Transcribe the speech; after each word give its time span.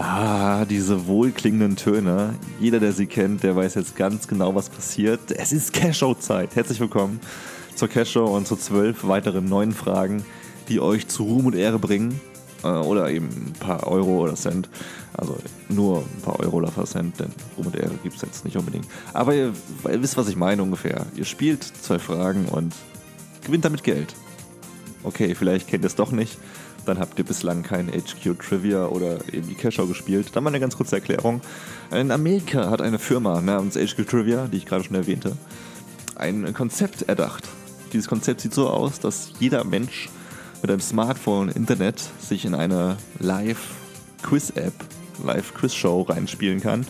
Ah, 0.00 0.64
diese 0.64 1.08
wohlklingenden 1.08 1.74
Töne. 1.74 2.36
Jeder, 2.60 2.78
der 2.78 2.92
sie 2.92 3.06
kennt, 3.06 3.42
der 3.42 3.56
weiß 3.56 3.74
jetzt 3.74 3.96
ganz 3.96 4.28
genau, 4.28 4.54
was 4.54 4.68
passiert. 4.68 5.32
Es 5.32 5.50
ist 5.50 5.72
Cash-Show-Zeit. 5.72 6.54
Herzlich 6.54 6.78
willkommen 6.78 7.18
zur 7.74 7.88
Cash-Show 7.88 8.26
und 8.26 8.46
zu 8.46 8.54
zwölf 8.54 9.08
weiteren 9.08 9.46
neuen 9.46 9.72
Fragen, 9.72 10.24
die 10.68 10.78
euch 10.78 11.08
zu 11.08 11.24
Ruhm 11.24 11.46
und 11.46 11.56
Ehre 11.56 11.80
bringen. 11.80 12.20
Äh, 12.62 12.68
oder 12.68 13.10
eben 13.10 13.26
ein 13.26 13.52
paar 13.58 13.88
Euro 13.88 14.22
oder 14.22 14.36
Cent. 14.36 14.68
Also 15.14 15.36
nur 15.68 16.02
ein 16.02 16.22
paar 16.22 16.38
Euro 16.38 16.58
oder 16.58 16.68
ein 16.68 16.74
paar 16.74 16.86
Cent, 16.86 17.18
denn 17.18 17.32
Ruhm 17.56 17.66
und 17.66 17.74
Ehre 17.74 17.98
gibt 18.04 18.14
es 18.14 18.22
jetzt 18.22 18.44
nicht 18.44 18.56
unbedingt. 18.56 18.86
Aber 19.14 19.34
ihr, 19.34 19.52
ihr 19.82 20.00
wisst, 20.02 20.16
was 20.16 20.28
ich 20.28 20.36
meine 20.36 20.62
ungefähr. 20.62 21.06
Ihr 21.16 21.24
spielt 21.24 21.64
zwölf 21.64 22.04
Fragen 22.04 22.44
und 22.44 22.72
gewinnt 23.44 23.64
damit 23.64 23.82
Geld. 23.82 24.14
Okay, 25.02 25.34
vielleicht 25.34 25.66
kennt 25.66 25.82
ihr 25.84 25.88
es 25.88 25.96
doch 25.96 26.12
nicht 26.12 26.38
dann 26.88 26.98
habt 26.98 27.18
ihr 27.18 27.24
bislang 27.24 27.62
kein 27.62 27.88
HQ 27.88 28.38
Trivia 28.38 28.86
oder 28.86 29.18
eben 29.32 29.46
die 29.46 29.54
Cashow 29.54 29.86
gespielt. 29.86 30.30
Dann 30.32 30.42
mal 30.42 30.50
eine 30.50 30.60
ganz 30.60 30.76
kurze 30.76 30.96
Erklärung. 30.96 31.42
In 31.90 32.10
Amerika 32.10 32.70
hat 32.70 32.80
eine 32.80 32.98
Firma 32.98 33.40
namens 33.40 33.76
HQ 33.76 34.08
Trivia, 34.08 34.46
die 34.46 34.56
ich 34.56 34.66
gerade 34.66 34.84
schon 34.84 34.96
erwähnte, 34.96 35.36
ein 36.16 36.52
Konzept 36.54 37.02
erdacht. 37.02 37.44
Dieses 37.92 38.08
Konzept 38.08 38.40
sieht 38.40 38.54
so 38.54 38.68
aus, 38.68 39.00
dass 39.00 39.32
jeder 39.38 39.64
Mensch 39.64 40.08
mit 40.62 40.70
einem 40.70 40.80
Smartphone, 40.80 41.48
Internet 41.50 42.02
sich 42.20 42.44
in 42.44 42.54
eine 42.54 42.96
Live-Quiz-App, 43.18 44.74
Live-Quiz-Show 45.24 46.02
reinspielen 46.02 46.60
kann 46.60 46.86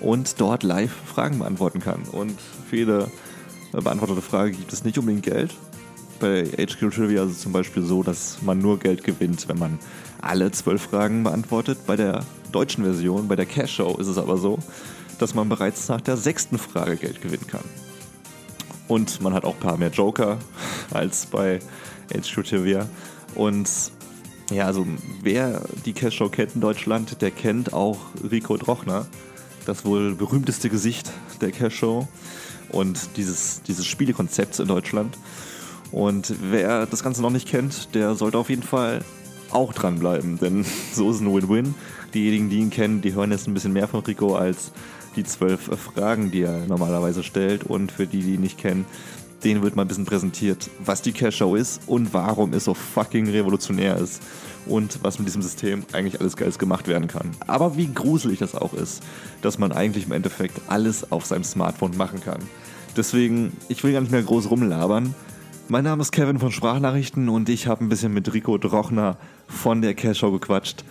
und 0.00 0.40
dort 0.40 0.62
live 0.62 0.92
Fragen 1.06 1.38
beantworten 1.38 1.80
kann. 1.80 2.02
Und 2.12 2.38
für 2.68 2.76
jede 2.76 3.10
beantwortete 3.72 4.22
Frage 4.22 4.52
gibt 4.52 4.72
es 4.72 4.84
nicht 4.84 4.98
unbedingt 4.98 5.24
Geld, 5.24 5.54
bei 6.18 6.44
HQ 6.44 6.90
Trivia 6.94 7.24
ist 7.24 7.32
es 7.32 7.40
zum 7.40 7.52
Beispiel 7.52 7.82
so, 7.82 8.02
dass 8.02 8.42
man 8.42 8.58
nur 8.58 8.78
Geld 8.78 9.04
gewinnt, 9.04 9.48
wenn 9.48 9.58
man 9.58 9.78
alle 10.20 10.50
zwölf 10.50 10.82
Fragen 10.82 11.22
beantwortet. 11.22 11.78
Bei 11.86 11.96
der 11.96 12.24
deutschen 12.52 12.84
Version, 12.84 13.28
bei 13.28 13.36
der 13.36 13.46
Cash 13.46 13.76
Show, 13.76 13.96
ist 13.98 14.06
es 14.06 14.18
aber 14.18 14.36
so, 14.36 14.58
dass 15.18 15.34
man 15.34 15.48
bereits 15.48 15.88
nach 15.88 16.00
der 16.00 16.16
sechsten 16.16 16.58
Frage 16.58 16.96
Geld 16.96 17.20
gewinnen 17.20 17.46
kann. 17.46 17.64
Und 18.88 19.20
man 19.20 19.34
hat 19.34 19.44
auch 19.44 19.54
ein 19.54 19.60
paar 19.60 19.76
mehr 19.76 19.90
Joker 19.90 20.38
als 20.90 21.26
bei 21.26 21.60
HQ 22.12 22.44
Trivia. 22.44 22.88
Und 23.34 23.68
ja, 24.50 24.66
also 24.66 24.86
wer 25.22 25.62
die 25.84 25.92
Cash 25.92 26.16
Show 26.16 26.28
kennt 26.28 26.54
in 26.54 26.60
Deutschland, 26.60 27.20
der 27.20 27.30
kennt 27.30 27.72
auch 27.72 27.98
Rico 28.30 28.56
Drochner, 28.56 29.06
das 29.64 29.84
wohl 29.84 30.14
berühmteste 30.14 30.70
Gesicht 30.70 31.10
der 31.40 31.50
Cash 31.50 31.76
Show 31.76 32.06
und 32.68 33.16
dieses, 33.16 33.62
dieses 33.62 33.86
Spielekonzepts 33.86 34.60
in 34.60 34.68
Deutschland. 34.68 35.16
Und 35.92 36.34
wer 36.50 36.86
das 36.86 37.02
Ganze 37.02 37.22
noch 37.22 37.30
nicht 37.30 37.48
kennt, 37.48 37.94
der 37.94 38.14
sollte 38.14 38.38
auf 38.38 38.50
jeden 38.50 38.62
Fall 38.62 39.04
auch 39.50 39.72
dranbleiben, 39.72 40.38
denn 40.38 40.64
so 40.92 41.10
ist 41.10 41.20
ein 41.20 41.32
Win-Win. 41.32 41.74
Diejenigen, 42.14 42.50
die 42.50 42.58
ihn 42.58 42.70
kennen, 42.70 43.00
die 43.02 43.14
hören 43.14 43.30
jetzt 43.30 43.46
ein 43.46 43.54
bisschen 43.54 43.72
mehr 43.72 43.88
von 43.88 44.00
Rico 44.00 44.34
als 44.34 44.72
die 45.16 45.24
zwölf 45.24 45.70
Fragen, 45.78 46.30
die 46.30 46.42
er 46.42 46.66
normalerweise 46.66 47.22
stellt. 47.22 47.64
Und 47.64 47.90
für 47.92 48.06
die, 48.06 48.22
die 48.22 48.34
ihn 48.34 48.40
nicht 48.40 48.58
kennen, 48.58 48.86
denen 49.44 49.62
wird 49.62 49.76
mal 49.76 49.82
ein 49.82 49.88
bisschen 49.88 50.06
präsentiert, 50.06 50.70
was 50.84 51.02
die 51.02 51.12
Cash 51.12 51.36
Show 51.36 51.54
ist 51.54 51.82
und 51.86 52.12
warum 52.14 52.52
es 52.52 52.64
so 52.64 52.74
fucking 52.74 53.28
revolutionär 53.30 53.96
ist 53.96 54.22
und 54.66 54.98
was 55.02 55.18
mit 55.18 55.28
diesem 55.28 55.42
System 55.42 55.84
eigentlich 55.92 56.20
alles 56.20 56.36
Geiles 56.36 56.58
gemacht 56.58 56.88
werden 56.88 57.08
kann. 57.08 57.30
Aber 57.46 57.76
wie 57.76 57.86
gruselig 57.86 58.38
das 58.38 58.54
auch 58.54 58.74
ist, 58.74 59.02
dass 59.42 59.58
man 59.58 59.72
eigentlich 59.72 60.06
im 60.06 60.12
Endeffekt 60.12 60.60
alles 60.68 61.10
auf 61.12 61.26
seinem 61.26 61.44
Smartphone 61.44 61.96
machen 61.96 62.20
kann. 62.20 62.40
Deswegen, 62.96 63.52
ich 63.68 63.84
will 63.84 63.92
gar 63.92 64.00
nicht 64.00 64.10
mehr 64.10 64.22
groß 64.22 64.50
rumlabern. 64.50 65.14
Mein 65.68 65.82
Name 65.82 66.00
ist 66.00 66.12
Kevin 66.12 66.38
von 66.38 66.52
Sprachnachrichten 66.52 67.28
und 67.28 67.48
ich 67.48 67.66
habe 67.66 67.84
ein 67.84 67.88
bisschen 67.88 68.14
mit 68.14 68.32
Rico 68.32 68.56
Drochner 68.56 69.16
von 69.48 69.82
der 69.82 69.94
Cash 69.94 70.20
Show 70.20 70.30
gequatscht. 70.30 70.84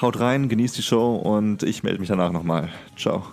Haut 0.00 0.20
rein, 0.20 0.48
genießt 0.48 0.78
die 0.78 0.82
Show 0.82 1.16
und 1.16 1.64
ich 1.64 1.82
melde 1.82 1.98
mich 1.98 2.08
danach 2.08 2.30
nochmal. 2.30 2.68
Ciao. 2.96 3.24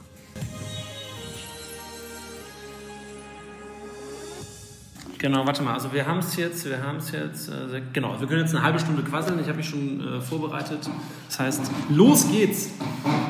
Genau, 5.20 5.46
warte 5.46 5.62
mal. 5.62 5.76
Also 5.76 5.94
wir 5.94 6.08
haben 6.08 6.18
es 6.18 6.36
jetzt, 6.36 6.66
wir 6.66 6.82
haben 6.82 6.98
es 6.98 7.12
jetzt, 7.12 7.50
äh, 7.50 7.80
genau, 7.94 8.20
wir 8.20 8.28
können 8.28 8.42
jetzt 8.42 8.56
eine 8.56 8.64
halbe 8.64 8.80
Stunde 8.80 9.04
quasseln. 9.04 9.40
Ich 9.40 9.48
habe 9.48 9.58
mich 9.58 9.70
schon 9.70 10.02
äh, 10.02 10.20
vorbereitet. 10.20 10.90
Das 11.28 11.40
heißt, 11.40 11.72
los 11.90 12.28
geht's. 12.32 12.72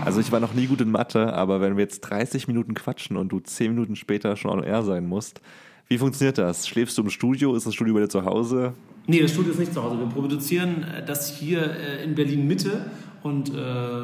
Also 0.06 0.22
ich 0.22 0.32
war 0.32 0.40
noch 0.40 0.54
nie 0.54 0.68
gut 0.68 0.80
in 0.80 0.90
Mathe, 0.90 1.34
aber 1.34 1.60
wenn 1.60 1.76
wir 1.76 1.84
jetzt 1.84 2.00
30 2.00 2.48
Minuten 2.48 2.76
quatschen 2.76 3.18
und 3.18 3.30
du 3.30 3.42
10 3.42 3.74
Minuten 3.74 3.98
später 3.98 4.38
schon 4.38 4.52
on 4.52 4.64
air 4.64 4.84
sein 4.84 5.06
musst, 5.06 5.42
wie 5.88 5.98
funktioniert 5.98 6.38
das? 6.38 6.68
Schläfst 6.68 6.98
du 6.98 7.04
im 7.04 7.10
Studio? 7.10 7.56
Ist 7.56 7.66
das 7.66 7.74
Studio 7.74 7.94
bei 7.94 8.02
dir 8.02 8.10
zu 8.10 8.26
Hause? 8.26 8.74
Nee, 9.08 9.22
das 9.22 9.32
Studio 9.32 9.54
ist 9.54 9.60
nicht 9.60 9.74
zu 9.74 9.82
Hause. 9.82 9.98
Wir 9.98 10.08
produzieren 10.08 10.84
äh, 10.84 11.06
das 11.06 11.38
hier 11.38 11.62
äh, 11.62 12.04
in 12.04 12.16
Berlin 12.16 12.46
Mitte. 12.46 12.92
Und 13.24 13.50
äh, 13.50 13.54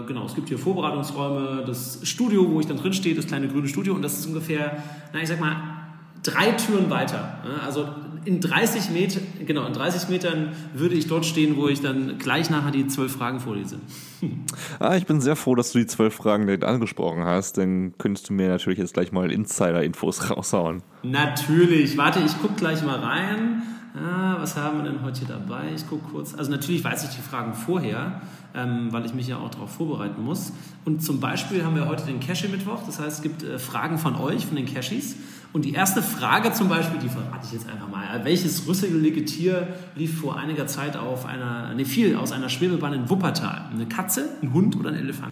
genau, 0.08 0.26
es 0.26 0.34
gibt 0.34 0.50
hier 0.50 0.58
Vorbereitungsräume, 0.58 1.64
das 1.66 2.00
Studio, 2.04 2.50
wo 2.50 2.60
ich 2.60 2.68
dann 2.68 2.78
drin 2.78 2.94
stehe, 2.94 3.14
das 3.14 3.28
kleine 3.28 3.48
grüne 3.48 3.68
Studio. 3.68 3.94
Und 3.94 4.02
das 4.02 4.18
ist 4.18 4.26
ungefähr, 4.26 4.82
na, 5.12 5.22
ich 5.22 5.28
sag 5.28 5.40
mal, 5.40 5.58
drei 6.24 6.52
Türen 6.52 6.90
weiter. 6.90 7.40
Also 7.66 7.88
in 8.26 8.40
30 8.40 8.90
Metern, 8.92 9.24
genau, 9.46 9.66
in 9.66 9.74
30 9.74 10.10
Metern 10.10 10.50
würde 10.74 10.96
ich 10.96 11.08
dort 11.08 11.26
stehen, 11.26 11.58
wo 11.58 11.68
ich 11.68 11.82
dann 11.82 12.18
gleich 12.18 12.50
nachher 12.50 12.72
die 12.72 12.88
zwölf 12.88 13.14
Fragen 13.14 13.40
vorlese. 13.40 13.80
Ah, 14.80 14.96
ich 14.96 15.06
bin 15.06 15.20
sehr 15.20 15.36
froh, 15.36 15.54
dass 15.56 15.74
du 15.74 15.80
die 15.80 15.86
zwölf 15.86 16.14
Fragen 16.14 16.46
direkt 16.46 16.64
angesprochen 16.64 17.26
hast, 17.26 17.58
denn 17.58 17.94
könntest 17.98 18.30
du 18.30 18.34
mir 18.34 18.48
natürlich 18.48 18.80
jetzt 18.80 18.94
gleich 18.94 19.12
mal 19.12 19.30
Insider-Infos 19.32 20.30
raushauen. 20.30 20.82
Natürlich. 21.04 21.98
Warte, 21.98 22.20
ich 22.26 22.40
gucke 22.42 22.56
gleich 22.56 22.84
mal 22.84 23.00
rein. 23.00 23.64
Ah, 23.96 24.38
was 24.40 24.58
haben 24.58 24.78
wir 24.78 24.90
denn 24.90 25.04
heute 25.04 25.20
hier 25.20 25.28
dabei? 25.28 25.66
Ich 25.76 25.88
gucke 25.88 26.10
kurz. 26.10 26.34
Also 26.34 26.50
natürlich 26.50 26.84
weiß 26.84 27.04
ich 27.04 27.16
die 27.16 27.22
Fragen 27.22 27.54
vorher, 27.54 28.22
ähm, 28.56 28.88
weil 28.92 29.06
ich 29.06 29.14
mich 29.14 29.28
ja 29.28 29.38
auch 29.38 29.50
darauf 29.50 29.72
vorbereiten 29.72 30.24
muss. 30.24 30.52
Und 30.86 31.04
zum 31.04 31.20
Beispiel 31.20 31.64
haben 31.64 31.76
wir 31.76 31.88
heute 31.88 32.06
den 32.06 32.20
Cashy-Mittwoch. 32.20 32.84
Das 32.86 33.00
heißt, 33.00 33.18
es 33.18 33.22
gibt 33.22 33.44
äh, 33.44 33.60
Fragen 33.60 33.98
von 33.98 34.16
euch, 34.16 34.46
von 34.46 34.56
den 34.56 34.66
Cashys. 34.66 35.16
Und 35.54 35.66
die 35.66 35.74
erste 35.74 36.02
Frage 36.02 36.52
zum 36.52 36.68
Beispiel, 36.68 37.00
die 37.00 37.10
verrate 37.10 37.46
ich 37.46 37.54
jetzt 37.54 37.70
einfach 37.70 37.88
mal. 37.88 38.26
Welches 38.26 38.68
rüsselige 38.68 39.24
Tier 39.24 39.68
lief 39.96 40.20
vor 40.20 40.36
einiger 40.36 40.66
Zeit 40.66 40.98
auf 40.98 41.26
einer, 41.28 41.76
ne, 41.76 41.86
viel 41.86 42.16
aus 42.16 42.32
einer 42.32 42.50
Schwebebahn 42.50 42.94
in 42.94 43.10
Wuppertal? 43.10 43.70
Eine 43.72 43.86
Katze, 43.86 44.30
ein 44.42 44.52
Hund 44.52 44.76
oder 44.76 44.90
ein 44.90 44.96
Elefant? 44.96 45.32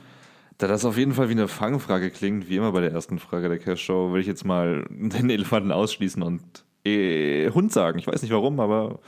Da 0.60 0.68
das 0.68 0.86
auf 0.86 0.96
jeden 0.96 1.14
Fall 1.14 1.30
wie 1.30 1.34
eine 1.34 1.48
Fangfrage 1.48 2.12
klingt, 2.12 2.48
wie 2.48 2.58
immer 2.58 2.72
bei 2.72 2.82
der 2.82 2.92
ersten 2.92 3.18
Frage 3.18 3.50
der 3.50 3.58
Cash 3.58 3.84
Show, 3.84 4.10
würde 4.10 4.22
ich 4.22 4.28
jetzt 4.28 4.46
mal 4.46 4.86
den 4.92 5.32
Elefanten 5.32 5.72
ausschließen 5.72 6.22
und 6.22 6.44
äh, 6.86 7.50
Hund 7.50 7.74
sagen. 7.74 7.98
Ich 7.98 8.06
weiß 8.06 8.22
nicht 8.22 8.32
warum, 8.32 8.60
aber 8.60 9.00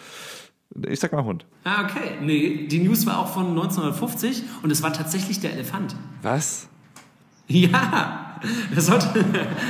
ich 0.88 1.00
sag 1.00 1.14
mal 1.14 1.24
Hund. 1.24 1.46
Ah, 1.64 1.84
okay. 1.84 2.18
Nee, 2.22 2.66
die 2.68 2.80
News 2.80 3.06
war 3.06 3.20
auch 3.20 3.28
von 3.28 3.50
1950 3.50 4.42
und 4.64 4.72
es 4.72 4.82
war 4.82 4.94
tatsächlich 4.94 5.42
der 5.42 5.54
Elefant. 5.54 5.96
Was? 6.24 6.68
Ja, 7.48 8.23
das, 8.74 8.86
sollte, 8.86 9.26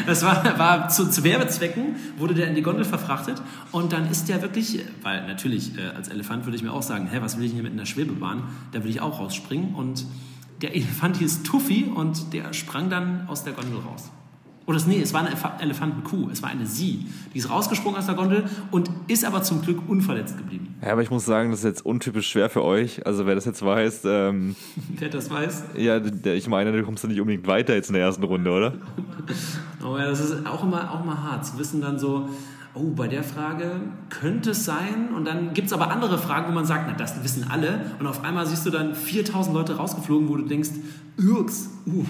das 0.05 0.23
war, 0.23 0.57
war 0.57 0.89
zu, 0.89 1.09
zu, 1.09 1.23
Werbezwecken, 1.23 1.95
wurde 2.17 2.33
der 2.33 2.47
in 2.47 2.55
die 2.55 2.61
Gondel 2.61 2.85
verfrachtet 2.85 3.41
und 3.71 3.93
dann 3.93 4.09
ist 4.09 4.29
der 4.29 4.41
wirklich, 4.41 4.79
weil 5.01 5.25
natürlich 5.27 5.77
äh, 5.77 5.81
als 5.95 6.07
Elefant 6.07 6.45
würde 6.45 6.57
ich 6.57 6.63
mir 6.63 6.71
auch 6.71 6.83
sagen, 6.83 7.07
hä, 7.11 7.17
was 7.21 7.37
will 7.37 7.45
ich 7.45 7.53
hier 7.53 7.63
mit 7.63 7.73
einer 7.73 7.85
Schwebebahn? 7.85 8.43
Da 8.71 8.83
will 8.83 8.89
ich 8.89 9.01
auch 9.01 9.19
rausspringen 9.19 9.75
und 9.75 10.05
der 10.61 10.75
Elefant 10.75 11.17
hieß 11.17 11.43
Tuffy 11.43 11.91
und 11.93 12.33
der 12.33 12.53
sprang 12.53 12.89
dann 12.89 13.27
aus 13.27 13.43
der 13.43 13.53
Gondel 13.53 13.79
raus. 13.79 14.11
Oder 14.65 14.79
nee, 14.87 15.01
es 15.01 15.13
war 15.13 15.21
eine 15.21 15.35
Elefantenkuh, 15.61 16.29
es 16.29 16.41
war 16.41 16.49
eine 16.49 16.65
Sie. 16.65 17.05
Die 17.33 17.37
ist 17.37 17.49
rausgesprungen 17.49 17.99
aus 17.99 18.05
der 18.05 18.15
Gondel 18.15 18.45
und 18.71 18.89
ist 19.07 19.25
aber 19.25 19.43
zum 19.43 19.61
Glück 19.61 19.79
unverletzt 19.89 20.37
geblieben. 20.37 20.75
Ja, 20.81 20.93
aber 20.93 21.01
ich 21.01 21.11
muss 21.11 21.25
sagen, 21.25 21.51
das 21.51 21.59
ist 21.59 21.65
jetzt 21.65 21.85
untypisch 21.85 22.29
schwer 22.29 22.49
für 22.49 22.63
euch. 22.63 23.05
Also 23.05 23.25
wer 23.25 23.35
das 23.35 23.43
jetzt 23.43 23.63
weiß... 23.63 24.03
Ähm, 24.05 24.55
wer 24.97 25.09
das 25.09 25.29
weiß? 25.29 25.63
Ja, 25.75 25.99
ich 25.99 26.47
meine, 26.47 26.71
du 26.71 26.83
kommst 26.83 27.03
ja 27.03 27.09
nicht 27.09 27.19
unbedingt 27.19 27.45
weiter 27.45 27.75
jetzt 27.75 27.89
in 27.89 27.95
der 27.95 28.03
ersten 28.03 28.23
Runde, 28.23 28.51
oder? 28.51 28.73
oh 29.85 29.97
ja, 29.97 30.05
das 30.05 30.21
ist 30.21 30.45
auch 30.47 30.63
immer, 30.63 30.91
auch 30.91 31.03
immer 31.03 31.21
hart 31.21 31.45
zu 31.45 31.59
wissen 31.59 31.81
dann 31.81 31.99
so, 31.99 32.29
oh, 32.73 32.91
bei 32.95 33.07
der 33.07 33.23
Frage 33.23 33.81
könnte 34.09 34.51
es 34.51 34.65
sein. 34.65 35.09
Und 35.15 35.25
dann 35.25 35.53
gibt 35.53 35.67
es 35.67 35.73
aber 35.73 35.91
andere 35.91 36.17
Fragen, 36.17 36.47
wo 36.47 36.51
man 36.53 36.65
sagt, 36.65 36.85
na, 36.87 36.93
das 36.93 37.21
wissen 37.23 37.45
alle. 37.49 37.81
Und 37.99 38.07
auf 38.07 38.23
einmal 38.23 38.45
siehst 38.45 38.65
du 38.65 38.69
dann 38.69 38.95
4000 38.95 39.53
Leute 39.55 39.75
rausgeflogen, 39.75 40.29
wo 40.29 40.37
du 40.37 40.43
denkst, 40.43 40.71
Irks, 41.17 41.69
uh, 41.85 42.05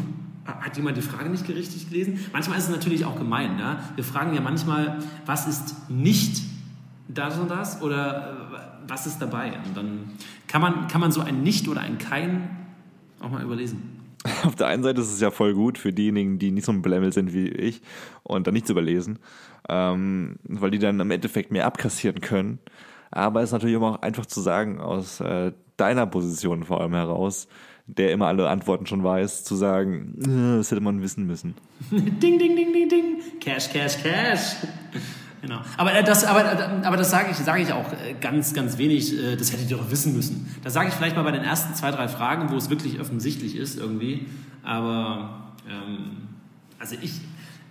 hat 0.46 0.76
jemand 0.76 0.98
die 0.98 1.02
Frage 1.02 1.30
nicht 1.30 1.48
richtig 1.48 1.90
gelesen? 1.90 2.20
Manchmal 2.34 2.58
ist 2.58 2.66
es 2.66 2.70
natürlich 2.70 3.06
auch 3.06 3.18
gemein. 3.18 3.56
Ne? 3.56 3.80
Wir 3.96 4.04
fragen 4.04 4.34
ja 4.34 4.42
manchmal, 4.42 5.00
was 5.26 5.48
ist 5.48 5.90
nicht 5.90 6.44
das 7.08 7.38
und 7.38 7.50
das 7.50 7.82
oder 7.82 8.32
äh, 8.54 8.90
was 8.90 9.06
ist 9.08 9.20
dabei? 9.20 9.54
Und 9.66 9.78
dann 9.78 10.12
kann 10.48 10.62
man, 10.62 10.88
kann 10.88 11.02
man 11.02 11.12
so 11.12 11.22
ein 11.22 11.44
Nicht 11.44 11.68
oder 11.68 11.82
ein 11.82 11.98
Kein 11.98 12.50
auch 13.20 13.30
mal 13.30 13.44
überlesen. 13.44 14.02
Auf 14.44 14.56
der 14.56 14.68
einen 14.68 14.84
Seite 14.84 15.02
ist 15.02 15.12
es 15.12 15.20
ja 15.20 15.32
voll 15.32 15.54
gut 15.54 15.78
für 15.78 15.92
diejenigen, 15.92 16.40
die 16.40 16.52
nicht 16.52 16.66
so 16.66 16.72
ein 16.72 16.82
Blemmel 16.82 17.12
sind 17.14 17.34
wie 17.34 17.48
ich 17.48 17.82
und 18.24 18.48
dann 18.48 18.54
nichts 18.54 18.70
überlesen, 18.70 19.20
ähm, 19.68 20.38
weil 20.44 20.72
die 20.72 20.80
dann 20.80 21.00
im 21.00 21.12
Endeffekt 21.12 21.52
mehr 21.52 21.66
abkassieren 21.66 22.22
können. 22.22 22.60
Aber 23.12 23.42
es 23.42 23.50
ist 23.50 23.54
natürlich 23.54 23.76
immer 23.76 23.92
auch 23.92 24.02
einfach 24.02 24.26
zu 24.26 24.42
sagen, 24.42 24.80
aus 24.80 25.20
äh, 25.20 25.52
deiner 25.78 26.06
Position 26.08 26.64
vor 26.64 26.82
allem 26.82 26.94
heraus, 26.94 27.48
der 27.86 28.12
immer 28.12 28.28
alle 28.28 28.50
Antworten 28.50 28.86
schon 28.86 29.04
weiß, 29.04 29.44
zu 29.44 29.56
sagen, 29.56 30.16
äh, 30.22 30.58
das 30.58 30.72
hätte 30.72 30.82
man 30.82 31.02
wissen 31.02 31.26
müssen. 31.26 31.56
ding, 31.92 32.40
ding, 32.40 32.56
ding, 32.56 32.74
ding, 32.74 32.90
ding. 32.90 33.16
Cash, 33.40 33.72
cash, 33.72 34.02
cash. 34.02 34.56
Genau. 35.42 35.60
Aber 35.76 35.94
äh, 35.94 36.04
das, 36.04 36.24
aber, 36.24 36.42
äh, 36.42 36.86
aber 36.86 36.96
das 36.96 37.12
sage 37.12 37.32
ich, 37.32 37.38
sage 37.38 37.62
ich 37.62 37.74
auch 37.74 37.86
ganz, 38.22 38.54
ganz 38.54 38.78
wenig. 38.78 39.14
Das 39.38 39.52
hättet 39.52 39.70
ihr 39.70 39.78
doch 39.78 39.92
wissen 39.92 40.16
müssen. 40.16 40.56
Das 40.64 40.74
sage 40.74 40.90
ich 40.90 40.94
vielleicht 40.94 41.16
mal 41.16 41.24
bei 41.24 41.32
den 41.32 41.44
ersten 41.44 41.74
zwei, 41.76 41.92
drei 41.92 42.08
Fragen, 42.08 42.50
wo 42.52 42.56
es 42.56 42.70
wirklich 42.70 43.00
offensichtlich 43.02 43.58
ist 43.58 43.78
irgendwie. 43.78 44.28
Aber 44.64 45.52
ähm, 45.70 46.30
also 46.80 46.96
ich, 47.02 47.20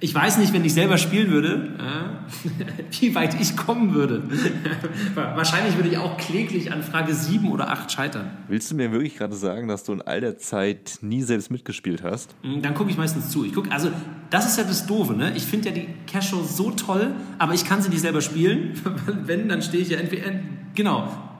ich 0.02 0.12
weiß 0.12 0.38
nicht, 0.38 0.52
wenn 0.52 0.64
ich 0.64 0.74
selber 0.74 0.98
spielen 0.98 1.30
würde, 1.30 1.70
äh, 1.78 2.84
wie 3.00 3.14
weit 3.14 3.40
ich 3.40 3.56
kommen 3.56 3.94
würde. 3.94 4.24
Wahrscheinlich 5.14 5.76
würde 5.76 5.90
ich 5.90 5.98
auch 5.98 6.16
kläglich 6.16 6.72
an 6.72 6.82
Frage 6.82 7.14
7 7.14 7.48
oder 7.52 7.70
8 7.70 7.90
scheitern. 7.90 8.30
Willst 8.48 8.68
du 8.72 8.74
mir 8.74 8.90
wirklich 8.90 9.16
gerade 9.16 9.36
sagen, 9.36 9.68
dass 9.68 9.84
du 9.84 9.92
in 9.92 10.02
all 10.02 10.20
der 10.20 10.38
Zeit 10.38 10.98
nie 11.02 11.22
selbst 11.22 11.52
mitgespielt 11.52 12.02
hast? 12.02 12.34
Hm, 12.42 12.62
dann 12.62 12.74
gucke 12.74 12.90
ich 12.90 12.98
meistens 12.98 13.30
zu. 13.30 13.44
Ich 13.44 13.54
guck, 13.54 13.70
also 13.70 13.92
das 14.30 14.46
ist 14.46 14.58
ja 14.58 14.64
das 14.64 14.86
Doofe, 14.86 15.12
ne? 15.12 15.34
Ich 15.36 15.44
finde 15.44 15.68
ja 15.68 15.74
die 15.74 15.86
Cash-Show 16.08 16.42
so 16.42 16.72
toll, 16.72 17.14
aber 17.38 17.54
ich 17.54 17.64
kann 17.64 17.80
sie 17.80 17.88
nicht 17.88 18.00
selber 18.00 18.22
spielen. 18.22 18.72
wenn, 19.24 19.48
dann 19.48 19.62
stehe 19.62 19.82
ich 19.82 19.90
ja 19.90 19.98
entweder... 19.98 20.32
Genau, 20.74 21.31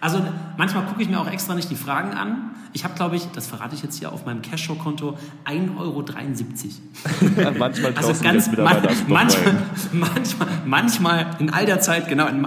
also 0.00 0.22
manchmal 0.56 0.86
gucke 0.86 1.02
ich 1.02 1.08
mir 1.08 1.20
auch 1.20 1.30
extra 1.30 1.54
nicht 1.54 1.70
die 1.70 1.76
Fragen 1.76 2.12
an. 2.12 2.50
Ich 2.72 2.84
habe, 2.84 2.94
glaube 2.94 3.16
ich, 3.16 3.26
das 3.32 3.46
verrate 3.46 3.74
ich 3.74 3.82
jetzt 3.82 3.98
hier 3.98 4.12
auf 4.12 4.24
meinem 4.26 4.42
Cashshow-Konto, 4.42 5.16
1,73 5.44 5.78
Euro. 5.78 6.04
manchmal 7.58 7.92
also 7.94 8.22
ganz, 8.22 8.50
man, 8.52 8.82
manchmal, 9.08 9.54
manchmal, 9.92 10.48
manchmal, 10.64 11.26
in 11.40 11.50
all 11.50 11.66
der 11.66 11.80
Zeit, 11.80 12.08
genau. 12.08 12.28
In, 12.28 12.46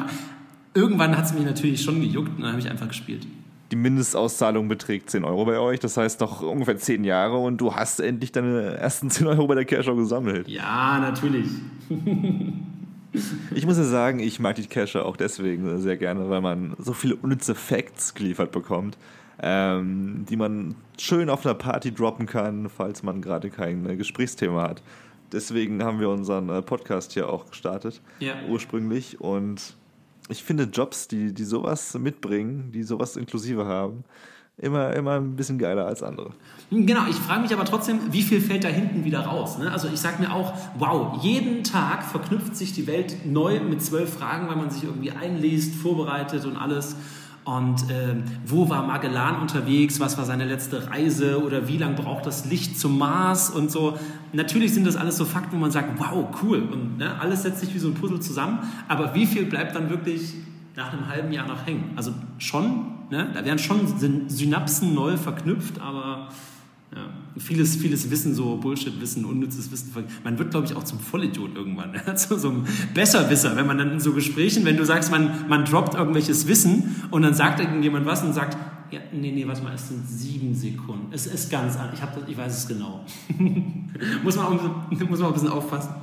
irgendwann 0.73 1.17
hat 1.17 1.25
es 1.25 1.33
mich 1.33 1.45
natürlich 1.45 1.81
schon 1.81 1.99
gejuckt 1.99 2.29
und 2.37 2.41
dann 2.41 2.51
habe 2.51 2.59
ich 2.59 2.69
einfach 2.69 2.87
gespielt. 2.87 3.27
Die 3.71 3.75
Mindestauszahlung 3.75 4.67
beträgt 4.67 5.09
10 5.09 5.23
Euro 5.25 5.45
bei 5.45 5.59
euch, 5.59 5.79
das 5.79 5.97
heißt 5.97 6.21
doch 6.21 6.41
ungefähr 6.41 6.77
10 6.77 7.03
Jahre 7.03 7.37
und 7.37 7.57
du 7.57 7.75
hast 7.75 7.99
endlich 7.99 8.31
deine 8.31 8.77
ersten 8.77 9.09
10 9.09 9.27
Euro 9.27 9.47
bei 9.47 9.55
der 9.55 9.65
Cashshow 9.65 9.95
gesammelt. 9.95 10.47
Ja, 10.47 10.99
natürlich. 10.99 11.47
Ich 13.53 13.65
muss 13.65 13.77
ja 13.77 13.83
sagen, 13.83 14.19
ich 14.19 14.39
mag 14.39 14.55
die 14.55 14.65
Cache 14.65 15.05
auch 15.05 15.17
deswegen 15.17 15.79
sehr 15.79 15.97
gerne, 15.97 16.29
weil 16.29 16.41
man 16.41 16.75
so 16.79 16.93
viele 16.93 17.15
unnütze 17.15 17.55
Facts 17.55 18.13
geliefert 18.13 18.51
bekommt, 18.51 18.97
ähm, 19.41 20.25
die 20.29 20.35
man 20.35 20.75
schön 20.97 21.29
auf 21.29 21.45
einer 21.45 21.55
Party 21.55 21.93
droppen 21.93 22.25
kann, 22.25 22.69
falls 22.69 23.03
man 23.03 23.21
gerade 23.21 23.49
kein 23.49 23.87
äh, 23.87 23.95
Gesprächsthema 23.95 24.63
hat. 24.63 24.81
Deswegen 25.31 25.83
haben 25.83 25.99
wir 25.99 26.09
unseren 26.09 26.49
äh, 26.49 26.61
Podcast 26.61 27.13
hier 27.13 27.29
auch 27.29 27.49
gestartet, 27.49 28.01
ja. 28.19 28.35
ursprünglich. 28.47 29.19
Und 29.19 29.75
ich 30.29 30.43
finde 30.43 30.65
Jobs, 30.65 31.07
die, 31.07 31.33
die 31.33 31.43
sowas 31.43 31.97
mitbringen, 31.97 32.71
die 32.71 32.83
sowas 32.83 33.15
inklusive 33.15 33.65
haben, 33.65 34.03
immer, 34.57 34.93
immer 34.93 35.17
ein 35.19 35.35
bisschen 35.35 35.57
geiler 35.57 35.85
als 35.87 36.03
andere. 36.03 36.31
Genau, 36.75 37.01
ich 37.07 37.15
frage 37.15 37.41
mich 37.41 37.53
aber 37.53 37.65
trotzdem, 37.65 37.99
wie 38.11 38.23
viel 38.23 38.41
fällt 38.41 38.63
da 38.63 38.67
hinten 38.67 39.05
wieder 39.05 39.19
raus? 39.19 39.59
Ne? 39.59 39.71
Also 39.71 39.89
ich 39.93 39.99
sage 39.99 40.21
mir 40.21 40.33
auch, 40.33 40.53
wow, 40.79 41.23
jeden 41.23 41.63
Tag 41.63 42.03
verknüpft 42.03 42.55
sich 42.55 42.73
die 42.73 42.87
Welt 42.87 43.25
neu 43.25 43.59
mit 43.59 43.83
zwölf 43.83 44.13
Fragen, 44.13 44.47
weil 44.47 44.55
man 44.55 44.71
sich 44.71 44.83
irgendwie 44.83 45.11
einliest, 45.11 45.75
vorbereitet 45.75 46.45
und 46.45 46.57
alles. 46.57 46.95
Und 47.45 47.91
äh, 47.91 48.15
wo 48.45 48.69
war 48.69 48.87
Magellan 48.87 49.39
unterwegs? 49.41 49.99
Was 49.99 50.17
war 50.17 50.25
seine 50.25 50.45
letzte 50.45 50.89
Reise? 50.89 51.43
Oder 51.43 51.67
wie 51.67 51.77
lange 51.77 51.95
braucht 51.95 52.25
das 52.25 52.45
Licht 52.45 52.79
zum 52.79 52.97
Mars? 52.97 53.51
Und 53.51 53.69
so. 53.69 53.99
Natürlich 54.31 54.73
sind 54.73 54.87
das 54.87 54.95
alles 54.95 55.17
so 55.17 55.25
Fakten, 55.25 55.57
wo 55.57 55.59
man 55.59 55.69
sagt, 55.69 55.99
wow, 55.99 56.25
cool. 56.41 56.63
Und 56.71 56.97
ne, 56.97 57.19
alles 57.19 57.43
setzt 57.43 57.59
sich 57.59 57.73
wie 57.75 57.79
so 57.79 57.89
ein 57.89 57.93
Puzzle 57.93 58.19
zusammen. 58.19 58.59
Aber 58.87 59.13
wie 59.13 59.27
viel 59.27 59.45
bleibt 59.45 59.75
dann 59.75 59.89
wirklich 59.89 60.33
nach 60.75 60.91
einem 60.91 61.07
halben 61.07 61.31
Jahr 61.31 61.47
noch 61.47 61.67
hängen. 61.67 61.91
Also 61.95 62.13
schon, 62.39 62.85
ne? 63.11 63.29
da 63.33 63.45
werden 63.45 63.59
schon 63.59 63.81
Synapsen 64.27 64.95
neu 64.95 65.17
verknüpft, 65.17 65.79
aber 65.79 66.29
ja, 66.95 67.09
vieles, 67.37 67.75
vieles 67.75 68.09
Wissen, 68.11 68.35
so 68.35 68.57
Bullshit-Wissen, 68.57 69.25
unnützes 69.25 69.71
Wissen. 69.71 69.91
Man 70.23 70.37
wird, 70.37 70.51
glaube 70.51 70.67
ich, 70.67 70.75
auch 70.75 70.83
zum 70.83 70.99
Vollidiot 70.99 71.55
irgendwann, 71.55 71.93
zu 72.15 72.37
so 72.37 72.49
einem 72.49 72.65
Besserwisser, 72.93 73.55
wenn 73.55 73.65
man 73.65 73.77
dann 73.77 73.91
in 73.91 73.99
so 73.99 74.13
Gesprächen, 74.13 74.65
wenn 74.65 74.77
du 74.77 74.85
sagst, 74.85 75.11
man, 75.11 75.47
man 75.47 75.65
droppt 75.65 75.95
irgendwelches 75.95 76.47
Wissen 76.47 76.95
und 77.09 77.23
dann 77.23 77.33
sagt 77.33 77.59
irgendjemand 77.59 78.05
was 78.05 78.23
und 78.23 78.33
sagt, 78.33 78.57
ja, 78.91 78.99
nee, 79.11 79.31
nee, 79.31 79.47
warte 79.47 79.63
mal, 79.63 79.73
es 79.73 79.87
sind 79.87 80.07
sieben 80.07 80.53
Sekunden. 80.53 81.07
Es 81.11 81.25
ist 81.25 81.49
ganz 81.49 81.77
anders. 81.77 81.99
Ich, 81.99 82.29
ich 82.29 82.37
weiß 82.37 82.57
es 82.57 82.67
genau. 82.67 83.03
muss, 84.23 84.35
man 84.35 84.45
auch, 84.45 84.91
muss 84.91 85.19
man 85.19 85.23
auch 85.23 85.27
ein 85.29 85.33
bisschen 85.33 85.49
aufpassen. 85.49 85.95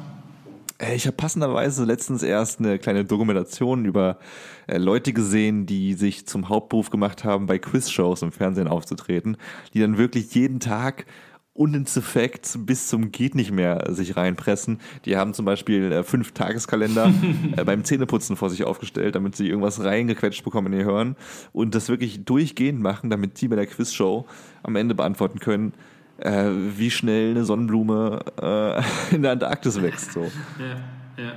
Äh, 0.81 0.94
ich 0.94 1.06
habe 1.06 1.17
passenderweise 1.17 1.85
letztens 1.85 2.23
erst 2.23 2.59
eine 2.59 2.79
kleine 2.79 3.05
Dokumentation 3.05 3.85
über 3.85 4.19
äh, 4.67 4.79
Leute 4.79 5.12
gesehen, 5.12 5.67
die 5.67 5.94
sich 5.94 6.27
zum 6.27 6.49
Hauptberuf 6.49 6.91
gemacht 6.91 7.25
haben, 7.25 7.47
bei 7.47 7.59
Quizshows 7.59 8.23
im 8.23 8.32
Fernsehen 8.32 8.69
aufzutreten, 8.69 9.37
die 9.75 9.81
dann 9.81 9.99
wirklich 9.99 10.35
jeden 10.35 10.61
Tag 10.61 11.06
unnütze 11.53 12.00
Facts 12.00 12.59
bis 12.61 12.88
zum 12.88 13.11
geht 13.12 13.35
nicht 13.35 13.50
mehr 13.50 13.85
sich 13.93 14.17
reinpressen. 14.17 14.81
Die 15.05 15.17
haben 15.17 15.35
zum 15.35 15.44
Beispiel 15.44 15.93
äh, 15.93 16.05
fünf 16.05 16.32
Tageskalender 16.32 17.12
äh, 17.56 17.65
beim 17.65 17.85
Zähneputzen 17.85 18.37
vor 18.37 18.50
sich 18.50 18.65
aufgestellt, 18.65 19.15
damit 19.15 19.37
sie 19.37 19.49
irgendwas 19.49 19.83
reingequetscht 19.83 20.44
bekommen 20.44 20.73
in 20.73 20.81
ihr 20.81 20.85
Hören 20.87 21.17
und 21.53 21.75
das 21.75 21.88
wirklich 21.88 22.25
durchgehend 22.25 22.81
machen, 22.81 23.11
damit 23.11 23.37
sie 23.37 23.49
bei 23.49 23.56
der 23.56 23.67
Quizshow 23.67 24.26
am 24.62 24.76
Ende 24.76 24.94
beantworten 24.94 25.41
können, 25.41 25.75
äh, 26.20 26.50
wie 26.76 26.90
schnell 26.90 27.31
eine 27.31 27.44
Sonnenblume 27.44 28.20
äh, 28.40 28.82
in 29.14 29.22
der 29.22 29.32
Antarktis 29.32 29.81
wächst. 29.81 30.12
So. 30.12 30.31
Ja, 30.58 31.22
ja. 31.25 31.32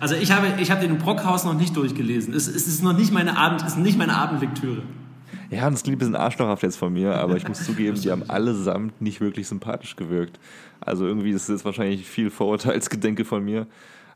Also 0.00 0.14
ich 0.16 0.32
habe, 0.32 0.60
ich 0.60 0.70
habe 0.70 0.80
den 0.80 0.98
Brockhaus 0.98 1.44
noch 1.44 1.54
nicht 1.54 1.76
durchgelesen. 1.76 2.34
Es, 2.34 2.48
es 2.48 2.66
ist 2.66 2.82
noch 2.82 2.96
nicht 2.96 3.12
meine 3.12 3.36
Abend, 3.36 3.62
ist 3.62 3.78
nicht 3.78 3.96
meine 3.96 4.16
Abendlektüre. 4.16 4.82
Ja, 5.50 5.66
und 5.66 5.74
es 5.74 5.82
klingt 5.82 5.96
ein 5.96 5.98
bisschen 5.98 6.16
arschlochhaft 6.16 6.62
jetzt 6.62 6.76
von 6.76 6.92
mir, 6.92 7.16
aber 7.16 7.36
ich 7.36 7.46
muss 7.46 7.62
zugeben, 7.66 8.00
die 8.00 8.10
haben 8.10 8.28
allesamt 8.28 9.00
nicht 9.00 9.20
wirklich 9.20 9.46
sympathisch 9.46 9.96
gewirkt. 9.96 10.40
Also 10.80 11.06
irgendwie 11.06 11.30
ist 11.30 11.48
es 11.48 11.64
wahrscheinlich 11.64 12.08
viel 12.08 12.30
Vorurteilsgedenke 12.30 13.24
von 13.24 13.44
mir, 13.44 13.66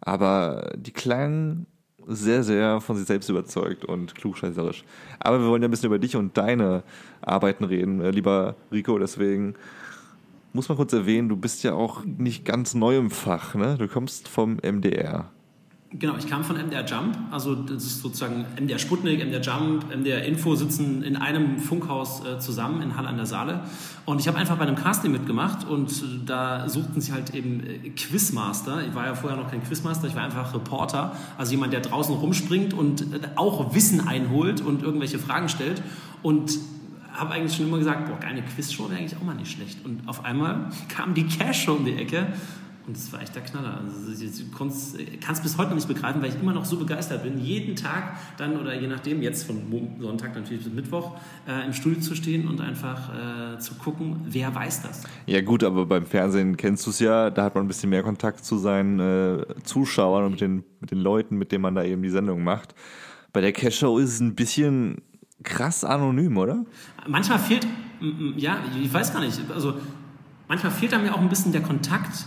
aber 0.01 0.73
die 0.77 0.93
klangen 0.93 1.67
sehr, 2.07 2.43
sehr 2.43 2.81
von 2.81 2.97
sich 2.97 3.07
selbst 3.07 3.29
überzeugt 3.29 3.85
und 3.85 4.15
klugscheißerisch. 4.15 4.85
Aber 5.19 5.41
wir 5.41 5.49
wollen 5.49 5.63
ja 5.63 5.69
ein 5.69 5.71
bisschen 5.71 5.89
über 5.89 5.99
dich 5.99 6.17
und 6.17 6.37
deine 6.37 6.83
Arbeiten 7.21 7.65
reden, 7.65 8.01
äh, 8.01 8.11
lieber 8.11 8.57
Rico, 8.73 8.99
deswegen 8.99 9.57
muss 10.57 10.69
man 10.69 10.77
kurz 10.77 10.93
erwähnen, 10.93 11.29
du 11.29 11.37
bist 11.37 11.63
ja 11.63 11.75
auch 11.75 12.05
nicht 12.05 12.45
ganz 12.45 12.75
neu 12.75 12.97
im 12.97 13.11
Fach, 13.11 13.55
ne? 13.55 13.77
Du 13.79 13.87
kommst 13.87 14.27
vom 14.27 14.57
MDR. 14.57 15.31
Genau, 15.93 16.17
ich 16.19 16.27
kam 16.27 16.43
von 16.43 16.57
MDR 16.57 16.85
Jump, 16.85 17.17
also 17.31 17.55
das 17.55 17.85
ist 17.85 18.03
sozusagen 18.03 18.45
MDR 18.61 18.79
Sputnik, 18.79 19.25
MDR 19.25 19.41
Jump, 19.41 19.85
MDR 19.97 20.25
Info 20.25 20.57
sitzen 20.57 21.03
in 21.05 21.17
einem 21.17 21.59
Funkhaus 21.59 22.25
äh, 22.25 22.41
zusammen 22.41 22.83
in 22.83 22.97
Halle 22.97 23.07
an 23.07 23.17
der 23.17 23.27
Saale. 23.27 23.63
Und 24.05 24.21
ich 24.21 24.27
habe 24.27 24.37
einfach 24.37 24.57
bei 24.57 24.67
einem 24.67 24.75
Casting 24.75 25.13
mitgemacht 25.13 25.67
und 25.67 25.91
äh, 25.91 26.25
da 26.27 26.69
suchten 26.69 27.01
sie 27.01 27.13
halt 27.13 27.35
eben 27.35 27.63
äh, 27.65 27.91
Quizmaster. 27.91 28.85
Ich 28.87 28.95
war 28.97 29.07
ja 29.07 29.15
vorher 29.15 29.39
noch 29.39 29.49
kein 29.49 29.63
Quizmaster, 29.63 30.09
ich 30.09 30.17
war 30.17 30.25
einfach 30.25 30.53
Reporter, 30.55 31.17
also 31.39 31.53
jemand, 31.53 31.73
der 31.73 31.81
draußen 31.81 32.15
rumspringt 32.17 32.75
und 32.75 33.07
auch 33.37 33.75
Wissen 33.75 34.09
einholt 34.09 34.61
und 34.63 34.83
irgendwelche 34.83 35.21
Fragen 35.21 35.49
stellt. 35.49 35.83
Und 36.23 36.59
habe 37.17 37.33
eigentlich 37.33 37.57
schon 37.57 37.67
immer 37.67 37.79
gesagt, 37.79 38.07
boah, 38.07 38.19
eine 38.27 38.43
Quizshow 38.43 38.89
wäre 38.89 39.01
eigentlich 39.01 39.17
auch 39.17 39.23
mal 39.25 39.35
nicht 39.35 39.53
schlecht. 39.53 39.85
Und 39.85 40.07
auf 40.07 40.25
einmal 40.25 40.71
kam 40.89 41.15
die 41.15 41.27
Cash-Show 41.27 41.75
um 41.75 41.85
die 41.85 41.95
Ecke 41.95 42.29
und 42.87 42.97
das 42.97 43.13
war 43.13 43.21
echt 43.21 43.35
der 43.35 43.43
Knaller. 43.43 43.81
Also, 43.81 44.13
du 44.13 44.57
kannst, 44.57 45.43
bis 45.43 45.59
heute 45.59 45.71
noch 45.71 45.77
nicht 45.77 45.89
begreifen, 45.89 46.23
weil 46.23 46.29
ich 46.29 46.41
immer 46.41 46.53
noch 46.53 46.65
so 46.65 46.77
begeistert 46.77 47.25
bin, 47.25 47.39
jeden 47.39 47.75
Tag 47.75 48.17
dann 48.37 48.57
oder 48.61 48.81
je 48.81 48.87
nachdem, 48.87 49.23
jetzt 49.23 49.45
von 49.45 49.57
Sonntag 50.01 50.37
natürlich 50.37 50.63
bis 50.63 50.73
Mittwoch, 50.73 51.17
äh, 51.49 51.67
im 51.67 51.73
Studio 51.73 52.01
zu 52.01 52.15
stehen 52.15 52.47
und 52.47 52.61
einfach 52.61 53.11
äh, 53.55 53.59
zu 53.59 53.75
gucken, 53.75 54.21
wer 54.29 54.55
weiß 54.55 54.83
das. 54.83 55.03
Ja 55.27 55.41
gut, 55.41 55.65
aber 55.65 55.85
beim 55.87 56.07
Fernsehen 56.07 56.57
kennst 56.57 56.87
du 56.87 56.91
es 56.91 57.01
ja, 57.01 57.31
da 57.31 57.45
hat 57.45 57.57
man 57.57 57.65
ein 57.65 57.69
bisschen 57.69 57.91
mehr 57.91 58.05
Kontakt 58.05 58.45
zu 58.45 58.57
seinen 58.57 59.01
äh, 59.01 59.45
Zuschauern 59.65 60.25
und 60.25 60.31
mit 60.33 60.41
den, 60.41 60.65
mit 60.81 60.93
den 60.93 60.99
Leuten, 60.99 61.37
mit 61.37 61.51
denen 61.51 61.63
man 61.63 61.75
da 61.75 61.83
eben 61.83 62.03
die 62.03 62.11
Sendung 62.11 62.45
macht. 62.45 62.75
Bei 63.33 63.41
der 63.41 63.53
Cash-Show 63.53 63.99
ist 63.99 64.15
es 64.15 64.21
ein 64.21 64.37
bisschen 64.37 65.03
krass 65.43 65.85
anonym, 65.85 66.37
oder? 66.37 66.65
Manchmal 67.07 67.39
fehlt, 67.39 67.67
ja, 68.37 68.59
ich 68.83 68.93
weiß 68.93 69.13
gar 69.13 69.21
nicht, 69.21 69.39
also 69.55 69.75
manchmal 70.49 70.73
fehlt 70.73 70.93
da 70.93 70.99
mir 70.99 71.15
auch 71.15 71.21
ein 71.21 71.29
bisschen 71.29 71.53
der 71.53 71.63
Kontakt 71.63 72.27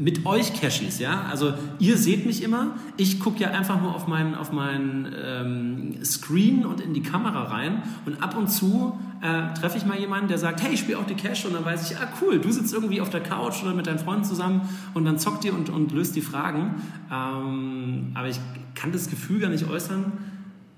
mit 0.00 0.24
euch 0.24 0.58
Cashies, 0.58 0.98
ja. 0.98 1.26
Also 1.30 1.52
ihr 1.78 1.98
seht 1.98 2.24
mich 2.24 2.42
immer, 2.42 2.74
ich 2.96 3.20
gucke 3.20 3.38
ja 3.40 3.50
einfach 3.50 3.80
nur 3.82 3.94
auf 3.94 4.08
meinen, 4.08 4.34
auf 4.34 4.50
meinen 4.50 5.14
ähm, 5.14 6.04
Screen 6.04 6.64
und 6.64 6.80
in 6.80 6.94
die 6.94 7.02
Kamera 7.02 7.44
rein 7.44 7.82
und 8.06 8.22
ab 8.22 8.34
und 8.36 8.48
zu 8.48 8.98
äh, 9.20 9.52
treffe 9.52 9.76
ich 9.76 9.84
mal 9.84 9.98
jemanden, 9.98 10.28
der 10.28 10.38
sagt, 10.38 10.62
hey, 10.62 10.72
ich 10.72 10.80
spiele 10.80 10.98
auch 10.98 11.06
die 11.06 11.14
Cash 11.14 11.44
und 11.44 11.52
dann 11.52 11.66
weiß 11.66 11.90
ich, 11.90 11.98
ah 11.98 12.08
cool, 12.22 12.38
du 12.38 12.50
sitzt 12.50 12.72
irgendwie 12.72 13.02
auf 13.02 13.10
der 13.10 13.22
Couch 13.22 13.62
oder 13.62 13.74
mit 13.74 13.86
deinen 13.86 13.98
Freunden 13.98 14.24
zusammen 14.24 14.62
und 14.94 15.04
dann 15.04 15.18
zockt 15.18 15.44
ihr 15.44 15.52
und, 15.52 15.68
und 15.68 15.92
löst 15.92 16.16
die 16.16 16.22
Fragen. 16.22 16.76
Ähm, 17.12 18.12
aber 18.14 18.28
ich 18.28 18.40
kann 18.74 18.92
das 18.92 19.10
Gefühl 19.10 19.40
gar 19.40 19.50
nicht 19.50 19.68
äußern, 19.68 20.12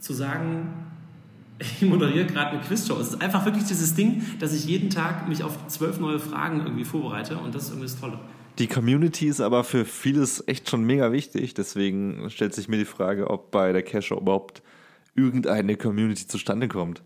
zu 0.00 0.12
sagen, 0.12 0.81
ich 1.80 1.88
moderiere 1.88 2.26
gerade 2.26 2.50
eine 2.50 2.60
Quizshow. 2.60 2.98
Es 2.98 3.08
ist 3.08 3.22
einfach 3.22 3.44
wirklich 3.44 3.64
dieses 3.64 3.94
Ding, 3.94 4.22
dass 4.38 4.52
ich 4.52 4.64
jeden 4.64 4.90
Tag 4.90 5.28
mich 5.28 5.42
auf 5.42 5.66
zwölf 5.68 6.00
neue 6.00 6.18
Fragen 6.18 6.60
irgendwie 6.60 6.84
vorbereite 6.84 7.38
und 7.38 7.54
das 7.54 7.64
ist 7.64 7.68
irgendwie 7.70 7.86
das 7.86 8.00
Tolle. 8.00 8.18
Die 8.58 8.66
Community 8.66 9.28
ist 9.28 9.40
aber 9.40 9.64
für 9.64 9.84
vieles 9.84 10.46
echt 10.46 10.68
schon 10.68 10.84
mega 10.84 11.10
wichtig. 11.10 11.54
Deswegen 11.54 12.28
stellt 12.28 12.54
sich 12.54 12.68
mir 12.68 12.76
die 12.76 12.84
Frage, 12.84 13.30
ob 13.30 13.50
bei 13.50 13.72
der 13.72 13.82
Cash 13.82 14.10
überhaupt 14.10 14.62
irgendeine 15.14 15.76
Community 15.76 16.26
zustande 16.26 16.68
kommt. 16.68 17.02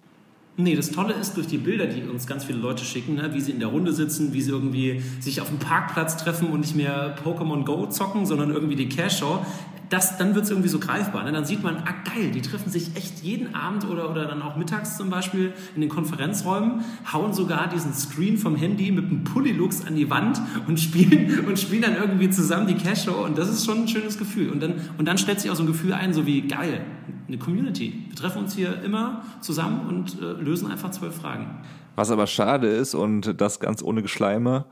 Nee, 0.58 0.74
das 0.74 0.90
Tolle 0.90 1.12
ist 1.12 1.36
durch 1.36 1.46
die 1.46 1.58
Bilder, 1.58 1.86
die 1.86 2.02
uns 2.02 2.26
ganz 2.26 2.44
viele 2.46 2.58
Leute 2.58 2.82
schicken, 2.82 3.16
ne, 3.16 3.34
wie 3.34 3.42
sie 3.42 3.52
in 3.52 3.58
der 3.58 3.68
Runde 3.68 3.92
sitzen, 3.92 4.32
wie 4.32 4.40
sie 4.40 4.52
irgendwie 4.52 5.02
sich 5.20 5.42
auf 5.42 5.48
dem 5.48 5.58
Parkplatz 5.58 6.16
treffen 6.16 6.48
und 6.48 6.60
nicht 6.60 6.74
mehr 6.74 7.14
Pokémon 7.22 7.64
Go 7.64 7.86
zocken, 7.86 8.24
sondern 8.24 8.50
irgendwie 8.50 8.74
die 8.74 8.88
Cash 8.88 9.18
Show. 9.18 9.44
Das, 9.90 10.16
dann 10.16 10.34
wird 10.34 10.46
es 10.46 10.50
irgendwie 10.50 10.70
so 10.70 10.78
greifbar. 10.78 11.24
Ne? 11.24 11.32
Dann 11.32 11.44
sieht 11.44 11.62
man, 11.62 11.76
ah 11.76 11.94
geil, 12.14 12.30
die 12.34 12.40
treffen 12.40 12.70
sich 12.70 12.96
echt 12.96 13.22
jeden 13.22 13.54
Abend 13.54 13.86
oder, 13.86 14.10
oder 14.10 14.24
dann 14.24 14.40
auch 14.40 14.56
mittags 14.56 14.96
zum 14.96 15.10
Beispiel 15.10 15.52
in 15.74 15.82
den 15.82 15.90
Konferenzräumen, 15.90 16.84
hauen 17.12 17.34
sogar 17.34 17.68
diesen 17.68 17.92
Screen 17.92 18.38
vom 18.38 18.56
Handy 18.56 18.90
mit 18.90 19.04
einem 19.04 19.24
Pullylux 19.24 19.86
an 19.86 19.94
die 19.94 20.08
Wand 20.08 20.40
und 20.66 20.80
spielen, 20.80 21.44
und 21.46 21.58
spielen 21.58 21.82
dann 21.82 21.96
irgendwie 21.96 22.30
zusammen 22.30 22.66
die 22.66 22.76
Cash 22.76 23.04
Show 23.04 23.24
und 23.26 23.36
das 23.36 23.50
ist 23.50 23.66
schon 23.66 23.82
ein 23.82 23.88
schönes 23.88 24.16
Gefühl. 24.16 24.50
Und 24.50 24.62
dann, 24.62 24.76
und 24.96 25.06
dann 25.06 25.18
stellt 25.18 25.38
sich 25.38 25.50
auch 25.50 25.56
so 25.56 25.64
ein 25.64 25.68
Gefühl 25.68 25.92
ein, 25.92 26.14
so 26.14 26.24
wie 26.24 26.40
geil, 26.40 26.80
eine 27.28 27.38
Community. 27.38 28.04
Wir 28.08 28.16
treffen 28.16 28.38
uns 28.42 28.54
hier 28.54 28.82
immer 28.82 29.22
zusammen 29.40 29.86
und 29.88 30.20
äh, 30.20 30.32
lösen 30.42 30.70
einfach 30.70 30.90
zwölf 30.90 31.14
Fragen. 31.16 31.62
Was 31.94 32.10
aber 32.10 32.26
schade 32.26 32.68
ist 32.68 32.94
und 32.94 33.40
das 33.40 33.60
ganz 33.60 33.82
ohne 33.82 34.02
Geschleime, 34.02 34.66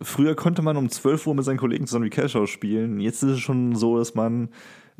früher 0.00 0.34
konnte 0.34 0.62
man 0.62 0.76
um 0.76 0.88
12 0.88 1.26
Uhr 1.26 1.34
mit 1.34 1.44
seinen 1.44 1.58
Kollegen 1.58 1.86
zusammen 1.86 2.04
die 2.04 2.10
Cash 2.10 2.36
spielen. 2.50 3.00
Jetzt 3.00 3.22
ist 3.22 3.30
es 3.30 3.40
schon 3.40 3.74
so, 3.74 3.98
dass 3.98 4.14
man 4.14 4.48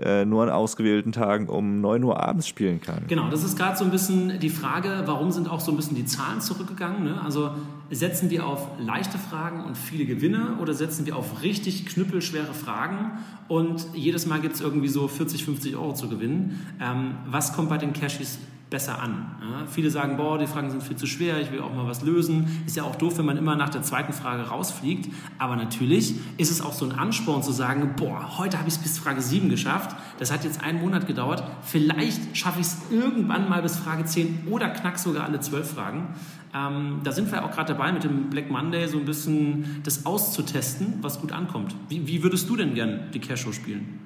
äh, 0.03 0.25
nur 0.25 0.43
an 0.43 0.51
ausgewählten 0.51 1.13
Tagen 1.13 1.49
um 1.49 1.81
9 1.81 2.03
Uhr 2.05 2.21
abends 2.21 2.49
spielen 2.49 2.81
kann. 2.81 3.05
Genau, 3.09 3.29
das 3.29 3.45
ist 3.45 3.57
gerade 3.57 3.77
so 3.77 3.85
ein 3.85 3.91
bisschen 3.91 4.41
die 4.41 4.51
Frage, 4.51 5.03
warum 5.07 5.31
sind 5.31 5.49
auch 5.51 5.61
so 5.61 5.71
ein 5.71 5.77
bisschen 5.77 5.97
die 5.97 6.05
Zahlen 6.05 6.41
zurückgegangen? 6.41 7.05
Ne? 7.05 7.21
Also 7.23 7.51
setzen 7.91 8.31
wir 8.31 8.47
auf 8.47 8.69
leichte 8.79 9.19
Fragen 9.19 9.65
und 9.65 9.77
viele 9.77 10.05
Gewinne 10.05 10.57
oder 10.61 10.75
setzen 10.75 11.07
wir 11.07 11.17
auf 11.17 11.43
richtig 11.43 11.87
knüppelschwere 11.87 12.55
Fragen 12.55 13.13
und 13.49 13.87
jedes 13.95 14.27
Mal 14.27 14.41
gibt 14.41 14.55
es 14.55 14.61
irgendwie 14.61 14.89
so 14.89 15.09
40, 15.09 15.45
50 15.45 15.77
Euro 15.77 15.95
zu 15.95 16.09
gewinnen? 16.09 16.67
Ähm, 16.81 17.17
was 17.27 17.53
kommt 17.53 17.69
bei 17.69 17.79
den 17.79 17.93
Cashies 17.93 18.39
besser 18.71 19.03
an. 19.03 19.27
Ja, 19.41 19.67
viele 19.67 19.91
sagen, 19.91 20.17
boah, 20.17 20.39
die 20.39 20.47
Fragen 20.47 20.71
sind 20.71 20.83
viel 20.83 20.97
zu 20.97 21.07
schwer, 21.07 21.41
ich 21.41 21.51
will 21.51 21.61
auch 21.61 21.75
mal 21.75 21.87
was 21.87 22.03
lösen. 22.03 22.63
Ist 22.67 22.77
ja 22.77 22.85
auch 22.85 22.95
doof, 22.95 23.19
wenn 23.19 23.27
man 23.27 23.37
immer 23.37 23.57
nach 23.57 23.69
der 23.69 23.83
zweiten 23.83 24.13
Frage 24.13 24.45
rausfliegt. 24.45 25.13
Aber 25.39 25.57
natürlich 25.57 26.15
ist 26.39 26.51
es 26.51 26.61
auch 26.61 26.73
so 26.73 26.85
ein 26.87 26.93
Ansporn 26.93 27.43
zu 27.43 27.53
sagen, 27.53 27.95
boah, 27.97 28.39
heute 28.39 28.59
habe 28.59 28.69
ich 28.69 28.75
es 28.75 28.81
bis 28.81 28.99
Frage 28.99 29.21
7 29.21 29.49
geschafft. 29.49 29.97
Das 30.19 30.33
hat 30.33 30.45
jetzt 30.45 30.63
einen 30.63 30.81
Monat 30.81 31.07
gedauert. 31.07 31.43
Vielleicht 31.63 32.37
schaffe 32.37 32.61
ich 32.61 32.67
es 32.67 32.79
irgendwann 32.91 33.49
mal 33.49 33.61
bis 33.61 33.77
Frage 33.77 34.05
10 34.05 34.47
oder 34.49 34.69
knack 34.69 34.99
sogar 34.99 35.25
alle 35.25 35.41
zwölf 35.41 35.73
Fragen. 35.73 36.15
Ähm, 36.55 37.01
da 37.05 37.13
sind 37.13 37.31
wir 37.31 37.45
auch 37.45 37.53
gerade 37.53 37.75
dabei, 37.75 37.93
mit 37.93 38.05
dem 38.05 38.31
Black 38.31 38.51
Monday 38.51 38.89
so 38.89 38.99
ein 38.99 39.05
bisschen 39.05 39.81
das 39.85 40.07
auszutesten, 40.07 40.95
was 41.01 41.21
gut 41.21 41.33
ankommt. 41.33 41.75
Wie, 41.89 42.07
wie 42.07 42.23
würdest 42.23 42.49
du 42.49 42.57
denn 42.57 42.75
gern 42.75 43.11
die 43.13 43.21
Cash-Show 43.21 43.53
spielen? 43.53 44.00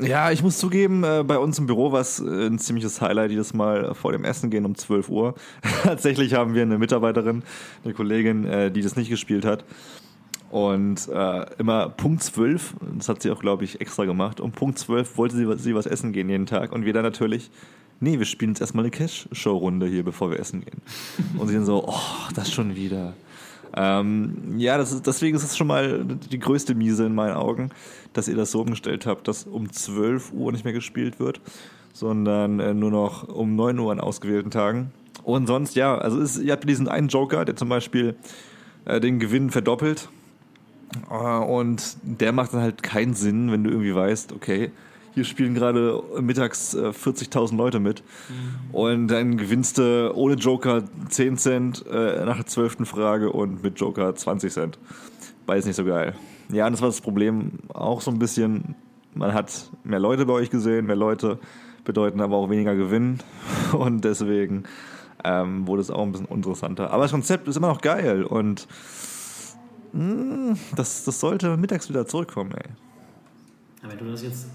Ja, 0.00 0.30
ich 0.30 0.42
muss 0.42 0.58
zugeben, 0.58 1.04
äh, 1.04 1.24
bei 1.26 1.38
uns 1.38 1.58
im 1.58 1.66
Büro 1.66 1.92
war 1.92 2.00
es 2.00 2.20
äh, 2.20 2.46
ein 2.46 2.58
ziemliches 2.58 3.00
Highlight 3.00 3.30
jedes 3.30 3.54
Mal 3.54 3.94
vor 3.94 4.12
dem 4.12 4.24
Essen 4.24 4.50
gehen 4.50 4.64
um 4.64 4.74
12 4.74 5.08
Uhr. 5.08 5.34
Tatsächlich 5.82 6.34
haben 6.34 6.54
wir 6.54 6.62
eine 6.62 6.78
Mitarbeiterin, 6.78 7.42
eine 7.84 7.94
Kollegin, 7.94 8.44
äh, 8.44 8.70
die 8.70 8.82
das 8.82 8.96
nicht 8.96 9.10
gespielt 9.10 9.44
hat. 9.44 9.64
Und 10.50 11.08
äh, 11.08 11.46
immer 11.58 11.88
Punkt 11.88 12.22
12, 12.22 12.74
das 12.98 13.08
hat 13.08 13.22
sie 13.22 13.30
auch, 13.30 13.40
glaube 13.40 13.64
ich, 13.64 13.80
extra 13.80 14.04
gemacht, 14.04 14.40
um 14.40 14.52
Punkt 14.52 14.78
12 14.78 15.18
wollte 15.18 15.36
sie, 15.36 15.58
sie 15.58 15.74
was 15.74 15.86
essen 15.86 16.12
gehen 16.12 16.28
jeden 16.28 16.46
Tag. 16.46 16.72
Und 16.72 16.84
wir 16.84 16.92
dann 16.92 17.02
natürlich, 17.02 17.50
nee, 18.00 18.18
wir 18.18 18.26
spielen 18.26 18.52
jetzt 18.52 18.60
erstmal 18.60 18.84
eine 18.84 18.90
Cash-Show-Runde 18.90 19.86
hier, 19.86 20.04
bevor 20.04 20.30
wir 20.30 20.38
essen 20.38 20.64
gehen. 20.64 20.82
Und 21.36 21.48
sie 21.48 21.54
dann 21.54 21.64
so, 21.64 21.84
oh, 21.86 22.30
das 22.34 22.52
schon 22.52 22.76
wieder. 22.76 23.14
Ähm, 23.74 24.54
ja, 24.58 24.78
das 24.78 24.92
ist, 24.92 25.06
deswegen 25.06 25.36
ist 25.36 25.44
es 25.44 25.56
schon 25.56 25.66
mal 25.66 26.04
die 26.04 26.38
größte 26.38 26.74
Miese 26.74 27.06
in 27.06 27.14
meinen 27.14 27.34
Augen, 27.34 27.70
dass 28.12 28.28
ihr 28.28 28.36
das 28.36 28.50
so 28.50 28.60
umgestellt 28.60 29.06
habt, 29.06 29.28
dass 29.28 29.44
um 29.44 29.72
12 29.72 30.32
Uhr 30.32 30.52
nicht 30.52 30.64
mehr 30.64 30.72
gespielt 30.72 31.18
wird, 31.20 31.40
sondern 31.92 32.60
äh, 32.60 32.74
nur 32.74 32.90
noch 32.90 33.28
um 33.28 33.56
9 33.56 33.78
Uhr 33.78 33.92
an 33.92 34.00
ausgewählten 34.00 34.50
Tagen. 34.50 34.92
Und 35.24 35.46
sonst, 35.46 35.74
ja, 35.74 35.96
also 35.96 36.20
ist, 36.20 36.38
ihr 36.38 36.52
habt 36.52 36.68
diesen 36.68 36.88
einen 36.88 37.08
Joker, 37.08 37.44
der 37.44 37.56
zum 37.56 37.68
Beispiel 37.68 38.14
äh, 38.84 39.00
den 39.00 39.18
Gewinn 39.18 39.50
verdoppelt. 39.50 40.08
Äh, 41.10 41.14
und 41.14 41.96
der 42.02 42.32
macht 42.32 42.54
dann 42.54 42.60
halt 42.60 42.82
keinen 42.82 43.14
Sinn, 43.14 43.50
wenn 43.50 43.64
du 43.64 43.70
irgendwie 43.70 43.94
weißt, 43.94 44.32
okay, 44.32 44.70
hier 45.16 45.24
spielen 45.24 45.54
gerade 45.54 46.02
mittags 46.20 46.74
äh, 46.74 46.88
40.000 46.88 47.56
Leute 47.56 47.80
mit. 47.80 48.02
Mhm. 48.28 48.74
Und 48.74 49.08
dann 49.08 49.38
gewinnst 49.38 49.78
du 49.78 50.12
ohne 50.14 50.34
Joker 50.34 50.82
10 51.08 51.38
Cent 51.38 51.86
äh, 51.90 52.22
nach 52.26 52.36
der 52.36 52.44
zwölften 52.44 52.84
Frage 52.84 53.32
und 53.32 53.62
mit 53.62 53.80
Joker 53.80 54.14
20 54.14 54.52
Cent. 54.52 54.78
Beides 55.46 55.64
nicht 55.64 55.76
so 55.76 55.86
geil. 55.86 56.14
Ja, 56.52 56.66
und 56.66 56.72
das 56.72 56.82
war 56.82 56.90
das 56.90 57.00
Problem 57.00 57.52
auch 57.72 58.02
so 58.02 58.10
ein 58.10 58.18
bisschen. 58.18 58.74
Man 59.14 59.32
hat 59.32 59.70
mehr 59.84 60.00
Leute 60.00 60.26
bei 60.26 60.34
euch 60.34 60.50
gesehen, 60.50 60.84
mehr 60.84 60.96
Leute 60.96 61.38
bedeuten 61.84 62.20
aber 62.20 62.36
auch 62.36 62.50
weniger 62.50 62.76
Gewinn. 62.76 63.20
Und 63.72 64.04
deswegen 64.04 64.64
ähm, 65.24 65.66
wurde 65.66 65.80
es 65.80 65.90
auch 65.90 66.02
ein 66.02 66.12
bisschen 66.12 66.28
interessanter. 66.28 66.90
Aber 66.90 67.04
das 67.04 67.12
Konzept 67.12 67.48
ist 67.48 67.56
immer 67.56 67.68
noch 67.68 67.80
geil 67.80 68.22
und 68.22 68.68
mh, 69.94 70.02
hm, 70.02 70.58
das, 70.76 71.04
das 71.04 71.20
sollte 71.20 71.56
mittags 71.56 71.88
wieder 71.88 72.06
zurückkommen, 72.06 72.52
ey. 72.52 72.68
Wenn 73.88 73.98
du 73.98 74.10
das 74.10 74.22
jetzt 74.22 74.48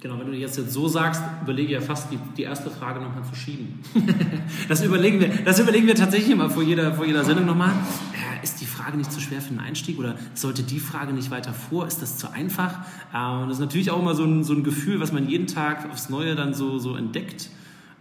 Genau, 0.00 0.18
wenn 0.18 0.26
du 0.26 0.34
jetzt, 0.34 0.58
jetzt 0.58 0.72
so 0.72 0.88
sagst, 0.88 1.22
überlege 1.42 1.72
ja 1.72 1.80
fast 1.80 2.12
die, 2.12 2.18
die 2.36 2.42
erste 2.42 2.70
Frage 2.70 3.00
nochmal 3.00 3.24
zu 3.24 3.34
schieben. 3.34 3.80
das, 4.68 4.84
überlegen 4.84 5.20
wir, 5.20 5.28
das 5.28 5.58
überlegen 5.58 5.86
wir 5.86 5.94
tatsächlich 5.94 6.30
immer 6.30 6.50
vor 6.50 6.62
jeder, 6.62 6.92
vor 6.92 7.06
jeder 7.06 7.24
Sendung 7.24 7.46
nochmal. 7.46 7.70
Äh, 7.70 8.44
ist 8.44 8.60
die 8.60 8.66
Frage 8.66 8.98
nicht 8.98 9.10
zu 9.10 9.20
schwer 9.20 9.40
für 9.40 9.54
den 9.54 9.58
Einstieg 9.60 9.98
oder 9.98 10.16
sollte 10.34 10.62
die 10.62 10.80
Frage 10.80 11.14
nicht 11.14 11.30
weiter 11.30 11.54
vor? 11.54 11.86
Ist 11.86 12.02
das 12.02 12.18
zu 12.18 12.30
einfach? 12.30 12.80
Äh, 13.14 13.42
und 13.42 13.48
das 13.48 13.56
ist 13.56 13.60
natürlich 13.60 13.90
auch 13.90 13.98
immer 13.98 14.14
so 14.14 14.24
ein, 14.24 14.44
so 14.44 14.52
ein 14.52 14.64
Gefühl, 14.64 15.00
was 15.00 15.12
man 15.12 15.28
jeden 15.28 15.46
Tag 15.46 15.90
aufs 15.90 16.10
Neue 16.10 16.34
dann 16.34 16.52
so, 16.52 16.78
so 16.78 16.94
entdeckt. 16.94 17.48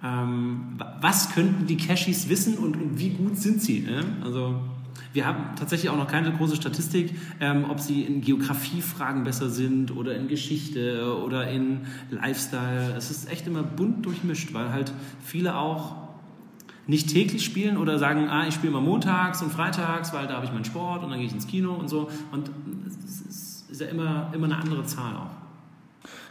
Ähm, 0.03 0.77
was 0.99 1.33
könnten 1.33 1.65
die 1.65 1.77
Cashies 1.77 2.27
wissen 2.27 2.57
und, 2.57 2.75
und 2.75 2.99
wie 2.99 3.11
gut 3.11 3.37
sind 3.37 3.61
sie? 3.61 3.79
Ne? 3.79 4.03
Also 4.21 4.59
wir 5.13 5.25
haben 5.25 5.55
tatsächlich 5.55 5.89
auch 5.89 5.97
noch 5.97 6.07
keine 6.07 6.31
große 6.31 6.55
Statistik, 6.55 7.15
ähm, 7.39 7.65
ob 7.69 7.79
sie 7.79 8.03
in 8.03 8.21
Geografiefragen 8.21 9.23
besser 9.23 9.49
sind 9.49 9.95
oder 9.95 10.15
in 10.15 10.27
Geschichte 10.27 11.17
oder 11.23 11.49
in 11.49 11.81
Lifestyle. 12.11 12.93
Es 12.97 13.11
ist 13.11 13.31
echt 13.31 13.47
immer 13.47 13.63
bunt 13.63 14.05
durchmischt, 14.05 14.53
weil 14.53 14.71
halt 14.71 14.91
viele 15.23 15.55
auch 15.55 15.95
nicht 16.87 17.09
täglich 17.09 17.43
spielen 17.43 17.77
oder 17.77 17.97
sagen, 17.97 18.27
ah, 18.29 18.47
ich 18.47 18.53
spiele 18.53 18.73
mal 18.73 18.81
montags 18.81 19.41
und 19.41 19.51
freitags, 19.51 20.13
weil 20.13 20.27
da 20.27 20.35
habe 20.35 20.45
ich 20.45 20.51
meinen 20.51 20.65
Sport 20.65 21.03
und 21.03 21.09
dann 21.09 21.19
gehe 21.19 21.27
ich 21.27 21.33
ins 21.33 21.47
Kino 21.47 21.73
und 21.73 21.89
so. 21.89 22.09
Und 22.31 22.51
es 22.97 23.65
ist 23.69 23.81
ja 23.81 23.87
immer, 23.87 24.31
immer 24.33 24.45
eine 24.45 24.57
andere 24.57 24.83
Zahl 24.83 25.15
auch. 25.15 25.31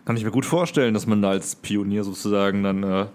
Kann 0.05 0.17
ich 0.17 0.25
mir 0.25 0.31
gut 0.31 0.45
vorstellen, 0.45 0.95
dass 0.95 1.07
man 1.07 1.23
da 1.23 1.31
als 1.31 1.57
Pionier 1.57 2.05
sozusagen 2.05 2.63
dann 2.63 2.83
äh, 2.83 3.07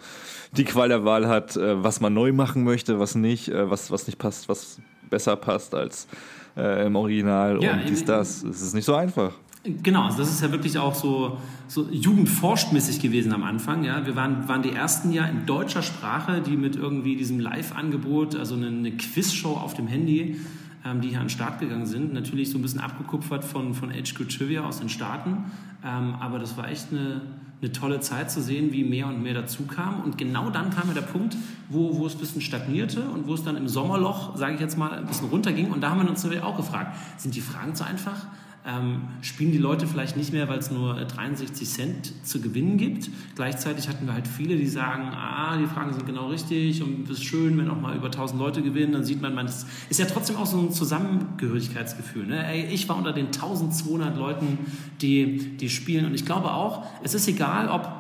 die 0.54 0.64
Qual 0.64 0.90
der 0.90 1.06
Wahl 1.06 1.28
hat, 1.28 1.56
äh, 1.56 1.84
was 1.84 2.02
man 2.02 2.14
neu 2.14 2.34
machen 2.34 2.64
möchte, 2.64 3.00
was 3.00 3.16
nicht, 3.16 3.50
äh, 3.50 3.70
was, 3.70 3.92
was 3.92 4.08
nicht 4.08 4.18
passt, 4.18 4.50
was 4.50 4.82
besser 5.10 5.36
passt 5.36 5.74
als 5.74 6.08
äh, 6.56 6.86
im 6.86 6.96
Original 6.96 7.62
ja, 7.62 7.74
und 7.74 7.90
dies, 7.90 8.06
das. 8.06 8.44
Es 8.44 8.62
ist 8.62 8.74
nicht 8.74 8.86
so 8.86 8.96
einfach. 8.96 9.34
Genau, 9.64 10.04
also 10.04 10.20
das 10.20 10.30
ist 10.30 10.42
ja 10.42 10.52
wirklich 10.52 10.78
auch 10.78 10.96
so, 10.96 11.38
so 11.68 11.88
jugendforschmäßig 11.92 13.02
gewesen 13.02 13.34
am 13.34 13.44
Anfang. 13.44 13.84
Ja. 13.84 14.06
Wir 14.06 14.16
waren, 14.16 14.48
waren 14.48 14.62
die 14.62 14.72
ersten 14.72 15.12
ja 15.12 15.26
in 15.26 15.46
deutscher 15.46 15.82
Sprache, 15.82 16.42
die 16.42 16.56
mit 16.56 16.78
irgendwie 16.78 17.18
diesem 17.18 17.42
Live-Angebot, 17.42 18.36
also 18.38 18.56
eine, 18.56 18.68
eine 18.68 18.92
Quizshow 18.92 19.58
auf 19.58 19.74
dem 19.74 19.88
Handy, 19.88 20.40
ähm, 20.86 21.02
die 21.02 21.10
hier 21.10 21.20
an 21.20 21.26
den 21.26 21.30
Start 21.30 21.60
gegangen 21.60 21.86
sind. 21.86 22.14
Natürlich 22.14 22.52
so 22.52 22.58
ein 22.58 22.62
bisschen 22.62 22.80
abgekupfert 22.80 23.44
von, 23.44 23.74
von 23.74 23.92
HQ 23.92 24.30
Trivia 24.30 24.64
aus 24.64 24.80
den 24.80 24.88
Staaten. 24.88 25.52
Ähm, 25.86 26.16
aber 26.22 26.40
das 26.40 26.56
war 26.56 26.70
echt 26.70 26.88
eine, 26.92 27.22
eine 27.62 27.72
tolle 27.72 28.00
Zeit 28.00 28.32
zu 28.32 28.42
sehen, 28.42 28.72
wie 28.72 28.84
mehr 28.84 29.08
und 29.08 29.22
mehr 29.22 29.34
dazu 29.34 29.66
kam. 29.66 30.02
Und 30.02 30.18
genau 30.18 30.50
dann 30.50 30.70
kam 30.70 30.88
ja 30.88 30.94
der 30.94 31.02
Punkt, 31.02 31.36
wo, 31.68 31.98
wo 31.98 32.06
es 32.08 32.16
ein 32.16 32.20
bisschen 32.20 32.42
stagnierte 32.42 33.02
und 33.02 33.28
wo 33.28 33.34
es 33.34 33.44
dann 33.44 33.58
im 33.58 33.68
Sommerloch, 33.68 34.38
sage 34.38 34.56
ich 34.56 34.62
jetzt 34.62 34.78
mal, 34.78 34.92
ein 34.92 35.06
bisschen 35.06 35.30
runterging. 35.30 35.72
Und 35.72 35.82
da 35.82 35.90
haben 35.90 36.02
wir 36.02 36.10
uns 36.10 36.24
natürlich 36.24 36.44
auch 36.44 36.56
gefragt, 36.56 36.96
sind 37.18 37.36
die 37.36 37.42
Fragen 37.42 37.76
zu 37.76 37.84
einfach? 37.84 38.28
Ähm, 38.70 39.02
spielen 39.22 39.52
die 39.52 39.58
Leute 39.58 39.88
vielleicht 39.88 40.18
nicht 40.18 40.34
mehr, 40.34 40.48
weil 40.50 40.60
es 40.60 40.70
nur 40.70 40.94
63 40.96 41.62
äh, 41.62 41.72
Cent 41.72 42.26
zu 42.26 42.42
gewinnen 42.42 42.78
gibt. 42.78 43.10
Gleichzeitig 43.36 43.88
hatten 43.88 44.06
wir 44.06 44.14
halt 44.14 44.28
viele, 44.28 44.56
die 44.56 44.68
sagen, 44.68 45.10
ah, 45.14 45.58
die 45.58 45.66
Fragen 45.66 45.94
sind 45.94 46.06
genau 46.06 46.28
richtig 46.28 46.84
und 46.84 47.10
es 47.10 47.20
ist 47.20 47.24
schön, 47.24 47.58
wenn 47.58 47.70
auch 47.70 47.80
mal 47.80 47.96
über 47.96 48.08
1000 48.08 48.40
Leute 48.40 48.62
gewinnen, 48.62 48.94
dann 48.94 49.04
sieht 49.04 49.22
man, 49.22 49.34
man 49.34 49.48
das 49.48 49.66
ist 49.90 50.00
ja 50.00 50.06
trotzdem 50.06 50.36
auch 50.36 50.46
so 50.46 50.60
ein 50.60 50.72
Zusammengehörigkeitsgefühl. 50.72 52.28
Ne? 52.28 52.46
Ey, 52.46 52.66
ich 52.66 52.88
war 52.88 52.98
unter 52.98 53.14
den 53.14 53.28
1200 53.28 54.18
Leuten, 54.18 54.60
die, 55.02 55.58
die 55.58 55.70
spielen 55.70 56.06
und 56.06 56.14
ich 56.14 56.26
glaube 56.26 56.52
auch, 56.52 56.86
es 57.04 57.14
ist 57.14 57.28
egal, 57.28 57.70
ob 57.70 58.00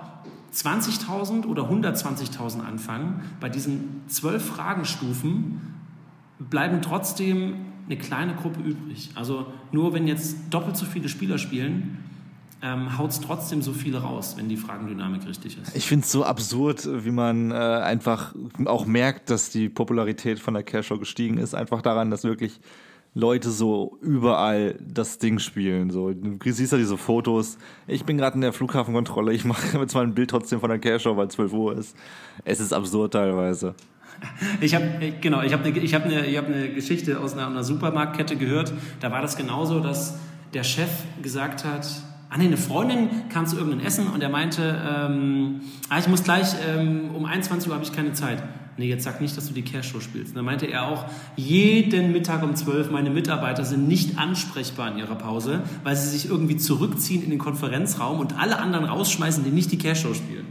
20.000 0.53 1.45
oder 1.45 1.69
120.000 1.69 2.61
anfangen, 2.61 3.21
bei 3.39 3.49
diesen 3.49 4.01
zwölf 4.07 4.43
Fragenstufen 4.45 5.61
bleiben 6.39 6.81
trotzdem 6.81 7.68
eine 7.89 7.97
kleine 7.97 8.35
Gruppe 8.35 8.61
übrig. 8.61 9.09
Also 9.15 9.47
nur 9.71 9.93
wenn 9.93 10.07
jetzt 10.07 10.37
doppelt 10.49 10.77
so 10.77 10.85
viele 10.85 11.09
Spieler 11.09 11.37
spielen, 11.37 11.97
ähm, 12.61 12.97
haut 12.97 13.11
es 13.11 13.21
trotzdem 13.21 13.61
so 13.61 13.71
viele 13.71 13.99
raus, 13.99 14.35
wenn 14.37 14.49
die 14.49 14.57
Fragendynamik 14.57 15.25
richtig 15.25 15.57
ist. 15.57 15.75
Ich 15.75 15.87
finde 15.87 16.03
es 16.03 16.11
so 16.11 16.23
absurd, 16.23 16.87
wie 17.05 17.11
man 17.11 17.51
äh, 17.51 17.55
einfach 17.55 18.35
auch 18.65 18.85
merkt, 18.85 19.29
dass 19.29 19.49
die 19.49 19.69
Popularität 19.69 20.39
von 20.39 20.53
der 20.53 20.63
Cash 20.63 20.87
Show 20.87 20.97
gestiegen 20.97 21.37
ist. 21.37 21.55
Einfach 21.55 21.81
daran, 21.81 22.11
dass 22.11 22.23
wirklich 22.25 22.59
Leute 23.13 23.49
so 23.49 23.97
überall 24.01 24.77
das 24.81 25.17
Ding 25.17 25.39
spielen. 25.39 25.89
So, 25.89 26.13
du 26.13 26.37
siehst 26.51 26.71
ja 26.71 26.77
diese 26.77 26.97
Fotos. 26.97 27.57
Ich 27.87 28.05
bin 28.05 28.17
gerade 28.17 28.35
in 28.35 28.41
der 28.41 28.53
Flughafenkontrolle. 28.53 29.33
Ich 29.33 29.45
mache 29.45 29.77
jetzt 29.79 29.95
mal 29.95 30.03
ein 30.03 30.13
Bild 30.13 30.29
trotzdem 30.29 30.59
von 30.59 30.69
der 30.69 30.79
Cash 30.79 31.03
Show, 31.03 31.17
weil 31.17 31.29
12 31.29 31.53
Uhr 31.53 31.77
ist. 31.77 31.95
Es 32.43 32.59
ist 32.59 32.73
absurd 32.73 33.13
teilweise. 33.13 33.73
Ich 34.61 34.75
habe 34.75 35.13
genau, 35.21 35.41
ich 35.41 35.53
habe 35.53 35.63
eine 35.63 35.77
ich 35.77 35.93
habe 35.93 36.05
eine 36.05 36.25
ich 36.25 36.37
habe 36.37 36.47
eine 36.47 36.69
Geschichte 36.69 37.19
aus 37.19 37.33
einer, 37.33 37.47
einer 37.47 37.63
Supermarktkette 37.63 38.35
gehört. 38.35 38.73
Da 38.99 39.11
war 39.11 39.21
das 39.21 39.37
genauso, 39.37 39.79
dass 39.79 40.19
der 40.53 40.63
Chef 40.63 40.89
gesagt 41.21 41.65
hat, 41.65 41.87
Ah 42.31 42.37
nee, 42.37 42.45
eine 42.45 42.57
Freundin 42.57 43.09
kam 43.29 43.47
zu 43.47 43.57
irgendeinem 43.57 43.87
Essen 43.87 44.07
und 44.07 44.21
er 44.21 44.29
meinte, 44.29 44.79
ähm, 44.87 45.61
ah, 45.89 45.97
ich 45.97 46.07
muss 46.07 46.23
gleich, 46.23 46.53
ähm, 46.67 47.09
um 47.15 47.25
21 47.25 47.67
Uhr 47.67 47.73
habe 47.73 47.83
ich 47.83 47.91
keine 47.91 48.13
Zeit 48.13 48.43
nee, 48.79 48.87
jetzt 48.87 49.03
sag 49.03 49.21
nicht, 49.21 49.37
dass 49.37 49.47
du 49.47 49.53
die 49.53 49.61
Cash-Show 49.61 49.99
spielst. 49.99 50.29
Und 50.29 50.37
dann 50.37 50.45
meinte 50.45 50.65
er 50.65 50.87
auch, 50.87 51.05
jeden 51.35 52.11
Mittag 52.11 52.41
um 52.41 52.55
12, 52.55 52.89
meine 52.89 53.09
Mitarbeiter 53.09 53.65
sind 53.65 53.87
nicht 53.87 54.17
ansprechbar 54.17 54.91
in 54.91 54.97
ihrer 54.97 55.15
Pause, 55.15 55.61
weil 55.83 55.95
sie 55.95 56.09
sich 56.09 56.29
irgendwie 56.29 56.57
zurückziehen 56.57 57.23
in 57.23 57.29
den 57.29 57.39
Konferenzraum 57.39 58.19
und 58.19 58.39
alle 58.39 58.57
anderen 58.57 58.85
rausschmeißen, 58.85 59.43
die 59.43 59.51
nicht 59.51 59.71
die 59.71 59.77
Cash-Show 59.77 60.13
spielen. 60.13 60.45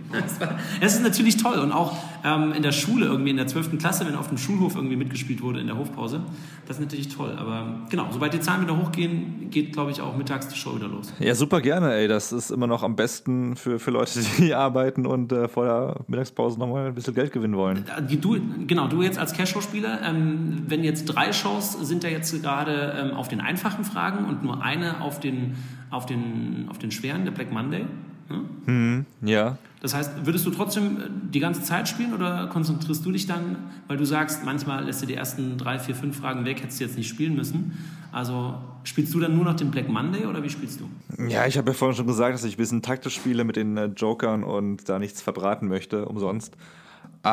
Das 0.80 0.94
ist 0.94 1.02
natürlich 1.02 1.36
toll. 1.36 1.58
Und 1.58 1.72
auch 1.72 1.96
ähm, 2.24 2.52
in 2.52 2.62
der 2.62 2.72
Schule, 2.72 3.06
irgendwie 3.06 3.30
in 3.30 3.36
der 3.36 3.46
12. 3.46 3.78
Klasse, 3.78 4.06
wenn 4.06 4.14
auf 4.14 4.28
dem 4.28 4.38
Schulhof 4.38 4.74
irgendwie 4.74 4.96
mitgespielt 4.96 5.42
wurde 5.42 5.60
in 5.60 5.66
der 5.66 5.76
Hofpause, 5.76 6.20
das 6.66 6.76
ist 6.76 6.82
natürlich 6.82 7.08
toll. 7.14 7.36
Aber 7.38 7.86
genau, 7.90 8.06
sobald 8.10 8.32
die 8.32 8.40
Zahlen 8.40 8.62
wieder 8.62 8.76
hochgehen, 8.76 9.50
geht, 9.50 9.72
glaube 9.72 9.90
ich, 9.90 10.00
auch 10.00 10.16
mittags 10.16 10.48
die 10.48 10.56
Show 10.56 10.76
wieder 10.76 10.88
los. 10.88 11.12
Ja, 11.18 11.34
super 11.34 11.60
gerne, 11.60 11.94
ey. 11.94 12.08
Das 12.08 12.32
ist 12.32 12.50
immer 12.50 12.66
noch 12.66 12.82
am 12.82 12.96
besten 12.96 13.56
für, 13.56 13.78
für 13.78 13.90
Leute, 13.90 14.20
die 14.38 14.54
arbeiten 14.54 15.06
und 15.06 15.32
äh, 15.32 15.48
vor 15.48 15.64
der 15.64 15.96
Mittagspause 16.08 16.58
nochmal 16.58 16.88
ein 16.88 16.94
bisschen 16.94 17.14
Geld 17.14 17.32
gewinnen 17.32 17.56
wollen. 17.56 17.84
Die 18.08 18.17
du, 18.20 18.38
genau, 18.66 18.88
du 18.88 19.02
jetzt 19.02 19.18
als 19.18 19.32
Cash-Show-Spieler, 19.32 20.02
ähm, 20.02 20.64
wenn 20.66 20.84
jetzt 20.84 21.06
drei 21.06 21.32
Shows 21.32 21.72
sind 21.72 22.04
ja 22.04 22.10
jetzt 22.10 22.30
gerade 22.42 22.94
ähm, 22.96 23.16
auf 23.16 23.28
den 23.28 23.40
einfachen 23.40 23.84
Fragen 23.84 24.24
und 24.26 24.42
nur 24.42 24.62
eine 24.62 25.00
auf 25.00 25.20
den, 25.20 25.54
auf 25.90 26.06
den, 26.06 26.66
auf 26.68 26.78
den 26.78 26.90
schweren, 26.90 27.24
der 27.24 27.32
Black 27.32 27.52
Monday. 27.52 27.84
Ne? 28.28 28.40
Hm, 28.66 29.06
ja. 29.22 29.56
Das 29.80 29.94
heißt, 29.94 30.26
würdest 30.26 30.44
du 30.44 30.50
trotzdem 30.50 30.96
äh, 30.96 31.00
die 31.32 31.40
ganze 31.40 31.62
Zeit 31.62 31.88
spielen 31.88 32.12
oder 32.12 32.48
konzentrierst 32.48 33.04
du 33.04 33.12
dich 33.12 33.26
dann, 33.26 33.56
weil 33.86 33.96
du 33.96 34.04
sagst, 34.04 34.44
manchmal 34.44 34.84
lässt 34.84 35.02
du 35.02 35.06
die 35.06 35.14
ersten 35.14 35.56
drei, 35.56 35.78
vier, 35.78 35.94
fünf 35.94 36.18
Fragen 36.18 36.44
weg, 36.44 36.62
hättest 36.62 36.80
du 36.80 36.84
jetzt 36.84 36.96
nicht 36.96 37.08
spielen 37.08 37.34
müssen. 37.34 37.78
Also 38.12 38.54
spielst 38.84 39.14
du 39.14 39.20
dann 39.20 39.34
nur 39.34 39.44
noch 39.44 39.54
den 39.54 39.70
Black 39.70 39.88
Monday 39.88 40.26
oder 40.26 40.42
wie 40.42 40.50
spielst 40.50 40.80
du? 40.80 40.88
Ja, 41.28 41.46
ich 41.46 41.56
habe 41.56 41.70
ja 41.70 41.74
vorhin 41.74 41.96
schon 41.96 42.06
gesagt, 42.06 42.34
dass 42.34 42.44
ich 42.44 42.54
ein 42.54 42.58
bisschen 42.58 42.82
taktisch 42.82 43.14
spiele 43.14 43.44
mit 43.44 43.56
den 43.56 43.76
äh, 43.76 43.86
Jokern 43.86 44.44
und 44.44 44.88
da 44.88 44.98
nichts 44.98 45.22
verbraten 45.22 45.68
möchte, 45.68 46.06
umsonst. 46.06 46.56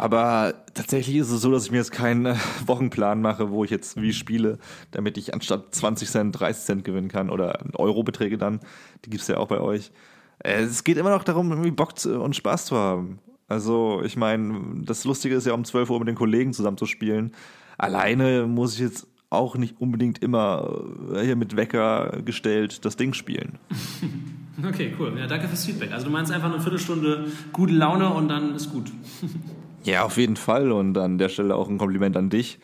Aber 0.01 0.65
tatsächlich 0.73 1.15
ist 1.15 1.31
es 1.31 1.39
so, 1.39 1.49
dass 1.51 1.65
ich 1.65 1.71
mir 1.71 1.77
jetzt 1.77 1.93
keinen 1.93 2.25
äh, 2.25 2.35
Wochenplan 2.65 3.21
mache, 3.21 3.49
wo 3.49 3.63
ich 3.63 3.71
jetzt 3.71 4.01
wie 4.01 4.11
spiele, 4.11 4.59
damit 4.91 5.17
ich 5.17 5.33
anstatt 5.33 5.73
20 5.73 6.09
Cent 6.09 6.37
30 6.37 6.65
Cent 6.65 6.83
gewinnen 6.83 7.07
kann 7.07 7.29
oder 7.29 7.59
Eurobeträge 7.75 8.37
dann. 8.37 8.59
Die 9.05 9.09
gibt 9.09 9.21
es 9.21 9.29
ja 9.29 9.37
auch 9.37 9.47
bei 9.47 9.61
euch. 9.61 9.91
Äh, 10.39 10.63
es 10.63 10.83
geht 10.83 10.97
immer 10.97 11.11
noch 11.11 11.23
darum, 11.23 11.49
irgendwie 11.49 11.71
Bock 11.71 11.93
und 12.05 12.35
Spaß 12.35 12.65
zu 12.65 12.75
haben. 12.75 13.19
Also, 13.47 14.01
ich 14.03 14.17
meine, 14.17 14.83
das 14.83 15.05
Lustige 15.05 15.35
ist 15.35 15.47
ja, 15.47 15.53
um 15.53 15.63
12 15.63 15.89
Uhr 15.89 15.99
mit 15.99 16.09
den 16.09 16.15
Kollegen 16.15 16.51
zusammen 16.51 16.77
zu 16.77 16.87
spielen. 16.87 17.31
Alleine 17.77 18.47
muss 18.47 18.73
ich 18.73 18.81
jetzt 18.81 19.07
auch 19.29 19.55
nicht 19.55 19.79
unbedingt 19.79 20.21
immer 20.21 20.83
äh, 21.13 21.23
hier 21.23 21.37
mit 21.37 21.55
Wecker 21.55 22.21
gestellt 22.25 22.83
das 22.83 22.97
Ding 22.97 23.13
spielen. 23.13 23.59
Okay, 24.63 24.95
cool. 24.97 25.13
Ja, 25.19 25.27
danke 25.27 25.49
fürs 25.49 25.65
Feedback. 25.65 25.91
Also 25.91 26.05
du 26.05 26.13
meinst 26.13 26.31
einfach 26.31 26.49
eine 26.49 26.61
Viertelstunde 26.61 27.27
gute 27.51 27.73
Laune 27.73 28.09
und 28.13 28.29
dann 28.29 28.55
ist 28.55 28.71
gut. 28.71 28.89
Ja, 29.85 30.03
auf 30.03 30.17
jeden 30.17 30.35
Fall. 30.35 30.71
Und 30.71 30.97
an 30.97 31.19
der 31.19 31.29
Stelle 31.29 31.55
auch 31.55 31.69
ein 31.69 31.77
Kompliment 31.77 32.17
an 32.17 32.29
dich. 32.29 32.59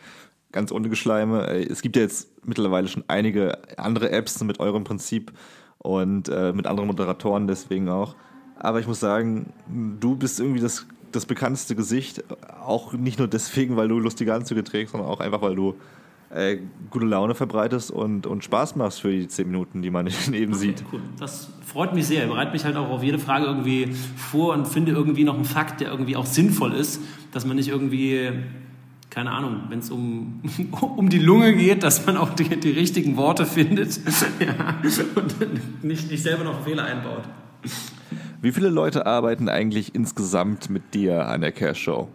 Ganz 0.50 0.72
ohne 0.72 0.88
Geschleime. 0.88 1.46
Es 1.46 1.80
gibt 1.80 1.96
ja 1.96 2.02
jetzt 2.02 2.44
mittlerweile 2.44 2.88
schon 2.88 3.04
einige 3.06 3.58
andere 3.78 4.10
Apps 4.10 4.42
mit 4.42 4.58
eurem 4.58 4.82
Prinzip 4.82 5.32
und 5.78 6.28
äh, 6.28 6.52
mit 6.52 6.66
anderen 6.66 6.88
Moderatoren 6.88 7.46
deswegen 7.46 7.88
auch. 7.88 8.16
Aber 8.56 8.80
ich 8.80 8.88
muss 8.88 8.98
sagen, 8.98 9.52
du 10.00 10.16
bist 10.16 10.40
irgendwie 10.40 10.60
das, 10.60 10.86
das 11.12 11.24
bekannteste 11.24 11.76
Gesicht. 11.76 12.24
Auch 12.60 12.92
nicht 12.92 13.18
nur 13.20 13.28
deswegen, 13.28 13.76
weil 13.76 13.88
du 13.88 14.00
lustige 14.00 14.34
Anzüge 14.34 14.64
trägst, 14.64 14.92
sondern 14.92 15.08
auch 15.08 15.20
einfach, 15.20 15.42
weil 15.42 15.54
du 15.54 15.76
äh, 16.34 16.58
gute 16.90 17.06
Laune 17.06 17.34
verbreitest 17.34 17.90
und, 17.90 18.26
und 18.26 18.44
Spaß 18.44 18.76
machst 18.76 19.00
für 19.00 19.10
die 19.10 19.28
zehn 19.28 19.46
Minuten, 19.46 19.82
die 19.82 19.90
man 19.90 20.06
eben 20.32 20.52
okay, 20.52 20.60
sieht. 20.60 20.84
Cool. 20.92 21.00
Das 21.18 21.50
freut 21.66 21.94
mich 21.94 22.06
sehr. 22.06 22.24
Ich 22.24 22.28
bereite 22.30 22.52
mich 22.52 22.64
halt 22.64 22.76
auch 22.76 22.90
auf 22.90 23.02
jede 23.02 23.18
Frage 23.18 23.46
irgendwie 23.46 23.94
vor 24.16 24.54
und 24.54 24.66
finde 24.66 24.92
irgendwie 24.92 25.24
noch 25.24 25.34
einen 25.34 25.44
Fakt, 25.44 25.80
der 25.80 25.90
irgendwie 25.90 26.16
auch 26.16 26.26
sinnvoll 26.26 26.72
ist, 26.74 27.00
dass 27.32 27.44
man 27.44 27.56
nicht 27.56 27.68
irgendwie 27.68 28.30
keine 29.10 29.30
Ahnung, 29.30 29.64
wenn 29.68 29.80
es 29.80 29.90
um, 29.90 30.40
um 30.96 31.10
die 31.10 31.18
Lunge 31.18 31.54
geht, 31.54 31.82
dass 31.82 32.06
man 32.06 32.16
auch 32.16 32.30
die, 32.30 32.48
die 32.58 32.70
richtigen 32.70 33.18
Worte 33.18 33.44
findet 33.44 34.00
ja, 34.40 34.80
und 35.14 35.84
nicht, 35.84 36.10
nicht 36.10 36.22
selber 36.22 36.44
noch 36.44 36.64
Fehler 36.64 36.84
einbaut. 36.84 37.24
Wie 38.40 38.52
viele 38.52 38.70
Leute 38.70 39.04
arbeiten 39.04 39.50
eigentlich 39.50 39.94
insgesamt 39.94 40.70
mit 40.70 40.94
dir 40.94 41.28
an 41.28 41.42
der 41.42 41.52
Care 41.52 41.74
Show? 41.74 42.08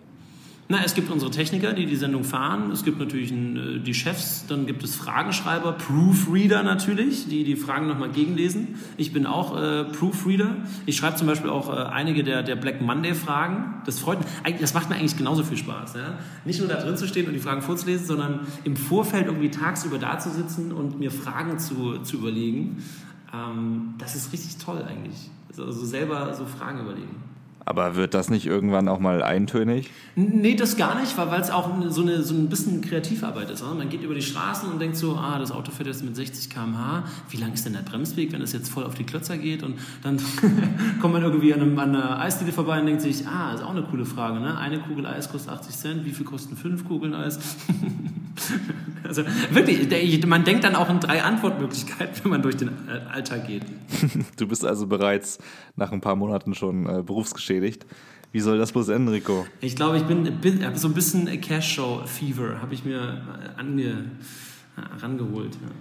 Na, 0.69 0.83
es 0.83 0.95
gibt 0.95 1.09
unsere 1.09 1.31
Techniker, 1.31 1.71
die 1.71 1.85
die 1.85 1.95
Sendung 1.95 2.25
fahren. 2.25 2.71
Es 2.71 2.83
gibt 2.83 2.99
natürlich 2.99 3.31
ein, 3.31 3.77
äh, 3.77 3.79
die 3.79 3.93
Chefs. 3.93 4.45
Dann 4.47 4.65
gibt 4.65 4.83
es 4.83 4.95
Fragenschreiber, 4.97 5.71
Proofreader 5.71 6.61
natürlich, 6.61 7.29
die 7.29 7.45
die 7.45 7.55
Fragen 7.55 7.87
nochmal 7.87 8.09
gegenlesen. 8.09 8.75
Ich 8.97 9.13
bin 9.13 9.25
auch 9.25 9.55
äh, 9.55 9.85
Proofreader. 9.85 10.57
Ich 10.85 10.97
schreibe 10.97 11.15
zum 11.15 11.25
Beispiel 11.27 11.49
auch 11.49 11.73
äh, 11.73 11.83
einige 11.83 12.25
der, 12.25 12.43
der 12.43 12.57
Black 12.57 12.81
Monday-Fragen. 12.81 13.81
Das 13.85 13.99
freut 13.99 14.19
mich. 14.19 14.59
Das 14.59 14.73
macht 14.73 14.89
mir 14.89 14.95
eigentlich 14.95 15.15
genauso 15.15 15.43
viel 15.43 15.57
Spaß. 15.57 15.93
Ja? 15.95 16.19
Nicht 16.43 16.59
nur 16.59 16.67
da 16.67 16.81
drin 16.81 16.97
zu 16.97 17.07
stehen 17.07 17.27
und 17.27 17.33
die 17.33 17.39
Fragen 17.39 17.61
vorzulesen, 17.61 18.05
sondern 18.05 18.41
im 18.65 18.75
Vorfeld 18.75 19.27
irgendwie 19.27 19.51
tagsüber 19.51 19.99
da 19.99 20.19
zu 20.19 20.31
sitzen 20.31 20.73
und 20.73 20.99
mir 20.99 21.11
Fragen 21.11 21.59
zu, 21.59 21.99
zu 21.99 22.17
überlegen. 22.17 22.83
Ähm, 23.33 23.93
das 23.99 24.15
ist 24.15 24.33
richtig 24.33 24.57
toll 24.57 24.83
eigentlich. 24.85 25.29
Also 25.57 25.85
selber 25.85 26.33
so 26.33 26.45
Fragen 26.45 26.81
überlegen. 26.81 27.26
Aber 27.67 27.97
wird 27.97 28.13
das 28.13 28.29
nicht 28.29 28.45
irgendwann 28.45 28.87
auch 28.87 28.99
mal 28.99 29.21
eintönig? 29.21 29.89
Nee, 30.15 30.55
das 30.55 30.77
gar 30.77 30.97
nicht, 31.01 31.17
weil 31.17 31.41
es 31.41 31.49
auch 31.49 31.69
so, 31.89 32.01
eine, 32.01 32.23
so 32.23 32.33
ein 32.33 32.47
bisschen 32.47 32.79
Kreativarbeit 32.79 33.49
ist. 33.49 33.61
Oder? 33.61 33.73
Man 33.73 33.89
geht 33.89 34.03
über 34.03 34.15
die 34.15 34.21
Straßen 34.21 34.71
und 34.71 34.79
denkt 34.79 34.95
so, 34.95 35.17
ah, 35.17 35.37
das 35.37 35.51
Auto 35.51 35.71
fährt 35.71 35.87
jetzt 35.87 36.01
mit 36.01 36.15
60 36.15 36.49
km/h. 36.49 37.03
Wie 37.29 37.35
lang 37.35 37.51
ist 37.51 37.65
denn 37.65 37.73
der 37.73 37.81
Bremsweg, 37.81 38.31
wenn 38.31 38.41
es 38.41 38.53
jetzt 38.53 38.69
voll 38.69 38.85
auf 38.85 38.95
die 38.95 39.03
Klötzer 39.03 39.37
geht? 39.37 39.63
Und 39.63 39.75
dann 40.01 40.17
kommt 41.01 41.13
man 41.13 41.23
irgendwie 41.23 41.53
an, 41.53 41.59
einem, 41.59 41.77
an 41.77 41.93
einer 41.93 42.21
Eisdiele 42.21 42.53
vorbei 42.53 42.79
und 42.79 42.85
denkt 42.85 43.01
sich, 43.01 43.27
ah, 43.27 43.53
ist 43.53 43.61
auch 43.61 43.71
eine 43.71 43.83
coole 43.83 44.05
Frage. 44.05 44.39
Ne? 44.39 44.57
Eine 44.57 44.79
Kugel 44.79 45.05
Eis 45.05 45.29
kostet 45.29 45.51
80 45.51 45.75
Cent, 45.75 46.05
wie 46.05 46.11
viel 46.11 46.25
kosten 46.25 46.55
fünf 46.55 46.87
Kugeln 46.87 47.13
Eis? 47.13 47.37
also 49.03 49.23
wirklich, 49.51 50.25
man 50.25 50.45
denkt 50.45 50.63
dann 50.63 50.75
auch 50.75 50.89
in 50.89 51.01
drei 51.01 51.21
Antwortmöglichkeiten, 51.21 52.23
wenn 52.23 52.31
man 52.31 52.41
durch 52.41 52.55
den 52.55 52.69
Alltag 53.11 53.45
geht. 53.45 53.63
Du 54.37 54.47
bist 54.47 54.63
also 54.63 54.85
bereits 54.87 55.39
nach 55.75 55.91
ein 55.91 56.01
paar 56.01 56.15
Monaten 56.15 56.53
schon 56.53 56.85
äh, 56.85 57.01
berufsgeschehen 57.01 57.56
beschädigt. 57.57 57.85
Wie 58.31 58.39
soll 58.39 58.57
das 58.57 58.71
bloß 58.71 58.89
enden, 58.89 59.09
Rico? 59.09 59.45
Ich 59.61 59.75
glaube, 59.75 59.97
ich 59.97 60.03
bin 60.03 60.65
so 60.75 60.87
ein 60.87 60.93
bisschen 60.93 61.25
Cash-Show-Fever, 61.41 62.61
habe 62.61 62.73
ich 62.73 62.83
mir 62.83 62.99
äh, 62.99 63.59
ange, 63.59 64.11
rangeholt. 65.01 65.55
Ja. 65.55 65.71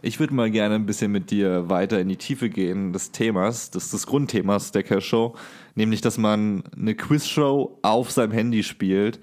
Ich 0.00 0.20
würde 0.20 0.32
mal 0.32 0.50
gerne 0.50 0.76
ein 0.76 0.86
bisschen 0.86 1.10
mit 1.10 1.32
dir 1.32 1.68
weiter 1.68 2.00
in 2.00 2.08
die 2.08 2.16
Tiefe 2.16 2.48
gehen 2.48 2.92
des 2.92 3.10
Themas, 3.10 3.70
des, 3.70 3.90
des 3.90 4.06
Grundthemas 4.06 4.70
der 4.70 4.84
Cash-Show, 4.84 5.34
nämlich, 5.74 6.00
dass 6.00 6.18
man 6.18 6.62
eine 6.76 6.94
Quiz-Show 6.94 7.78
auf 7.82 8.10
seinem 8.12 8.32
Handy 8.32 8.62
spielt. 8.62 9.18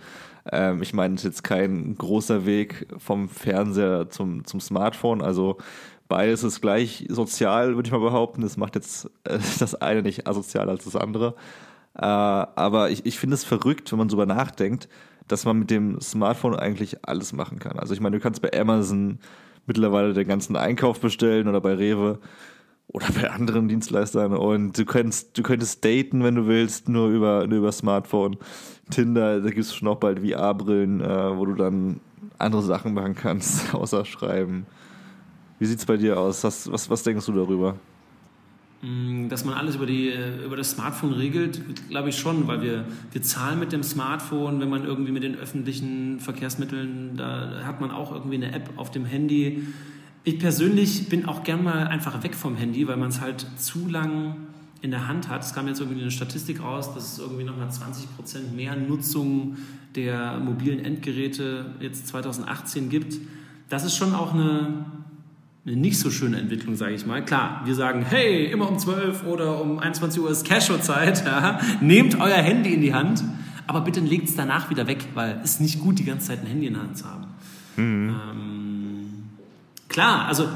Ähm, 0.52 0.82
ich 0.82 0.94
meine, 0.94 1.16
es 1.16 1.22
ist 1.22 1.26
jetzt 1.26 1.44
kein 1.44 1.96
großer 1.96 2.46
Weg 2.46 2.88
vom 2.98 3.30
Fernseher 3.30 4.10
zum, 4.10 4.44
zum 4.46 4.60
Smartphone, 4.60 5.22
also 5.22 5.58
beides 6.10 6.44
ist 6.44 6.62
gleich 6.62 7.06
sozial, 7.10 7.76
würde 7.76 7.88
ich 7.88 7.94
mal 7.94 8.00
behaupten. 8.00 8.42
Das 8.42 8.58
macht 8.58 8.76
jetzt 8.76 9.06
äh, 9.24 9.40
das 9.60 9.76
eine 9.76 10.02
nicht 10.02 10.28
asozial 10.28 10.70
als 10.70 10.84
das 10.84 10.98
andere. 10.98 11.36
Äh, 11.98 12.02
aber 12.02 12.90
ich, 12.90 13.06
ich 13.06 13.20
finde 13.20 13.36
es 13.36 13.44
verrückt, 13.44 13.92
wenn 13.92 14.00
man 14.00 14.08
darüber 14.08 14.26
nachdenkt, 14.26 14.90
dass 15.28 15.46
man 15.46 15.60
mit 15.60 15.72
dem 15.72 16.00
Smartphone 16.02 16.56
eigentlich 16.56 17.08
alles 17.08 17.34
machen 17.34 17.60
kann. 17.60 17.80
Also 17.80 17.94
ich 17.94 18.00
meine, 18.00 18.18
du 18.18 18.22
kannst 18.22 18.42
bei 18.42 18.54
Amazon 18.60 19.20
mittlerweile 19.66 20.14
den 20.14 20.28
ganzen 20.28 20.56
Einkauf 20.56 21.00
bestellen 21.00 21.48
oder 21.48 21.62
bei 21.62 21.74
Rewe 21.74 22.20
oder 22.88 23.08
bei 23.20 23.32
anderen 23.32 23.68
Dienstleistern 23.68 24.34
und 24.34 24.78
du 24.78 24.86
könntest, 24.86 25.38
du 25.38 25.42
könntest 25.42 25.84
daten, 25.84 26.24
wenn 26.24 26.36
du 26.36 26.48
willst, 26.48 26.88
nur 26.88 27.10
über, 27.10 27.48
nur 27.48 27.60
über 27.60 27.72
Smartphone. 27.72 28.38
Tinder, 28.92 29.42
da 29.42 29.50
gibt 29.50 29.62
es 29.62 29.74
schon 29.74 29.88
auch 29.88 29.98
bald 29.98 30.20
VR-Brillen, 30.20 31.02
äh, 31.02 31.38
wo 31.38 31.46
du 31.46 31.56
dann 31.56 32.00
andere 32.38 32.62
Sachen 32.62 32.94
machen 32.94 33.16
kannst, 33.16 33.74
außer 33.74 34.06
schreiben. 34.06 34.68
Wie 35.58 35.66
sieht 35.66 35.80
es 35.80 35.86
bei 35.86 35.98
dir 35.98 36.20
aus? 36.20 36.44
Was, 36.44 36.72
was, 36.72 36.90
was 36.90 37.04
denkst 37.04 37.26
du 37.26 37.32
darüber? 37.32 37.76
Mm, 38.86 39.30
dass 39.30 39.46
man 39.46 39.56
alles 39.56 39.78
über, 39.78 39.88
die, 39.88 40.10
äh, 40.10 40.46
über 40.46 40.56
das 40.56 40.72
Smartphone 40.72 41.14
regelt, 41.14 41.60
glaube 41.90 42.10
ich 42.10 42.18
schon, 42.20 42.46
weil 42.46 42.62
wir, 42.62 42.86
wir 43.12 43.22
zahlen 43.24 43.58
mit 43.58 43.72
dem 43.72 43.82
Smartphone, 43.82 44.60
wenn 44.60 44.70
man 44.70 44.86
irgendwie 44.86 45.12
mit 45.12 45.24
den 45.24 45.36
öffentlichen 45.36 46.20
Verkehrsmitteln, 46.20 47.18
da 47.18 47.64
hat 47.64 47.82
man 47.82 47.90
auch 47.90 48.12
irgendwie 48.12 48.36
eine 48.36 48.52
App 48.52 48.70
auf 48.76 48.92
dem 48.92 49.06
Handy. 49.06 49.66
Ich 50.24 50.38
persönlich 50.38 51.10
bin 51.10 51.26
auch 51.26 51.44
gern 51.44 51.64
mal 51.64 51.88
einfach 51.88 52.22
weg 52.22 52.36
vom 52.36 52.56
Handy, 52.58 52.88
weil 52.88 52.98
man 52.98 53.10
es 53.10 53.22
halt 53.22 53.48
zu 53.58 53.88
lang 53.88 54.36
in 54.82 54.92
der 54.92 55.08
Hand 55.08 55.30
hat. 55.30 55.42
Es 55.44 55.56
kam 55.56 55.68
jetzt 55.68 55.80
irgendwie 55.80 56.02
eine 56.02 56.12
Statistik 56.12 56.62
raus, 56.62 56.94
dass 56.94 57.14
es 57.14 57.20
irgendwie 57.20 57.44
nochmal 57.44 57.72
20 57.72 58.16
Prozent 58.16 58.56
mehr 58.56 58.76
Nutzung 58.76 59.58
der 59.96 60.38
mobilen 60.38 60.78
Endgeräte 60.86 61.74
jetzt 61.80 62.08
2018 62.10 62.90
gibt. 62.90 63.16
Das 63.68 63.84
ist 63.84 63.96
schon 63.96 64.14
auch 64.14 64.34
eine, 64.34 64.42
eine 64.50 64.86
nicht 65.66 66.00
so 66.00 66.12
schöne 66.12 66.38
Entwicklung, 66.38 66.76
sage 66.76 66.94
ich 66.94 67.06
mal. 67.08 67.26
Klar, 67.26 67.62
wir 67.66 67.74
sagen, 67.74 68.06
hey, 68.08 68.46
immer 68.46 68.70
um 68.70 68.78
12 68.78 69.26
oder 69.26 69.60
um 69.60 69.80
21 69.80 70.22
Uhr 70.22 70.30
ist 70.30 70.48
Cashow-Zeit, 70.48 71.26
ja. 71.26 71.60
nehmt 71.82 72.20
euer 72.20 72.38
Handy 72.38 72.74
in 72.74 72.82
die 72.82 72.94
Hand. 72.94 73.24
Aber 73.68 73.82
bitte 73.82 74.00
legt 74.00 74.30
es 74.30 74.36
danach 74.36 74.70
wieder 74.70 74.86
weg, 74.86 75.08
weil 75.16 75.40
es 75.44 75.54
ist 75.54 75.62
nicht 75.62 75.80
gut, 75.80 75.98
die 75.98 76.06
ganze 76.06 76.28
Zeit 76.28 76.42
ein 76.42 76.48
Handy 76.48 76.68
in 76.68 76.74
der 76.74 76.84
Hand 76.84 76.98
zu 77.00 77.06
haben. 77.06 77.26
Mhm. 77.78 78.10
Ähm, 78.10 79.24
klar, 79.90 80.28
also 80.28 80.48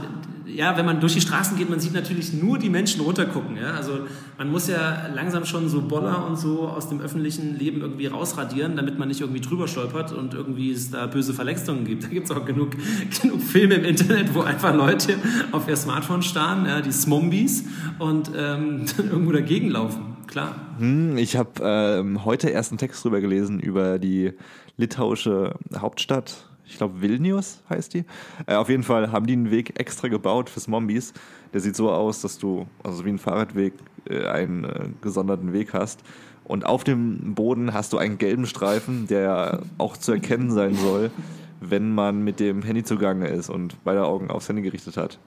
ja, 0.55 0.77
wenn 0.77 0.85
man 0.85 0.99
durch 0.99 1.13
die 1.13 1.21
Straßen 1.21 1.57
geht, 1.57 1.69
man 1.69 1.79
sieht 1.79 1.93
natürlich 1.93 2.33
nur 2.33 2.57
die 2.57 2.69
Menschen 2.69 3.01
runtergucken. 3.01 3.57
Ja? 3.57 3.73
Also 3.75 3.99
man 4.37 4.51
muss 4.51 4.67
ja 4.67 5.07
langsam 5.13 5.45
schon 5.45 5.69
so 5.69 5.81
Boller 5.81 6.25
und 6.25 6.37
so 6.37 6.67
aus 6.67 6.89
dem 6.89 7.01
öffentlichen 7.01 7.57
Leben 7.57 7.81
irgendwie 7.81 8.07
rausradieren, 8.07 8.75
damit 8.75 8.97
man 8.97 9.07
nicht 9.07 9.21
irgendwie 9.21 9.41
drüber 9.41 9.67
stolpert 9.67 10.11
und 10.11 10.33
irgendwie 10.33 10.71
es 10.71 10.91
da 10.91 11.07
böse 11.07 11.33
Verletzungen 11.33 11.85
gibt. 11.85 12.03
Da 12.09 12.13
gibt 12.13 12.29
es 12.29 12.35
auch 12.35 12.45
genug, 12.45 12.71
genug 13.21 13.41
Filme 13.41 13.75
im 13.75 13.83
Internet, 13.83 14.33
wo 14.33 14.41
einfach 14.41 14.73
Leute 14.73 15.15
auf 15.51 15.67
ihr 15.67 15.75
Smartphone 15.75 16.23
starren, 16.23 16.65
ja, 16.65 16.81
die 16.81 16.91
Smombies, 16.91 17.65
und 17.99 18.31
ähm, 18.35 18.85
dann 18.97 19.11
irgendwo 19.11 19.31
dagegen 19.31 19.69
laufen. 19.69 20.17
Klar. 20.27 20.55
Hm, 20.79 21.17
ich 21.17 21.37
habe 21.37 21.51
ähm, 21.61 22.25
heute 22.25 22.49
erst 22.49 22.71
einen 22.71 22.79
Text 22.79 23.03
drüber 23.03 23.21
gelesen 23.21 23.59
über 23.59 23.99
die 23.99 24.33
litauische 24.77 25.53
Hauptstadt 25.77 26.48
ich 26.69 26.77
glaube 26.77 27.01
Vilnius 27.01 27.61
heißt 27.69 27.93
die. 27.93 28.05
Äh, 28.45 28.55
auf 28.55 28.69
jeden 28.69 28.83
Fall 28.83 29.11
haben 29.11 29.25
die 29.25 29.33
einen 29.33 29.51
Weg 29.51 29.79
extra 29.79 30.07
gebaut 30.07 30.49
für 30.49 30.61
Zombies. 30.61 31.13
Der 31.53 31.61
sieht 31.61 31.75
so 31.75 31.89
aus, 31.91 32.21
dass 32.21 32.37
du, 32.37 32.67
also 32.83 33.03
wie 33.05 33.09
ein 33.09 33.17
Fahrradweg, 33.17 33.73
äh, 34.07 34.25
einen 34.27 34.63
äh, 34.63 34.89
gesonderten 35.01 35.51
Weg 35.51 35.73
hast. 35.73 36.03
Und 36.43 36.65
auf 36.65 36.83
dem 36.83 37.35
Boden 37.35 37.73
hast 37.73 37.93
du 37.93 37.97
einen 37.97 38.17
gelben 38.17 38.45
Streifen, 38.45 39.07
der 39.07 39.61
auch 39.77 39.97
zu 39.97 40.11
erkennen 40.11 40.51
sein 40.51 40.75
soll, 40.75 41.11
wenn 41.59 41.93
man 41.93 42.23
mit 42.23 42.39
dem 42.39 42.61
Handy 42.63 42.83
zugange 42.83 43.27
ist 43.27 43.49
und 43.49 43.83
beide 43.83 44.05
Augen 44.05 44.31
aufs 44.31 44.49
Handy 44.49 44.61
gerichtet 44.61 44.97
hat. 44.97 45.19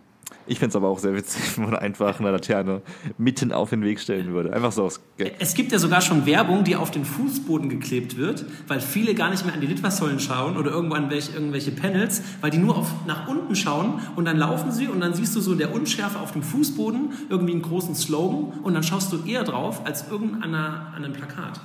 Ich 0.47 0.59
fände 0.59 0.71
es 0.71 0.77
aber 0.77 0.89
auch 0.89 0.99
sehr 0.99 1.15
witzig, 1.15 1.43
wenn 1.57 1.67
man 1.67 1.77
einfach 1.77 2.19
eine 2.19 2.31
Laterne 2.31 2.83
mitten 3.19 3.53
auf 3.53 3.71
den 3.71 3.83
Weg 3.83 4.01
stellen 4.01 4.33
würde. 4.33 4.53
Einfach 4.53 4.73
so 4.73 4.85
aus 4.85 5.01
Gag. 5.17 5.35
Es 5.39 5.55
gibt 5.55 5.73
ja 5.73 5.79
sogar 5.79 6.01
schon 6.01 6.27
Werbung, 6.27 6.65
die 6.65 6.77
auf 6.77 6.91
den 6.91 7.05
Fußboden 7.05 7.69
geklebt 7.69 8.17
wird, 8.17 8.45
weil 8.69 8.81
viele 8.81 9.15
gar 9.15 9.31
nicht 9.31 9.45
mehr 9.45 9.55
an 9.55 9.61
die 9.61 9.67
Litfaßsäulen 9.67 10.21
schauen 10.21 10.57
oder 10.57 10.71
irgendwo 10.71 10.95
an 10.95 11.11
welche, 11.11 11.33
irgendwelche 11.33 11.71
Panels, 11.71 12.23
weil 12.41 12.51
die 12.51 12.59
nur 12.59 12.77
auf, 12.77 12.89
nach 13.07 13.29
unten 13.29 13.55
schauen 13.55 14.01
und 14.17 14.25
dann 14.25 14.37
laufen 14.37 14.73
sie 14.73 14.89
und 14.89 15.01
dann 15.01 15.15
siehst 15.15 15.35
du 15.37 15.41
so 15.41 15.55
der 15.55 15.75
Unschärfe 15.75 16.19
auf 16.19 16.33
dem 16.33 16.43
Fußboden 16.43 17.13
irgendwie 17.29 17.53
einen 17.53 17.63
großen 17.63 17.95
Slogan 17.95 18.53
und 18.63 18.75
dann 18.75 18.83
schaust 18.83 19.13
du 19.13 19.25
eher 19.25 19.45
drauf 19.45 19.85
als 19.85 20.09
irgendein 20.11 20.55
an 20.55 20.95
einem 20.97 21.13
Plakat. 21.13 21.61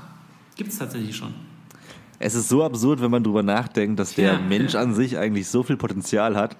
Gibt 0.55 0.71
es 0.71 0.79
tatsächlich 0.79 1.15
schon. 1.15 1.33
Es 2.19 2.33
ist 2.33 2.49
so 2.49 2.63
absurd, 2.63 3.01
wenn 3.01 3.11
man 3.11 3.23
darüber 3.23 3.43
nachdenkt, 3.43 3.99
dass 3.99 4.15
der 4.15 4.33
ja, 4.33 4.39
Mensch 4.39 4.73
an 4.75 4.95
sich 4.95 5.17
eigentlich 5.17 5.47
so 5.47 5.61
viel 5.61 5.77
Potenzial 5.77 6.35
hat 6.35 6.57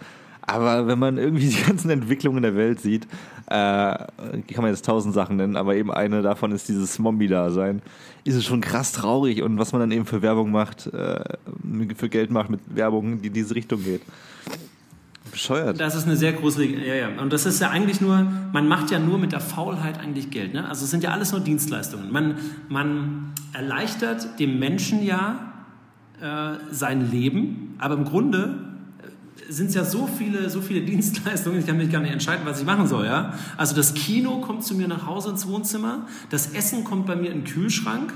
aber 0.48 0.88
wenn 0.88 0.98
man 0.98 1.18
irgendwie 1.18 1.48
die 1.50 1.62
ganzen 1.62 1.90
Entwicklungen 1.90 2.42
der 2.42 2.56
Welt 2.56 2.80
sieht, 2.80 3.06
äh, 3.48 3.50
kann 3.50 4.08
man 4.58 4.68
jetzt 4.68 4.86
tausend 4.86 5.14
Sachen 5.14 5.36
nennen, 5.36 5.56
aber 5.56 5.76
eben 5.76 5.92
eine 5.92 6.22
davon 6.22 6.52
ist 6.52 6.68
dieses 6.68 6.94
Zombie-Dasein, 6.94 7.82
ist 8.24 8.36
es 8.36 8.46
schon 8.46 8.62
krass 8.62 8.94
traurig 8.94 9.44
und 9.44 9.60
was 9.60 9.72
man 9.72 9.82
dann 9.82 9.92
eben 9.92 10.06
für 10.06 10.22
Werbung 10.22 10.52
macht, 10.52 10.88
äh, 10.88 11.24
für 11.96 12.10
Geld 12.10 12.32
macht 12.32 12.50
mit 12.50 12.62
Werbung, 12.68 13.22
die 13.22 13.28
in 13.28 13.34
diese 13.34 13.56
Richtung 13.56 13.84
geht. 13.84 14.02
Bescheuert. 15.32 15.80
Das 15.80 15.94
ist 15.94 16.06
eine 16.06 16.16
sehr 16.16 16.32
große, 16.32 16.66
ja, 16.66 16.96
ja. 16.96 17.10
Und 17.22 17.34
das 17.34 17.46
ist 17.46 17.60
ja 17.60 17.70
eigentlich 17.70 18.00
nur, 18.00 18.26
man 18.54 18.68
macht 18.68 18.92
ja 18.92 18.98
nur 18.98 19.18
mit 19.18 19.34
der 19.34 19.42
Faulheit 19.42 20.00
eigentlich 20.00 20.30
Geld. 20.32 20.54
Ne? 20.54 20.68
Also 20.68 20.86
es 20.86 20.92
sind 20.92 21.04
ja 21.04 21.12
alles 21.12 21.34
nur 21.34 21.42
Dienstleistungen. 21.42 22.12
Man, 22.12 22.38
man 22.70 23.34
erleichtert 23.54 24.40
dem 24.40 24.58
Menschen 24.58 25.04
ja 25.04 25.54
äh, 26.22 26.58
sein 26.72 27.12
Leben, 27.12 27.76
aber 27.78 27.96
im 27.96 28.06
Grunde 28.06 28.67
sind 29.50 29.70
es 29.70 29.76
ja 29.76 29.84
so 29.84 30.08
viele, 30.08 30.50
so 30.50 30.62
viele 30.62 30.82
Dienstleistungen, 30.86 31.60
ich 31.60 31.66
kann 31.66 31.78
mich 31.78 31.92
gar 31.92 32.02
nicht 32.02 32.14
entscheiden, 32.14 32.46
was 32.46 32.60
ich 32.60 32.66
machen 32.66 32.88
soll. 32.88 33.06
Ja? 33.06 33.34
Also 33.58 33.76
das 33.76 33.94
Kino 33.94 34.42
kommt 34.42 34.64
zu 34.64 34.76
mir 34.76 34.88
nach 34.88 35.06
Hause 35.06 35.30
ins 35.30 35.48
Wohnzimmer, 35.48 36.08
das 36.30 36.54
Essen 36.54 36.84
kommt 36.84 37.06
bei 37.06 37.16
mir 37.16 37.32
in 37.32 37.44
den 37.44 37.44
Kühlschrank. 37.46 38.14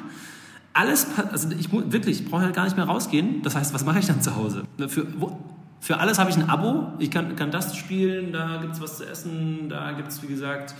Alles, 0.73 1.07
also 1.31 1.49
ich 1.51 1.71
wirklich, 1.71 2.21
ich 2.21 2.29
brauche 2.29 2.43
ja 2.43 2.51
gar 2.51 2.63
nicht 2.63 2.77
mehr 2.77 2.85
rausgehen. 2.85 3.41
Das 3.41 3.55
heißt, 3.55 3.73
was 3.73 3.83
mache 3.83 3.99
ich 3.99 4.07
dann 4.07 4.21
zu 4.21 4.37
Hause? 4.37 4.63
Für, 4.87 5.05
wo, 5.19 5.37
für 5.81 5.97
alles 5.97 6.17
habe 6.17 6.29
ich 6.29 6.37
ein 6.37 6.49
Abo. 6.49 6.93
Ich 6.99 7.11
kann, 7.11 7.35
kann 7.35 7.51
das 7.51 7.75
spielen, 7.75 8.31
da 8.31 8.61
gibt 8.61 8.75
es 8.75 8.81
was 8.81 8.97
zu 8.97 9.05
essen, 9.05 9.67
da 9.67 9.91
gibt 9.91 10.09
es, 10.09 10.23
wie 10.23 10.27
gesagt, 10.27 10.73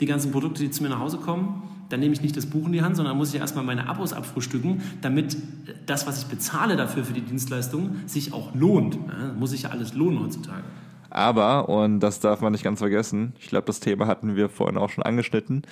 die 0.00 0.06
ganzen 0.06 0.32
Produkte, 0.32 0.62
die 0.62 0.70
zu 0.70 0.82
mir 0.82 0.88
nach 0.88 1.00
Hause 1.00 1.18
kommen 1.18 1.62
dann 1.94 2.00
nehme 2.00 2.12
ich 2.12 2.22
nicht 2.22 2.36
das 2.36 2.46
Buch 2.46 2.66
in 2.66 2.72
die 2.72 2.82
Hand, 2.82 2.96
sondern 2.96 3.16
muss 3.16 3.32
ich 3.32 3.40
erstmal 3.40 3.62
meine 3.62 3.88
Abos 3.88 4.12
abfrühstücken, 4.12 4.82
damit 5.00 5.36
das, 5.86 6.08
was 6.08 6.18
ich 6.18 6.26
bezahle 6.26 6.74
dafür 6.74 7.04
für 7.04 7.12
die 7.12 7.20
Dienstleistung, 7.20 7.98
sich 8.06 8.32
auch 8.32 8.52
lohnt. 8.52 8.96
Ja, 8.96 9.32
muss 9.38 9.50
sich 9.50 9.62
ja 9.62 9.70
alles 9.70 9.94
lohnen 9.94 10.18
heutzutage. 10.18 10.64
Aber, 11.10 11.68
und 11.68 12.00
das 12.00 12.18
darf 12.18 12.40
man 12.40 12.50
nicht 12.50 12.64
ganz 12.64 12.80
vergessen, 12.80 13.32
ich 13.38 13.46
glaube, 13.46 13.66
das 13.66 13.78
Thema 13.78 14.08
hatten 14.08 14.34
wir 14.34 14.48
vorhin 14.48 14.76
auch 14.76 14.90
schon 14.90 15.04
angeschnitten, 15.04 15.62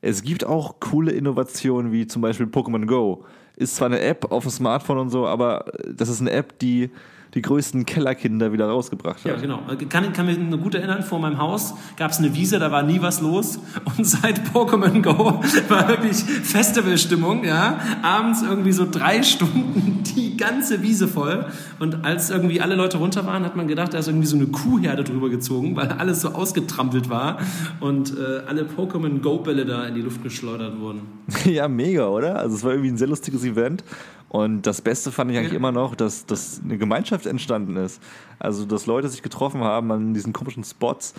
es 0.00 0.22
gibt 0.22 0.46
auch 0.46 0.78
coole 0.78 1.10
Innovationen 1.10 1.90
wie 1.90 2.06
zum 2.06 2.22
Beispiel 2.22 2.46
Pokémon 2.46 2.86
Go. 2.86 3.24
Ist 3.56 3.74
zwar 3.74 3.86
eine 3.86 4.00
App 4.00 4.30
auf 4.30 4.44
dem 4.44 4.52
Smartphone 4.52 4.98
und 4.98 5.10
so, 5.10 5.26
aber 5.26 5.64
das 5.92 6.08
ist 6.08 6.20
eine 6.20 6.30
App, 6.30 6.60
die 6.60 6.90
die 7.34 7.40
größten 7.40 7.86
Kellerkinder 7.86 8.52
wieder 8.52 8.66
rausgebracht 8.66 9.24
hat. 9.24 9.24
Ja, 9.24 9.36
genau. 9.36 9.60
Kann, 9.88 10.12
kann 10.12 10.26
mich 10.26 10.38
gut 10.62 10.74
erinnern, 10.74 11.02
vor 11.02 11.18
meinem 11.18 11.38
Haus 11.38 11.74
gab 11.96 12.10
es 12.10 12.18
eine 12.18 12.34
Wiese, 12.34 12.58
da 12.58 12.70
war 12.70 12.82
nie 12.82 13.00
was 13.00 13.22
los. 13.22 13.58
Und 13.96 14.04
seit 14.06 14.40
Pokémon 14.52 15.00
Go 15.00 15.40
war 15.68 15.88
wirklich 15.88 16.18
Festivalstimmung, 16.18 17.44
ja. 17.44 17.78
Abends 18.02 18.42
irgendwie 18.42 18.72
so 18.72 18.86
drei 18.90 19.22
Stunden 19.22 20.02
die 20.14 20.36
ganze 20.36 20.82
Wiese 20.82 21.08
voll. 21.08 21.46
Und 21.78 22.04
als 22.04 22.28
irgendwie 22.28 22.60
alle 22.60 22.74
Leute 22.74 22.98
runter 22.98 23.24
waren, 23.26 23.44
hat 23.44 23.56
man 23.56 23.66
gedacht, 23.66 23.94
da 23.94 23.98
ist 23.98 24.08
irgendwie 24.08 24.26
so 24.26 24.36
eine 24.36 24.46
Kuhherde 24.46 25.02
drüber 25.04 25.30
gezogen, 25.30 25.74
weil 25.74 25.88
alles 25.88 26.20
so 26.20 26.30
ausgetrampelt 26.30 27.08
war 27.08 27.38
und 27.80 28.12
äh, 28.16 28.42
alle 28.46 28.64
Pokémon 28.64 29.20
Go-Bälle 29.20 29.64
da 29.64 29.86
in 29.86 29.94
die 29.94 30.02
Luft 30.02 30.22
geschleudert 30.22 30.78
wurden. 30.78 31.00
ja, 31.44 31.66
mega, 31.66 32.08
oder? 32.08 32.38
Also 32.38 32.56
es 32.56 32.64
war 32.64 32.72
irgendwie 32.72 32.90
ein 32.90 32.98
sehr 32.98 33.08
lustiges 33.08 33.44
Event. 33.44 33.84
Und 34.32 34.62
das 34.62 34.80
Beste 34.80 35.12
fand 35.12 35.30
ich 35.30 35.36
eigentlich 35.36 35.52
immer 35.52 35.72
noch, 35.72 35.94
dass, 35.94 36.24
dass 36.24 36.62
eine 36.64 36.78
Gemeinschaft 36.78 37.26
entstanden 37.26 37.76
ist. 37.76 38.02
Also, 38.38 38.64
dass 38.64 38.86
Leute 38.86 39.10
sich 39.10 39.20
getroffen 39.20 39.62
haben 39.62 39.92
an 39.92 40.14
diesen 40.14 40.32
komischen 40.32 40.64
Spots 40.64 41.12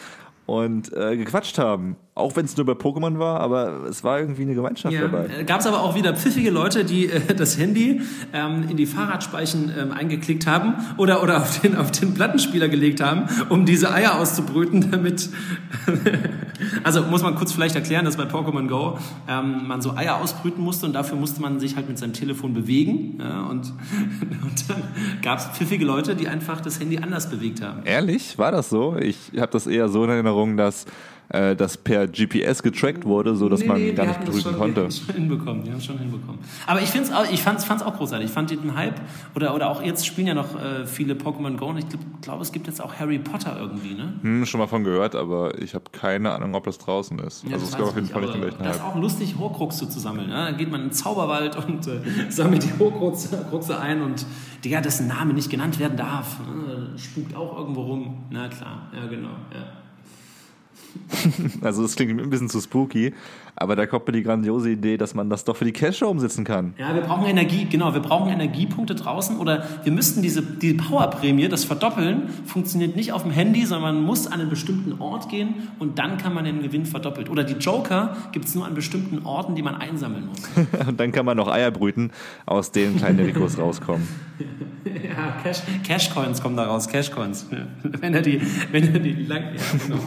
und 0.47 0.91
äh, 0.93 1.15
gequatscht 1.15 1.59
haben. 1.59 1.95
Auch 2.15 2.35
wenn 2.35 2.45
es 2.45 2.55
nur 2.55 2.67
bei 2.67 2.73
Pokémon 2.73 3.17
war, 3.17 3.39
aber 3.39 3.85
es 3.89 4.03
war 4.03 4.19
irgendwie 4.19 4.43
eine 4.43 4.53
Gemeinschaft 4.53 4.93
ja. 4.93 5.01
dabei. 5.01 5.29
Äh, 5.39 5.45
Gab 5.45 5.61
es 5.61 5.65
aber 5.65 5.81
auch 5.81 5.95
wieder 5.95 6.13
pfiffige 6.13 6.51
Leute, 6.51 6.85
die 6.85 7.09
äh, 7.09 7.33
das 7.35 7.57
Handy 7.57 8.01
ähm, 8.33 8.65
in 8.69 8.77
die 8.77 8.85
Fahrradspeichen 8.85 9.73
ähm, 9.75 9.91
eingeklickt 9.91 10.45
haben 10.45 10.75
oder, 10.97 11.23
oder 11.23 11.37
auf, 11.37 11.61
den, 11.61 11.75
auf 11.75 11.89
den 11.89 12.13
Plattenspieler 12.13 12.69
gelegt 12.69 13.01
haben, 13.01 13.27
um 13.49 13.65
diese 13.65 13.91
Eier 13.91 14.19
auszubrüten, 14.19 14.91
damit. 14.91 15.27
also 16.83 17.01
muss 17.01 17.23
man 17.23 17.33
kurz 17.33 17.51
vielleicht 17.51 17.75
erklären, 17.75 18.05
dass 18.05 18.17
bei 18.17 18.25
Pokémon 18.25 18.67
Go 18.67 18.99
ähm, 19.27 19.67
man 19.67 19.81
so 19.81 19.95
Eier 19.95 20.21
ausbrüten 20.21 20.63
musste 20.63 20.85
und 20.85 20.93
dafür 20.93 21.17
musste 21.17 21.41
man 21.41 21.59
sich 21.59 21.75
halt 21.75 21.89
mit 21.89 21.97
seinem 21.97 22.13
Telefon 22.13 22.53
bewegen. 22.53 23.17
Ja, 23.19 23.41
und, 23.45 23.73
und 24.43 24.69
dann 24.69 24.83
gab 25.23 25.39
es 25.39 25.45
pfiffige 25.45 25.83
Leute, 25.83 26.15
die 26.15 26.27
einfach 26.27 26.61
das 26.61 26.79
Handy 26.79 26.99
anders 26.99 27.31
bewegt 27.31 27.63
haben. 27.63 27.81
Ehrlich? 27.85 28.37
War 28.37 28.51
das 28.51 28.69
so? 28.69 28.97
Ich 28.97 29.31
habe 29.35 29.51
das 29.51 29.65
eher 29.65 29.89
so 29.89 30.03
in 30.03 30.11
Erinnerung, 30.11 30.57
dass 30.57 30.85
äh, 31.29 31.55
das 31.55 31.77
per 31.77 32.07
GPS 32.07 32.63
getrackt 32.63 33.05
wurde, 33.05 33.35
so 33.35 33.49
dass 33.49 33.61
nee, 33.61 33.67
man 33.67 33.81
nee, 33.81 33.93
gar 33.93 34.05
nicht 34.05 34.27
drücken 34.27 34.55
konnte. 34.57 34.73
Die 34.73 34.81
haben 34.81 34.87
es 34.87 34.97
schon 34.99 35.15
hinbekommen, 35.15 35.63
die 35.63 35.71
haben 35.71 35.77
es 35.77 35.85
schon 35.85 35.97
hinbekommen. 35.97 36.39
Aber 36.67 36.81
ich 36.81 36.93
es 36.93 37.11
ich 37.31 37.41
fand's, 37.41 37.65
fand's 37.65 37.83
auch 37.83 37.97
großartig. 37.97 38.27
Ich 38.27 38.33
fand 38.33 38.51
den 38.51 38.75
Hype, 38.75 38.99
oder, 39.35 39.55
oder 39.55 39.69
auch 39.69 39.81
jetzt 39.81 40.05
spielen 40.05 40.27
ja 40.27 40.33
noch 40.33 40.55
äh, 40.55 40.85
viele 40.85 41.15
Pokémon 41.15 41.57
Go 41.57 41.67
und 41.67 41.77
ich 41.77 41.89
glaube, 41.89 42.05
glaub, 42.21 42.41
es 42.41 42.51
gibt 42.51 42.67
jetzt 42.67 42.81
auch 42.81 42.95
Harry 42.95 43.19
Potter 43.19 43.57
irgendwie, 43.59 43.93
ne? 43.93 44.13
Hm, 44.21 44.45
schon 44.45 44.59
mal 44.59 44.67
von 44.67 44.83
gehört, 44.83 45.15
aber 45.15 45.59
ich 45.59 45.73
habe 45.73 45.85
keine 45.91 46.31
Ahnung, 46.31 46.55
ob 46.55 46.65
das 46.65 46.77
draußen 46.77 47.17
ist. 47.19 47.43
Ja, 47.43 47.53
also 47.53 47.65
es 47.65 47.71
gab 47.71 47.87
auf 47.87 47.95
jeden 47.95 48.07
Fall 48.07 48.21
nicht 48.21 48.33
den 48.33 48.41
gleichen 48.41 48.59
Hype. 48.59 48.67
Das 48.67 48.77
ist 48.77 48.83
auch 48.83 48.95
lustig, 48.95 49.35
Horcruxe 49.39 49.89
zu 49.89 49.99
sammeln. 49.99 50.29
Ne? 50.29 50.35
Da 50.35 50.51
geht 50.51 50.71
man 50.71 50.81
in 50.81 50.87
den 50.87 50.93
Zauberwald 50.93 51.55
und 51.55 51.87
äh, 51.87 52.01
sammelt 52.29 52.63
die 52.63 52.79
Horcruxe 52.79 53.79
ein 53.79 54.01
und 54.01 54.25
der, 54.63 54.81
dessen 54.81 55.07
Name 55.07 55.33
nicht 55.33 55.49
genannt 55.49 55.79
werden 55.79 55.97
darf, 55.97 56.39
ne? 56.39 56.97
spukt 56.97 57.35
auch 57.35 57.57
irgendwo 57.57 57.81
rum. 57.81 58.23
Na 58.29 58.47
klar, 58.47 58.89
ja 58.93 59.07
genau, 59.07 59.29
ja. 59.53 59.82
Also 61.61 61.81
das 61.81 61.95
klingt 61.95 62.19
ein 62.19 62.29
bisschen 62.29 62.49
zu 62.49 62.59
spooky, 62.59 63.13
aber 63.55 63.75
da 63.75 63.85
kommt 63.85 64.07
mir 64.07 64.13
die 64.13 64.23
grandiose 64.23 64.71
Idee, 64.71 64.97
dass 64.97 65.13
man 65.13 65.29
das 65.29 65.43
doch 65.45 65.55
für 65.55 65.65
die 65.65 65.71
Cash-Show 65.71 66.07
umsetzen 66.07 66.43
kann. 66.43 66.73
Ja, 66.77 66.93
wir 66.93 67.01
brauchen 67.01 67.25
Energie, 67.25 67.65
genau, 67.65 67.93
wir 67.93 68.01
brauchen 68.01 68.29
Energiepunkte 68.29 68.95
draußen 68.95 69.37
oder 69.37 69.65
wir 69.83 69.91
müssten 69.91 70.21
diese 70.21 70.41
die 70.41 70.73
Powerprämie, 70.73 71.47
das 71.47 71.63
Verdoppeln, 71.63 72.29
funktioniert 72.45 72.95
nicht 72.95 73.11
auf 73.11 73.23
dem 73.23 73.31
Handy, 73.31 73.65
sondern 73.65 73.95
man 73.95 74.03
muss 74.03 74.27
an 74.27 74.41
einen 74.41 74.49
bestimmten 74.49 75.01
Ort 75.01 75.29
gehen 75.29 75.67
und 75.79 75.99
dann 75.99 76.17
kann 76.17 76.33
man 76.33 76.45
den 76.45 76.61
Gewinn 76.61 76.85
verdoppelt. 76.85 77.29
Oder 77.29 77.43
die 77.43 77.53
Joker 77.53 78.15
gibt 78.31 78.45
es 78.45 78.55
nur 78.55 78.65
an 78.65 78.73
bestimmten 78.73 79.25
Orten, 79.25 79.55
die 79.55 79.61
man 79.61 79.75
einsammeln 79.75 80.27
muss. 80.27 80.41
und 80.87 80.99
dann 80.99 81.11
kann 81.11 81.25
man 81.25 81.37
noch 81.37 81.47
Eier 81.47 81.71
brüten, 81.71 82.11
aus 82.45 82.71
denen 82.71 82.97
kleine 82.97 83.25
Rikos 83.25 83.57
rauskommen. 83.57 84.07
Ja, 84.85 85.37
Cash, 85.43 85.61
Cashcoins 85.85 86.41
kommen 86.41 86.57
da 86.57 86.65
raus, 86.65 86.87
Cashcoins. 86.87 87.45
Wenn 87.83 88.13
er 88.13 88.21
die, 88.21 88.41
wenn 88.71 88.93
er 88.93 88.99
die 88.99 89.13
lang, 89.13 89.43
ja, 89.43 89.61
genau. 89.85 89.99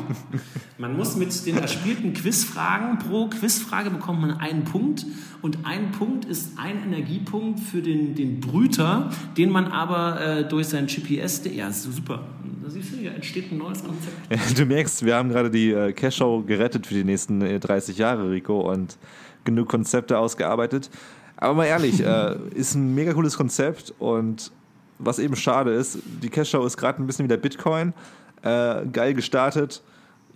Man 0.79 0.95
muss 0.95 1.17
mit 1.17 1.47
den 1.47 1.57
erspielten 1.57 2.13
Quizfragen, 2.13 2.99
pro 2.99 3.29
Quizfrage 3.29 3.89
bekommt 3.89 4.21
man 4.21 4.33
einen 4.33 4.65
Punkt 4.65 5.07
und 5.41 5.59
ein 5.65 5.91
Punkt 5.93 6.27
ist 6.27 6.59
ein 6.59 6.83
Energiepunkt 6.83 7.61
für 7.61 7.81
den, 7.81 8.15
den 8.15 8.41
Brüter, 8.41 9.11
den 9.39 9.49
man 9.49 9.69
aber 9.69 10.21
äh, 10.21 10.49
durch 10.49 10.69
sein 10.69 10.87
GPS, 10.87 11.43
ja, 11.51 11.73
super. 11.73 12.27
Da 12.63 12.69
siehst 12.69 12.93
du, 12.93 12.99
hier 12.99 13.15
entsteht 13.15 13.51
ein 13.53 13.57
neues 13.57 13.83
Konzept. 13.83 14.59
Du 14.59 14.67
merkst, 14.67 15.03
wir 15.07 15.17
haben 15.17 15.31
gerade 15.31 15.51
die 15.51 15.71
äh, 15.71 15.93
Cash-Show 15.95 16.43
gerettet 16.43 16.87
für 16.87 16.95
die 16.95 17.05
nächsten 17.05 17.41
äh, 17.41 17.59
30 17.59 17.97
Jahre, 17.97 18.31
Rico, 18.31 18.71
und 18.71 18.99
genug 19.45 19.69
Konzepte 19.69 20.19
ausgearbeitet. 20.19 20.91
Aber 21.39 21.55
mal 21.55 21.65
ehrlich, 21.65 22.05
äh, 22.05 22.37
ist 22.55 22.75
ein 22.75 22.95
mega 22.95 23.15
cooles 23.15 23.39
Konzept 23.39 23.95
und 23.99 24.53
was 24.99 25.19
eben 25.19 25.37
schade 25.37 25.73
ist, 25.73 25.99
die 26.23 26.29
Cash 26.29 26.51
Show 26.51 26.67
ist 26.67 26.77
gerade 26.77 27.03
ein 27.03 27.07
bisschen 27.07 27.25
wie 27.25 27.29
der 27.29 27.37
Bitcoin. 27.39 27.95
Äh, 28.43 28.87
geil 28.93 29.15
gestartet. 29.15 29.83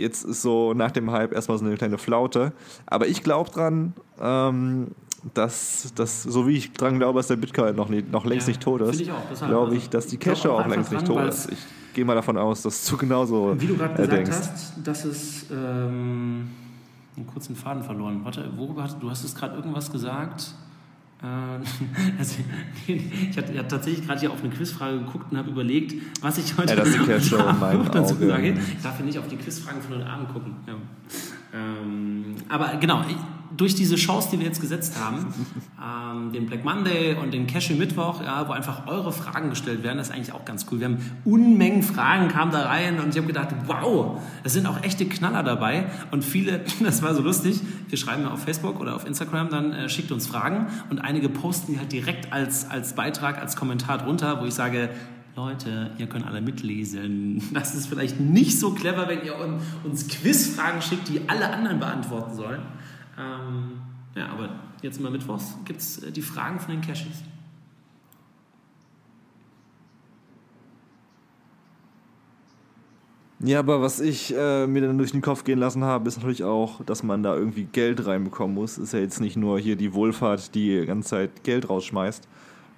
Jetzt 0.01 0.25
ist 0.25 0.43
so 0.43 0.75
nach 0.75 0.91
dem 0.91 1.11
Hype 1.11 1.33
erstmal 1.33 1.59
so 1.59 1.65
eine 1.65 1.77
kleine 1.77 1.99
Flaute. 1.99 2.53
Aber 2.87 3.07
ich 3.07 3.23
glaube 3.23 3.51
dran, 3.51 3.93
ähm, 4.21 4.89
dass, 5.35 5.93
dass, 5.95 6.23
so 6.23 6.47
wie 6.47 6.57
ich 6.57 6.73
dran 6.73 6.99
glaube, 6.99 7.19
dass 7.19 7.27
der 7.29 7.37
Bitcoin 7.37 7.77
noch, 7.77 7.89
nie, 7.89 8.03
noch 8.03 8.25
längst 8.25 8.47
Ja, 8.47 8.53
nicht 8.53 8.63
tot 8.63 8.81
ist, 8.81 9.03
glaube 9.05 9.65
also, 9.65 9.73
ich, 9.73 9.91
dass 9.91 10.07
die 10.07 10.17
Cash 10.17 10.47
auch 10.47 10.61
auch 10.61 10.67
längst 10.67 10.91
nicht 10.93 11.07
tot 11.07 11.23
ist. 11.29 11.51
Ich 11.53 11.59
gehe 11.95 12.05
mal 12.05 12.15
davon 12.15 12.39
aus, 12.39 12.63
dass 12.63 12.87
du 12.87 12.97
genauso 12.97 13.55
Wie 13.61 13.67
du 13.67 13.77
gerade 13.77 13.95
äh, 13.95 13.97
gesagt 13.97 14.13
denkst. 14.13 14.31
hast, 14.31 14.75
dass 14.83 15.05
es 15.05 15.47
ähm, 15.51 16.49
einen 17.17 17.27
kurzen 17.27 17.55
Faden 17.55 17.83
verloren. 17.83 18.21
Warte, 18.25 18.51
worüber 18.57 18.85
hast 18.85 18.97
du 19.01 19.11
hast 19.11 19.25
es 19.25 19.35
gerade 19.35 19.57
irgendwas 19.57 19.93
gesagt? 19.93 20.55
Äh, 21.23 21.27
also, 22.19 22.37
ich 22.87 23.37
hatte 23.37 23.53
ja 23.53 23.63
tatsächlich 23.65 24.07
gerade 24.07 24.21
hier 24.21 24.31
auf 24.31 24.43
eine 24.43 24.53
Quizfrage 24.53 24.99
geguckt 25.01 25.31
und 25.31 25.37
habe 25.39 25.51
überlegt, 25.51 25.95
was 26.23 26.39
ich 26.39 26.57
heute 26.57 26.71
Ja, 26.71 26.77
das 26.77 26.89
ist 26.89 26.99
die 27.01 27.05
Cash 27.07 27.29
Show 27.29 27.37
in 27.49 27.59
meinen 27.59 27.85
dazu 27.91 28.15
Augen. 28.15 28.29
sage. 28.29 28.49
Ich 28.77 28.83
darf 28.83 28.99
ja 28.99 29.05
nicht 29.05 29.19
auf 29.19 29.29
die 29.29 29.37
Quizfragen 29.37 29.83
von 29.83 29.97
heute 29.97 30.07
Abend 30.07 30.33
gucken. 30.33 30.57
Ja. 30.67 30.75
Ähm, 31.53 32.35
aber 32.49 32.77
genau, 32.81 33.03
ich- 33.09 33.17
durch 33.57 33.75
diese 33.75 33.99
Shows, 33.99 34.31
die 34.31 34.39
wir 34.39 34.47
jetzt 34.47 34.61
gesetzt 34.61 34.95
haben, 34.99 35.27
ähm, 36.17 36.33
den 36.33 36.47
Black 36.47 36.65
Monday 36.65 37.15
und 37.15 37.33
den 37.35 37.47
Cashew 37.47 37.75
Mittwoch, 37.75 38.23
ja, 38.23 38.47
wo 38.49 38.53
einfach 38.53 38.87
eure 38.87 39.13
Fragen 39.13 39.51
gestellt 39.51 39.83
werden, 39.83 39.99
das 39.99 40.09
ist 40.09 40.15
eigentlich 40.15 40.33
auch 40.33 40.45
ganz 40.45 40.67
cool. 40.71 40.81
Wir 40.81 40.87
haben 40.89 40.99
Unmengen 41.25 41.83
Fragen 41.83 42.29
kamen 42.29 42.53
da 42.53 42.63
rein 42.67 43.01
und 43.01 43.11
ich 43.11 43.17
habe 43.17 43.27
gedacht, 43.27 43.49
wow, 43.67 44.21
es 44.45 44.53
sind 44.53 44.67
auch 44.67 44.83
echte 44.83 45.07
Knaller 45.07 45.43
dabei 45.43 45.87
und 46.11 46.25
viele, 46.25 46.61
das 46.85 47.03
war 47.03 47.15
so 47.15 47.23
lustig, 47.23 47.61
wir 47.89 47.99
schreiben 47.99 48.23
ja 48.23 48.31
auf 48.31 48.43
Facebook 48.45 48.79
oder 48.81 48.95
auf 48.95 49.07
Instagram, 49.07 49.49
dann 49.51 49.73
äh, 49.73 49.89
schickt 49.89 50.13
uns 50.13 50.27
Fragen 50.27 50.67
und 50.91 50.99
einige 51.01 51.29
posten 51.29 51.73
die 51.73 51.79
halt 51.79 51.93
direkt 51.93 52.33
als, 52.33 52.69
als 52.71 52.95
Beitrag, 52.95 53.39
als 53.41 53.57
Kommentar 53.57 53.99
drunter, 53.99 54.41
wo 54.41 54.47
ich 54.47 54.55
sage, 54.55 54.91
Leute, 55.37 55.93
ihr 55.97 56.07
könnt 56.07 56.27
alle 56.27 56.41
mitlesen. 56.41 57.43
Das 57.55 57.75
ist 57.75 57.87
vielleicht 57.87 58.19
nicht 58.21 58.59
so 58.59 58.73
clever, 58.73 59.09
wenn 59.09 59.25
ihr 59.25 59.39
un- 59.39 59.61
uns 59.85 60.09
Quizfragen 60.09 60.83
schickt, 60.83 61.09
die 61.09 61.21
alle 61.29 61.53
anderen 61.53 61.79
beantworten 61.79 62.35
sollen. 62.35 62.61
Ähm, 63.21 63.81
ja, 64.15 64.29
aber 64.29 64.49
jetzt 64.83 64.99
immer 64.99 65.11
Mittwochs 65.11 65.57
gibt 65.65 65.81
es 65.81 66.01
die 66.01 66.23
Fragen 66.23 66.59
von 66.59 66.73
den 66.73 66.81
Cashies. 66.81 67.23
Ja, 73.43 73.61
aber 73.61 73.81
was 73.81 74.01
ich 74.01 74.35
äh, 74.37 74.67
mir 74.67 74.83
dann 74.83 74.99
durch 74.99 75.13
den 75.13 75.23
Kopf 75.23 75.45
gehen 75.45 75.59
lassen 75.59 75.83
habe, 75.83 76.07
ist 76.07 76.19
natürlich 76.19 76.45
auch, 76.45 76.85
dass 76.85 77.03
man 77.03 77.23
da 77.23 77.35
irgendwie 77.35 77.65
Geld 77.65 78.07
reinbekommen 78.07 78.55
muss. 78.55 78.77
Ist 78.77 78.93
ja 78.93 78.99
jetzt 78.99 79.19
nicht 79.21 79.37
nur 79.37 79.59
hier 79.59 79.77
die 79.77 79.95
Wohlfahrt, 79.95 80.55
die 80.55 80.81
die 80.81 80.87
ganze 80.87 81.09
Zeit 81.09 81.43
Geld 81.43 81.71
rausschmeißt. 81.71 82.29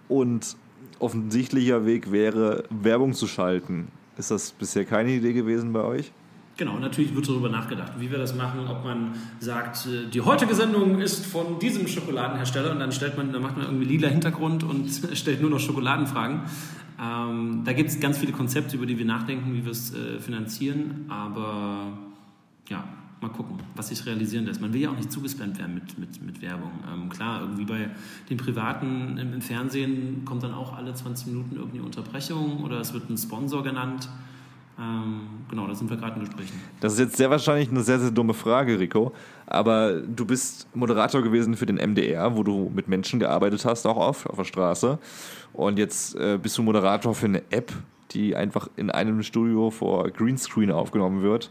Und 0.08 0.56
offensichtlicher 1.00 1.84
Weg 1.84 2.12
wäre, 2.12 2.62
Werbung 2.70 3.12
zu 3.12 3.26
schalten. 3.26 3.88
Ist 4.16 4.30
das 4.30 4.52
bisher 4.52 4.84
keine 4.84 5.10
Idee 5.10 5.32
gewesen 5.32 5.72
bei 5.72 5.82
euch? 5.82 6.12
Genau, 6.56 6.78
natürlich 6.78 7.14
wird 7.14 7.28
darüber 7.28 7.48
nachgedacht, 7.48 7.92
wie 7.98 8.10
wir 8.10 8.18
das 8.18 8.34
machen, 8.34 8.68
ob 8.68 8.84
man 8.84 9.12
sagt, 9.40 9.86
äh, 9.86 10.08
die 10.10 10.20
heutige 10.20 10.54
Sendung 10.54 11.00
ist 11.00 11.24
von 11.24 11.58
diesem 11.58 11.88
Schokoladenhersteller 11.88 12.72
und 12.72 12.78
dann 12.78 12.92
stellt 12.92 13.16
man, 13.16 13.32
dann 13.32 13.42
macht 13.42 13.56
man 13.56 13.66
irgendwie 13.66 13.86
lila 13.86 14.08
Hintergrund 14.08 14.62
und 14.62 14.88
stellt 15.14 15.40
nur 15.40 15.50
noch 15.50 15.60
Schokoladenfragen. 15.60 16.42
Ähm, 17.02 17.62
da 17.64 17.72
gibt 17.72 17.88
es 17.90 18.00
ganz 18.00 18.18
viele 18.18 18.32
Konzepte, 18.32 18.76
über 18.76 18.86
die 18.86 18.98
wir 18.98 19.06
nachdenken, 19.06 19.54
wie 19.54 19.64
wir 19.64 19.72
es 19.72 19.94
äh, 19.94 20.20
finanzieren, 20.20 21.06
aber 21.08 21.86
ja, 22.68 22.84
mal 23.22 23.30
gucken, 23.30 23.56
was 23.74 23.88
sich 23.88 24.04
realisieren 24.04 24.44
lässt. 24.44 24.60
Man 24.60 24.74
will 24.74 24.82
ja 24.82 24.90
auch 24.90 24.96
nicht 24.96 25.10
zugespammt 25.10 25.58
werden 25.58 25.74
mit, 25.74 25.98
mit, 25.98 26.22
mit 26.22 26.42
Werbung. 26.42 26.72
Ähm, 26.92 27.08
klar, 27.08 27.40
irgendwie 27.40 27.64
bei 27.64 27.88
den 28.28 28.36
Privaten 28.36 29.16
im, 29.16 29.32
im 29.32 29.40
Fernsehen 29.40 30.24
kommt 30.26 30.42
dann 30.42 30.52
auch 30.52 30.76
alle 30.76 30.92
20 30.92 31.28
Minuten 31.28 31.56
irgendwie 31.56 31.80
Unterbrechung 31.80 32.62
oder 32.62 32.80
es 32.80 32.92
wird 32.92 33.08
ein 33.08 33.16
Sponsor 33.16 33.62
genannt. 33.62 34.08
Ähm, 34.78 35.28
genau, 35.50 35.66
da 35.66 35.74
sind 35.74 35.90
wir 35.90 35.96
gerade 35.96 36.18
in 36.18 36.26
Gesprächen. 36.26 36.60
Das 36.80 36.94
ist 36.94 36.98
jetzt 36.98 37.16
sehr 37.16 37.30
wahrscheinlich 37.30 37.70
eine 37.70 37.82
sehr, 37.82 37.98
sehr 37.98 38.10
dumme 38.10 38.34
Frage, 38.34 38.78
Rico. 38.78 39.12
Aber 39.46 40.00
du 40.00 40.24
bist 40.24 40.66
Moderator 40.74 41.22
gewesen 41.22 41.56
für 41.56 41.66
den 41.66 41.76
MDR, 41.76 42.36
wo 42.36 42.42
du 42.42 42.70
mit 42.74 42.88
Menschen 42.88 43.20
gearbeitet 43.20 43.64
hast, 43.64 43.86
auch 43.86 43.96
oft 43.96 44.26
auf 44.26 44.36
der 44.36 44.44
Straße. 44.44 44.98
Und 45.52 45.78
jetzt 45.78 46.14
äh, 46.16 46.38
bist 46.42 46.56
du 46.56 46.62
Moderator 46.62 47.14
für 47.14 47.26
eine 47.26 47.42
App, 47.50 47.72
die 48.12 48.34
einfach 48.34 48.68
in 48.76 48.90
einem 48.90 49.22
Studio 49.22 49.70
vor 49.70 50.10
Greenscreen 50.10 50.70
aufgenommen 50.70 51.22
wird. 51.22 51.50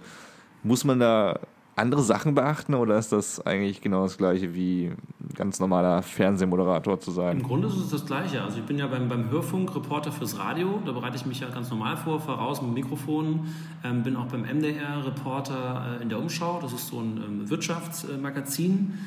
Muss 0.64 0.84
man 0.84 1.00
da 1.00 1.40
andere 1.76 2.02
Sachen 2.02 2.36
beachten 2.36 2.74
oder 2.74 2.98
ist 2.98 3.12
das 3.12 3.46
eigentlich 3.46 3.82
genau 3.82 4.04
das 4.04 4.18
gleiche 4.18 4.54
wie 4.54 4.88
ein 4.88 5.34
ganz 5.36 5.60
normaler 5.60 6.02
Fernsehmoderator 6.02 7.00
zu 7.00 7.12
Im 7.12 7.16
sein? 7.16 7.44
Grunde 7.44 7.68
ist 7.68 7.78
es 7.78 7.90
das 7.90 8.06
Gleiche. 8.06 8.42
Also 8.42 8.58
ich 8.58 8.66
bin 8.66 8.78
ja 8.78 8.88
beim, 8.88 9.08
beim 9.08 9.30
Hörfunk 9.30 9.74
Reporter 9.76 10.12
fürs 10.12 10.38
Radio, 10.38 10.82
da 10.86 10.92
bereite 10.92 11.16
ich 11.16 11.26
mich 11.26 11.40
ja 11.40 11.50
ganz 11.50 11.70
normal 11.70 11.98
vor, 11.98 12.20
voraus 12.20 12.62
mit 12.62 12.74
Mikrofon. 12.74 13.48
Ähm, 13.84 14.04
bin 14.04 14.16
auch 14.16 14.26
beim 14.26 14.42
MDR 14.42 15.06
Reporter 15.06 15.98
äh, 16.00 16.04
in 16.04 16.10
der 16.10 16.20
Umschau, 16.20 16.60
das 16.62 16.74
ist 16.74 16.88
so 16.88 17.00
ein 17.00 17.24
ähm, 17.26 17.50
Wirtschaftsmagazin. 17.50 19.00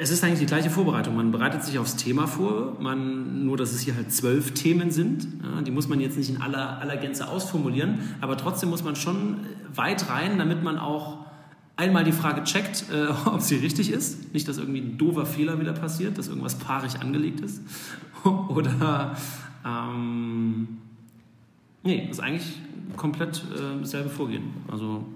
Es 0.00 0.10
ist 0.10 0.22
eigentlich 0.22 0.38
die 0.40 0.46
gleiche 0.46 0.70
Vorbereitung. 0.70 1.16
Man 1.16 1.32
bereitet 1.32 1.64
sich 1.64 1.76
aufs 1.78 1.96
Thema 1.96 2.28
vor, 2.28 2.76
man, 2.78 3.44
nur 3.44 3.56
dass 3.56 3.72
es 3.72 3.80
hier 3.80 3.96
halt 3.96 4.12
zwölf 4.12 4.54
Themen 4.54 4.92
sind. 4.92 5.26
Ja, 5.42 5.60
die 5.60 5.72
muss 5.72 5.88
man 5.88 5.98
jetzt 5.98 6.16
nicht 6.16 6.30
in 6.30 6.40
aller, 6.40 6.78
aller 6.78 6.96
Gänze 6.96 7.28
ausformulieren, 7.28 7.98
aber 8.20 8.36
trotzdem 8.36 8.70
muss 8.70 8.84
man 8.84 8.94
schon 8.94 9.38
weit 9.74 10.08
rein, 10.08 10.38
damit 10.38 10.62
man 10.62 10.78
auch 10.78 11.27
einmal 11.78 12.04
die 12.04 12.12
Frage 12.12 12.44
checkt, 12.44 12.84
äh, 12.92 13.06
ob 13.24 13.40
sie 13.40 13.56
richtig 13.56 13.90
ist. 13.90 14.34
Nicht, 14.34 14.46
dass 14.46 14.58
irgendwie 14.58 14.80
ein 14.80 14.98
doofer 14.98 15.24
Fehler 15.24 15.58
wieder 15.60 15.72
passiert, 15.72 16.18
dass 16.18 16.28
irgendwas 16.28 16.56
paarig 16.56 17.00
angelegt 17.00 17.40
ist. 17.40 17.62
Oder, 18.24 19.16
ähm, 19.64 20.78
nee, 21.82 22.08
ist 22.10 22.20
eigentlich 22.20 22.60
komplett 22.96 23.38
äh, 23.54 23.80
dasselbe 23.80 24.10
Vorgehen. 24.10 24.50
Also 24.70 25.06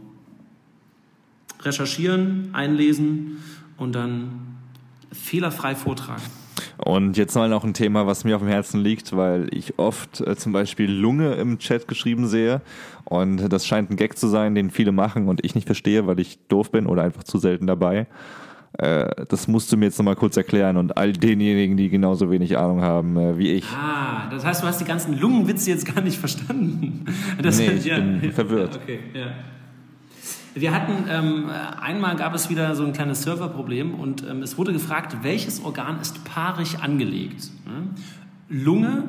recherchieren, 1.61 2.51
einlesen 2.55 3.39
und 3.77 3.93
dann 3.93 4.57
fehlerfrei 5.13 5.75
vortragen. 5.75 6.23
Und 6.79 7.17
jetzt 7.17 7.35
mal 7.35 7.49
noch 7.49 7.65
ein 7.65 7.75
Thema, 7.75 8.07
was 8.07 8.25
mir 8.25 8.37
auf 8.37 8.43
dem 8.43 8.51
Herzen 8.51 8.81
liegt, 8.81 9.17
weil 9.17 9.49
ich 9.53 9.79
oft 9.79 10.21
äh, 10.21 10.37
zum 10.37 10.53
Beispiel 10.53 10.91
Lunge 10.91 11.35
im 11.35 11.59
Chat 11.59 11.87
geschrieben 11.89 12.27
sehe. 12.27 12.61
Und 13.05 13.49
das 13.53 13.67
scheint 13.67 13.91
ein 13.91 13.97
Gag 13.97 14.19
zu 14.19 14.29
sein, 14.29 14.55
den 14.55 14.71
viele 14.71 14.93
machen 14.93 15.29
und 15.29 15.45
ich 15.45 15.55
nicht 15.55 15.67
verstehe, 15.67 16.07
weil 16.07 16.19
ich 16.21 16.39
doof 16.49 16.71
bin 16.71 16.87
oder 16.87 17.03
einfach 17.03 17.25
zu 17.25 17.39
selten 17.39 17.67
dabei. 17.67 18.07
Äh, 18.79 19.27
das 19.29 19.49
musst 19.49 19.71
du 19.71 19.77
mir 19.77 19.87
jetzt 19.87 19.99
nochmal 19.99 20.17
kurz 20.17 20.37
erklären 20.37 20.77
und 20.77 20.97
all 20.97 21.13
denjenigen, 21.13 21.77
die 21.77 21.91
genauso 21.91 22.31
wenig 22.31 22.57
Ahnung 22.57 22.81
haben 22.81 23.17
äh, 23.19 23.37
wie 23.37 23.53
ich. 23.53 23.67
Ah, 23.71 24.29
das 24.31 24.45
heißt, 24.45 24.63
du 24.63 24.67
hast 24.67 24.81
die 24.81 24.87
ganzen 24.87 25.19
Lungenwitze 25.19 25.71
jetzt 25.71 25.95
gar 25.95 26.03
nicht 26.03 26.19
verstanden. 26.19 27.05
Das, 27.43 27.59
Nee, 27.59 27.73
ich 27.73 27.85
bin 27.85 28.33
verwirrt. 28.33 28.77
Okay, 28.83 29.01
ja. 29.15 29.27
Wir 30.55 30.75
hatten, 30.75 31.05
ähm, 31.09 31.51
einmal 31.81 32.17
gab 32.17 32.35
es 32.35 32.51
wieder 32.51 32.75
so 32.75 32.85
ein 32.85 32.93
kleines 32.93 33.23
Serverproblem 33.23 33.95
und 33.95 34.23
ähm, 34.29 34.43
es 34.43 34.59
wurde 34.59 34.73
gefragt, 34.73 35.17
welches 35.23 35.65
Organ 35.65 36.01
ist 36.01 36.25
paarig 36.25 36.81
angelegt? 36.81 37.51
Lunge, 38.49 39.05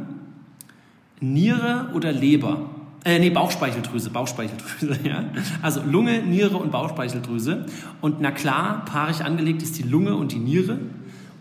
Niere 1.19 1.89
oder 1.93 2.13
Leber? 2.13 2.69
Äh, 3.05 3.19
nee, 3.19 3.29
Bauchspeicheldrüse, 3.29 4.09
Bauchspeicheldrüse, 4.09 4.99
ja. 5.07 5.25
Also 5.61 5.81
Lunge, 5.83 6.21
Niere 6.23 6.55
und 6.55 6.71
Bauchspeicheldrüse. 6.71 7.65
Und 7.99 8.21
na 8.21 8.31
klar, 8.31 8.85
paarig 8.85 9.25
angelegt 9.25 9.61
ist 9.61 9.77
die 9.77 9.83
Lunge 9.83 10.15
und 10.15 10.31
die 10.31 10.39
Niere. 10.39 10.79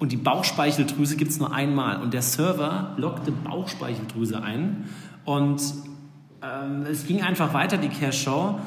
Und 0.00 0.10
die 0.10 0.16
Bauchspeicheldrüse 0.16 1.16
gibt 1.16 1.30
es 1.30 1.38
nur 1.38 1.54
einmal. 1.54 2.02
Und 2.02 2.12
der 2.12 2.22
Server 2.22 2.94
lockte 2.96 3.30
Bauchspeicheldrüse 3.30 4.42
ein. 4.42 4.88
Und 5.24 5.62
ähm, 6.42 6.82
es 6.90 7.06
ging 7.06 7.22
einfach 7.22 7.54
weiter, 7.54 7.76
die 7.76 7.88
Cash-Show. 7.88 8.58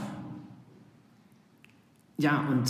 Ja, 2.18 2.46
und 2.50 2.70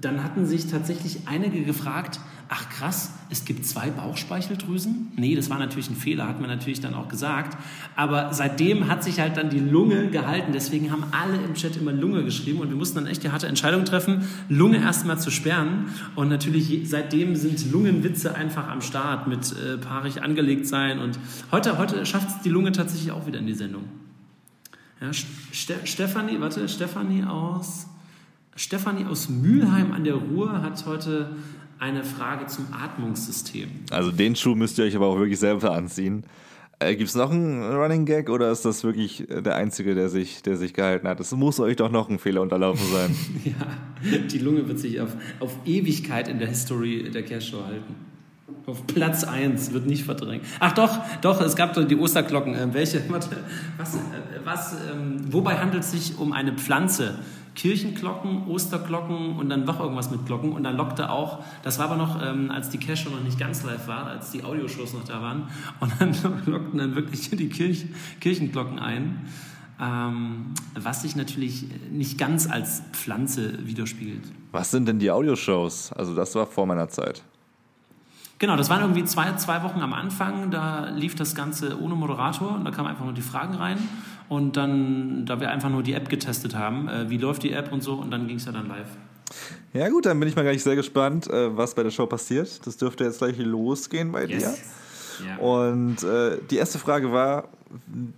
dann 0.00 0.24
hatten 0.24 0.46
sich 0.46 0.66
tatsächlich 0.66 1.20
einige 1.26 1.62
gefragt, 1.62 2.18
ach 2.48 2.68
krass, 2.68 3.14
es 3.30 3.46
gibt 3.46 3.64
zwei 3.64 3.88
Bauchspeicheldrüsen? 3.88 5.12
Nee, 5.16 5.34
das 5.34 5.48
war 5.48 5.58
natürlich 5.58 5.88
ein 5.88 5.96
Fehler, 5.96 6.28
hat 6.28 6.38
man 6.38 6.50
natürlich 6.50 6.80
dann 6.80 6.92
auch 6.92 7.08
gesagt. 7.08 7.56
Aber 7.96 8.34
seitdem 8.34 8.88
hat 8.88 9.02
sich 9.02 9.20
halt 9.20 9.38
dann 9.38 9.48
die 9.48 9.58
Lunge 9.58 10.08
gehalten. 10.08 10.52
Deswegen 10.52 10.90
haben 10.90 11.04
alle 11.12 11.36
im 11.36 11.54
Chat 11.54 11.78
immer 11.78 11.92
Lunge 11.92 12.24
geschrieben 12.24 12.60
und 12.60 12.68
wir 12.68 12.76
mussten 12.76 12.96
dann 12.96 13.06
echt 13.06 13.22
die 13.22 13.30
harte 13.30 13.46
Entscheidung 13.46 13.86
treffen, 13.86 14.28
Lunge 14.50 14.78
erstmal 14.78 15.18
zu 15.18 15.30
sperren. 15.30 15.86
Und 16.14 16.28
natürlich 16.28 16.82
seitdem 16.84 17.36
sind 17.36 17.72
Lungenwitze 17.72 18.34
einfach 18.34 18.68
am 18.68 18.82
Start 18.82 19.28
mit 19.28 19.52
äh, 19.52 19.78
paarig 19.78 20.22
angelegt 20.22 20.66
sein. 20.66 20.98
Und 20.98 21.18
heute, 21.52 21.78
heute 21.78 22.04
schafft 22.04 22.28
es 22.28 22.42
die 22.42 22.50
Lunge 22.50 22.72
tatsächlich 22.72 23.12
auch 23.12 23.26
wieder 23.26 23.38
in 23.38 23.46
die 23.46 23.54
Sendung. 23.54 23.84
Ja, 25.00 25.10
Ste 25.12 25.74
Stefanie, 25.84 26.38
warte, 26.38 26.68
Stefanie 26.68 27.24
aus, 27.24 27.86
Stefanie 28.56 29.06
aus 29.06 29.28
Mülheim 29.28 29.92
an 29.92 30.04
der 30.04 30.14
Ruhr 30.14 30.62
hat 30.62 30.84
heute 30.86 31.36
eine 31.78 32.04
Frage 32.04 32.46
zum 32.46 32.66
Atmungssystem. 32.72 33.68
Also 33.90 34.10
den 34.10 34.36
Schuh 34.36 34.54
müsst 34.54 34.78
ihr 34.78 34.84
euch 34.84 34.94
aber 34.94 35.06
auch 35.06 35.18
wirklich 35.18 35.38
selber 35.38 35.72
anziehen. 35.72 36.24
Äh, 36.78 36.96
Gibt 36.96 37.08
es 37.08 37.14
noch 37.14 37.30
einen 37.30 37.62
Running 37.62 38.04
Gag 38.04 38.28
oder 38.28 38.50
ist 38.50 38.64
das 38.64 38.84
wirklich 38.84 39.28
äh, 39.30 39.42
der 39.42 39.56
einzige, 39.56 39.94
der 39.94 40.08
sich, 40.08 40.42
der 40.42 40.56
sich 40.56 40.74
gehalten 40.74 41.08
hat? 41.08 41.20
Es 41.20 41.32
muss 41.32 41.60
euch 41.60 41.76
doch 41.76 41.90
noch 41.90 42.08
ein 42.08 42.18
Fehler 42.18 42.42
unterlaufen 42.42 42.86
sein. 42.92 43.16
Ja, 43.44 44.18
die 44.18 44.38
Lunge 44.38 44.66
wird 44.66 44.80
sich 44.80 45.00
auf, 45.00 45.14
auf 45.38 45.56
Ewigkeit 45.64 46.26
in 46.26 46.40
der 46.40 46.48
History 46.48 47.08
der 47.10 47.22
Cash 47.22 47.50
Show 47.50 47.64
halten. 47.64 47.94
Auf 48.66 48.86
Platz 48.86 49.24
1 49.24 49.72
wird 49.72 49.86
nicht 49.86 50.04
verdrängt. 50.04 50.44
Ach 50.60 50.72
doch, 50.72 50.98
doch, 51.20 51.40
es 51.40 51.56
gab 51.56 51.74
doch 51.74 51.84
die 51.84 51.96
Osterglocken. 51.96 52.54
Äh, 52.54 52.74
welche? 52.74 53.02
Warte, 53.08 53.36
was, 53.76 53.94
äh, 53.94 53.98
was, 54.44 54.76
ähm, 54.92 55.32
wobei 55.32 55.56
handelt 55.56 55.84
es 55.84 55.92
sich 55.92 56.18
um 56.18 56.32
eine 56.32 56.52
Pflanze? 56.52 57.18
Kirchenglocken, 57.54 58.46
Osterglocken 58.46 59.36
und 59.36 59.48
dann 59.48 59.64
noch 59.64 59.80
irgendwas 59.80 60.10
mit 60.10 60.26
Glocken. 60.26 60.52
Und 60.52 60.64
dann 60.64 60.76
lockte 60.76 61.10
auch, 61.10 61.44
das 61.62 61.78
war 61.78 61.86
aber 61.86 61.96
noch, 61.96 62.22
ähm, 62.22 62.50
als 62.50 62.70
die 62.70 62.78
Cash 62.78 63.04
noch 63.04 63.22
nicht 63.22 63.38
ganz 63.38 63.62
live 63.62 63.86
war, 63.88 64.06
als 64.06 64.30
die 64.30 64.42
Audioshows 64.44 64.94
noch 64.94 65.04
da 65.04 65.20
waren. 65.20 65.48
Und 65.80 65.92
dann 65.98 66.12
lockten 66.46 66.78
dann 66.78 66.94
wirklich 66.94 67.30
die 67.30 67.48
Kirch, 67.48 67.86
Kirchenglocken 68.20 68.78
ein. 68.78 69.26
Ähm, 69.80 70.54
was 70.74 71.02
sich 71.02 71.16
natürlich 71.16 71.66
nicht 71.90 72.18
ganz 72.18 72.48
als 72.48 72.82
Pflanze 72.92 73.66
widerspiegelt. 73.66 74.22
Was 74.52 74.70
sind 74.70 74.86
denn 74.86 74.98
die 74.98 75.10
Audioshows? 75.10 75.92
Also 75.92 76.14
das 76.14 76.34
war 76.34 76.46
vor 76.46 76.66
meiner 76.66 76.88
Zeit. 76.88 77.24
Genau, 78.42 78.56
das 78.56 78.68
waren 78.70 78.80
irgendwie 78.80 79.04
zwei, 79.04 79.36
zwei 79.36 79.62
Wochen 79.62 79.82
am 79.82 79.92
Anfang. 79.92 80.50
Da 80.50 80.88
lief 80.88 81.14
das 81.14 81.36
Ganze 81.36 81.80
ohne 81.80 81.94
Moderator 81.94 82.56
und 82.56 82.64
da 82.64 82.72
kamen 82.72 82.88
einfach 82.88 83.04
nur 83.04 83.14
die 83.14 83.22
Fragen 83.22 83.54
rein. 83.54 83.78
Und 84.28 84.56
dann, 84.56 85.24
da 85.26 85.38
wir 85.38 85.48
einfach 85.48 85.70
nur 85.70 85.84
die 85.84 85.92
App 85.92 86.08
getestet 86.08 86.56
haben, 86.56 86.88
äh, 86.88 87.08
wie 87.08 87.18
läuft 87.18 87.44
die 87.44 87.52
App 87.52 87.70
und 87.70 87.84
so, 87.84 87.94
und 87.94 88.10
dann 88.10 88.26
ging 88.26 88.38
es 88.38 88.44
ja 88.46 88.50
dann 88.50 88.66
live. 88.66 88.88
Ja 89.72 89.88
gut, 89.90 90.06
dann 90.06 90.18
bin 90.18 90.28
ich 90.28 90.34
mal 90.34 90.42
gleich 90.42 90.60
sehr 90.60 90.74
gespannt, 90.74 91.30
äh, 91.30 91.56
was 91.56 91.76
bei 91.76 91.84
der 91.84 91.92
Show 91.92 92.06
passiert. 92.06 92.66
Das 92.66 92.76
dürfte 92.76 93.04
jetzt 93.04 93.18
gleich 93.18 93.38
losgehen 93.38 94.10
bei 94.10 94.24
yes. 94.24 94.42
dir. 95.20 95.28
Ja. 95.28 95.36
Und 95.36 96.02
äh, 96.02 96.38
die 96.50 96.56
erste 96.56 96.80
Frage 96.80 97.12
war 97.12 97.48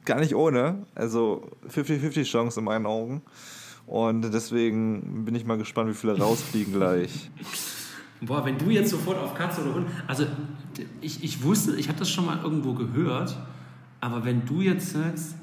gar 0.06 0.20
nicht 0.20 0.34
ohne, 0.34 0.86
also 0.94 1.50
50-50 1.68 2.24
Chance 2.24 2.60
in 2.60 2.64
meinen 2.64 2.86
Augen. 2.86 3.20
Und 3.86 4.22
deswegen 4.32 5.26
bin 5.26 5.34
ich 5.34 5.44
mal 5.44 5.58
gespannt, 5.58 5.90
wie 5.90 5.94
viele 5.94 6.16
rausfliegen 6.18 6.72
gleich. 6.72 7.30
Boah, 8.26 8.44
wenn 8.44 8.58
du 8.58 8.70
jetzt 8.70 8.90
sofort 8.90 9.18
auf 9.18 9.34
Katze 9.34 9.62
oder 9.62 9.74
Hund. 9.74 9.86
Also, 10.06 10.26
ich, 11.00 11.22
ich 11.22 11.42
wusste, 11.42 11.76
ich 11.76 11.88
habe 11.88 11.98
das 11.98 12.10
schon 12.10 12.26
mal 12.26 12.40
irgendwo 12.42 12.74
gehört, 12.74 13.36
aber 14.00 14.24
wenn 14.24 14.44
du 14.44 14.60
jetzt 14.60 14.92
sagst, 14.92 15.34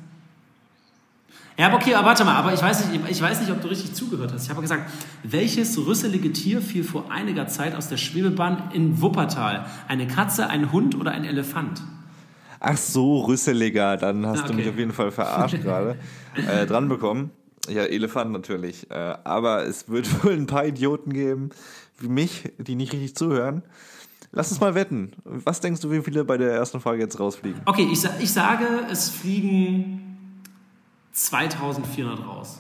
ja, 1.58 1.68
aber 1.68 1.76
okay, 1.76 1.94
aber 1.94 2.08
warte 2.08 2.24
mal, 2.24 2.36
aber 2.36 2.54
ich 2.54 2.62
weiß, 2.62 2.90
nicht, 2.90 3.02
ich 3.10 3.22
weiß 3.22 3.42
nicht, 3.42 3.52
ob 3.52 3.62
du 3.62 3.68
richtig 3.68 3.94
zugehört 3.94 4.32
hast. 4.34 4.46
Ich 4.46 4.50
habe 4.50 4.62
gesagt, 4.62 4.90
welches 5.24 5.78
rüsselige 5.78 6.32
Tier 6.32 6.62
fiel 6.62 6.84
vor 6.84 7.12
einiger 7.12 7.48
Zeit 7.48 7.76
aus 7.76 7.90
der 7.90 7.98
Schwebebahn 7.98 8.72
in 8.74 9.02
Wuppertal? 9.02 9.66
Eine 9.88 10.08
Katze, 10.08 10.50
ein 10.50 10.72
Hund 10.72 10.96
oder 10.96 11.12
ein 11.12 11.24
Elefant? 11.24 11.84
Ach 12.60 12.78
so, 12.78 13.22
rüsseliger, 13.22 13.98
dann 13.98 14.26
hast 14.26 14.40
ah, 14.40 14.44
okay. 14.44 14.52
du 14.52 14.58
mich 14.58 14.70
auf 14.70 14.78
jeden 14.78 14.94
Fall 14.94 15.12
verarscht 15.12 15.60
gerade. 15.62 15.98
äh, 16.36 16.66
dran 16.66 16.88
bekommen. 16.88 17.32
Ja, 17.70 17.84
Elefant 17.84 18.32
natürlich. 18.32 18.90
Äh, 18.90 18.94
aber 19.24 19.66
es 19.66 19.90
wird 19.90 20.24
wohl 20.24 20.34
ein 20.34 20.48
paar 20.48 20.66
Idioten 20.66 21.14
geben, 21.14 21.50
wie 22.00 22.08
mich, 22.08 22.52
die 22.58 22.76
nicht 22.76 22.94
richtig 22.94 23.16
zuhören. 23.16 23.64
Lass 24.34 24.50
uns 24.50 24.62
mal 24.62 24.76
wetten. 24.76 25.12
Was 25.26 25.60
denkst 25.60 25.82
du, 25.82 25.92
wie 25.92 26.02
viele 26.02 26.24
bei 26.24 26.38
der 26.38 26.54
ersten 26.54 26.80
Frage 26.80 27.00
jetzt 27.00 27.20
rausfliegen? 27.20 27.62
Okay, 27.66 27.88
ich, 27.92 28.04
ich 28.20 28.32
sage, 28.32 28.66
es 28.90 29.10
fliegen 29.10 30.42
2400 31.12 32.26
raus. 32.26 32.58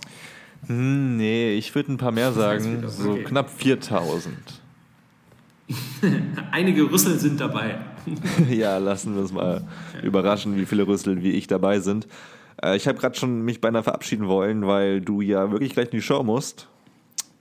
Hm, 0.67 1.17
nee, 1.17 1.53
ich 1.53 1.73
würde 1.73 1.93
ein 1.93 1.97
paar 1.97 2.11
mehr 2.11 2.33
sagen. 2.33 2.83
So 2.87 3.11
okay. 3.11 3.23
knapp 3.23 3.49
4000. 3.49 4.35
Einige 6.51 6.91
Rüssel 6.91 7.17
sind 7.17 7.39
dabei. 7.39 7.79
ja, 8.49 8.77
lassen 8.77 9.15
wir 9.15 9.21
uns 9.21 9.31
mal 9.31 9.65
ja. 9.95 10.01
überraschen, 10.01 10.57
wie 10.57 10.65
viele 10.65 10.85
Rüssel 10.85 11.23
wie 11.23 11.31
ich 11.31 11.47
dabei 11.47 11.79
sind. 11.79 12.07
Äh, 12.61 12.77
ich 12.77 12.87
habe 12.87 12.97
gerade 12.97 13.17
schon 13.17 13.41
mich 13.41 13.61
beinahe 13.61 13.83
verabschieden 13.83 14.27
wollen, 14.27 14.67
weil 14.67 15.01
du 15.01 15.21
ja 15.21 15.51
wirklich 15.51 15.73
gleich 15.73 15.87
in 15.87 15.91
die 15.91 16.01
Show 16.01 16.23
musst. 16.23 16.67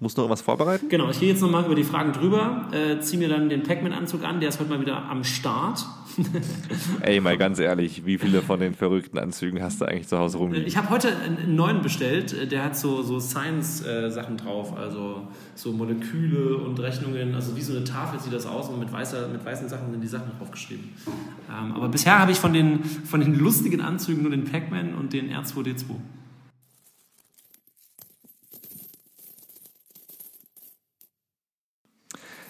Musst 0.02 0.16
du 0.16 0.22
noch 0.22 0.30
was 0.30 0.40
vorbereiten? 0.40 0.88
Genau, 0.88 1.10
ich 1.10 1.20
gehe 1.20 1.28
jetzt 1.28 1.42
nochmal 1.42 1.66
über 1.66 1.74
die 1.74 1.84
Fragen 1.84 2.12
drüber, 2.12 2.68
äh, 2.72 3.00
ziehe 3.00 3.20
mir 3.20 3.28
dann 3.28 3.50
den 3.50 3.62
Pac-Man-Anzug 3.62 4.24
an, 4.24 4.40
der 4.40 4.48
ist 4.48 4.58
heute 4.58 4.70
mal 4.70 4.80
wieder 4.80 5.04
am 5.10 5.24
Start. 5.24 5.84
Ey, 7.00 7.20
mal 7.20 7.36
ganz 7.36 7.58
ehrlich, 7.58 8.04
wie 8.04 8.18
viele 8.18 8.42
von 8.42 8.60
den 8.60 8.74
verrückten 8.74 9.18
Anzügen 9.18 9.62
hast 9.62 9.80
du 9.80 9.84
eigentlich 9.84 10.08
zu 10.08 10.18
Hause 10.18 10.38
rumliegen? 10.38 10.66
Ich 10.66 10.76
habe 10.76 10.90
heute 10.90 11.08
einen 11.16 11.54
neuen 11.54 11.82
bestellt, 11.82 12.50
der 12.50 12.64
hat 12.64 12.76
so, 12.76 13.02
so 13.02 13.20
Science-Sachen 13.20 14.36
drauf, 14.36 14.76
also 14.76 15.28
so 15.54 15.72
Moleküle 15.72 16.56
und 16.56 16.78
Rechnungen, 16.80 17.34
also 17.34 17.56
wie 17.56 17.62
so 17.62 17.74
eine 17.74 17.84
Tafel 17.84 18.20
sieht 18.20 18.32
das 18.32 18.46
aus 18.46 18.68
und 18.68 18.78
mit, 18.78 18.92
weißer, 18.92 19.28
mit 19.28 19.44
weißen 19.44 19.68
Sachen 19.68 19.90
sind 19.90 20.00
die 20.00 20.08
Sachen 20.08 20.30
draufgeschrieben. 20.38 20.90
Ähm, 21.50 21.72
aber 21.72 21.88
bisher 21.88 22.18
habe 22.18 22.32
ich 22.32 22.38
von 22.38 22.52
den, 22.52 22.84
von 22.84 23.20
den 23.20 23.38
lustigen 23.38 23.80
Anzügen 23.80 24.22
nur 24.22 24.30
den 24.30 24.44
Pac-Man 24.44 24.94
und 24.94 25.12
den 25.12 25.30
R2D2. 25.30 25.84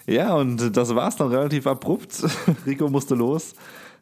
Ja, 0.07 0.35
und 0.35 0.75
das 0.75 0.95
war 0.95 1.07
es 1.07 1.15
dann 1.15 1.29
relativ 1.29 1.67
abrupt. 1.67 2.23
Rico 2.65 2.89
musste 2.89 3.15
los 3.15 3.53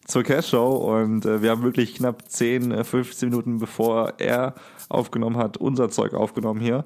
zur 0.05 0.23
Cash-Show 0.23 0.75
und 0.75 1.25
äh, 1.25 1.41
wir 1.41 1.51
haben 1.51 1.61
wirklich 1.61 1.95
knapp 1.95 2.23
10, 2.27 2.83
15 2.83 3.27
äh, 3.27 3.29
Minuten 3.29 3.59
bevor 3.59 4.13
er 4.17 4.55
aufgenommen 4.89 5.37
hat, 5.37 5.57
unser 5.57 5.89
Zeug 5.89 6.13
aufgenommen 6.13 6.59
hier. 6.59 6.83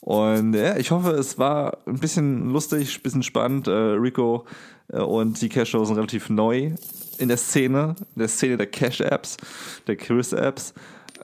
Und 0.00 0.54
ja, 0.54 0.76
ich 0.76 0.90
hoffe, 0.90 1.12
es 1.12 1.38
war 1.38 1.78
ein 1.86 1.98
bisschen 1.98 2.50
lustig, 2.52 2.98
ein 2.98 3.02
bisschen 3.02 3.22
spannend. 3.22 3.68
Äh, 3.68 3.70
Rico 3.70 4.44
äh, 4.88 4.98
und 4.98 5.40
die 5.40 5.48
Cash-Show 5.48 5.84
sind 5.84 5.96
relativ 5.96 6.28
neu 6.28 6.72
in 7.18 7.28
der 7.28 7.36
Szene, 7.36 7.94
in 8.14 8.18
der 8.18 8.28
Szene 8.28 8.56
der 8.56 8.66
Cash-Apps, 8.66 9.36
der 9.86 9.96
Chris-Apps. 9.96 10.74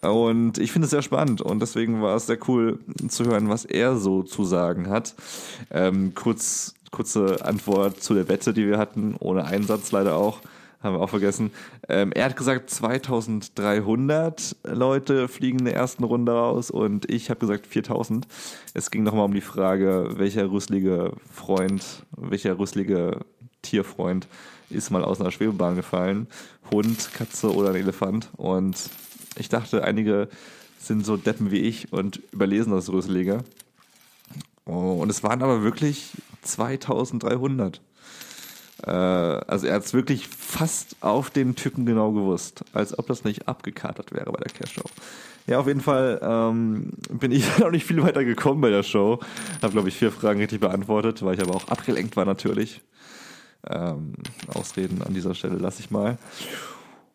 Und 0.03 0.59
ich 0.59 0.73
finde 0.73 0.87
es 0.87 0.91
sehr 0.91 1.03
spannend 1.03 1.43
und 1.43 1.61
deswegen 1.61 2.01
war 2.01 2.17
es 2.17 2.27
sehr 2.27 2.39
cool 2.49 2.79
zu 3.09 3.25
hören, 3.25 3.49
was 3.49 3.65
er 3.65 3.97
so 3.97 4.23
zu 4.23 4.45
sagen 4.45 4.89
hat. 4.89 5.15
Ähm, 5.71 6.15
kurz 6.15 6.75
kurze 6.91 7.45
Antwort 7.45 8.03
zu 8.03 8.15
der 8.15 8.29
Wette, 8.29 8.53
die 8.53 8.67
wir 8.67 8.79
hatten, 8.79 9.15
ohne 9.19 9.45
Einsatz 9.45 9.93
leider 9.93 10.17
auch. 10.17 10.41
Haben 10.83 10.97
wir 10.97 11.03
auch 11.03 11.11
vergessen. 11.11 11.51
Ähm, 11.91 12.11
er 12.13 12.25
hat 12.25 12.37
gesagt, 12.37 12.71
2300 12.71 14.57
Leute 14.65 15.29
fliegen 15.29 15.59
in 15.59 15.67
der 15.67 15.75
ersten 15.75 16.05
Runde 16.05 16.33
raus 16.33 16.71
und 16.71 17.11
ich 17.11 17.29
habe 17.29 17.39
gesagt 17.39 17.67
4000. 17.67 18.27
Es 18.73 18.91
ging 18.91 19.03
nochmal 19.03 19.27
um 19.27 19.35
die 19.35 19.43
Frage, 19.43 20.15
welcher 20.17 20.51
rüsslige 20.51 21.13
Freund, 21.31 21.85
welcher 22.17 22.59
rüsslige 22.59 23.21
Tierfreund 23.61 24.27
ist 24.71 24.91
mal 24.91 25.05
aus 25.05 25.21
einer 25.21 25.31
Schwebebahn 25.31 25.77
gefallen. 25.77 26.29
Hund, 26.71 27.13
Katze 27.13 27.55
oder 27.55 27.71
ein 27.71 27.77
Elefant. 27.77 28.31
Und 28.39 28.77
ich 29.41 29.49
dachte, 29.49 29.85
einige 29.85 30.29
sind 30.79 31.05
so 31.05 31.17
Deppen 31.17 31.51
wie 31.51 31.61
ich 31.61 31.93
und 31.93 32.21
überlesen 32.33 32.73
das 32.73 32.91
Rüsselige. 32.91 33.45
Oh, 34.67 34.99
und 35.01 35.11
es 35.11 35.23
waren 35.23 35.43
aber 35.43 35.63
wirklich 35.63 36.13
2300. 36.43 37.81
Äh, 38.87 38.91
also 38.91 39.67
er 39.67 39.75
hat 39.75 39.85
es 39.85 39.95
wirklich 39.95 40.29
fast 40.29 40.97
auf 41.01 41.31
den 41.31 41.55
Typen 41.57 41.87
genau 41.87 42.13
gewusst, 42.13 42.65
als 42.73 42.99
ob 42.99 43.07
das 43.07 43.25
nicht 43.25 43.49
abgekatert 43.49 44.13
wäre 44.13 44.31
bei 44.31 44.39
der 44.39 44.53
Cash-Show. 44.53 44.89
Ja, 45.47 45.59
auf 45.59 45.67
jeden 45.67 45.81
Fall 45.81 46.21
ähm, 46.23 46.93
bin 47.11 47.33
ich 47.33 47.59
noch 47.59 47.71
nicht 47.71 47.87
viel 47.87 48.03
weiter 48.03 48.25
gekommen 48.25 48.61
bei 48.61 48.71
der 48.71 48.83
Show. 48.83 49.21
Habe, 49.63 49.73
glaube 49.73 49.89
ich, 49.89 49.97
vier 49.97 50.13
Fragen 50.13 50.41
richtig 50.41 50.61
beantwortet, 50.61 51.23
weil 51.23 51.35
ich 51.35 51.43
aber 51.43 51.57
auch 51.57 51.69
abgelenkt 51.69 52.17
war 52.17 52.25
natürlich. 52.25 52.83
Ähm, 53.69 54.15
Ausreden 54.55 55.03
an 55.03 55.13
dieser 55.13 55.35
Stelle 55.35 55.57
lasse 55.57 55.81
ich 55.81 55.91
mal. 55.91 56.19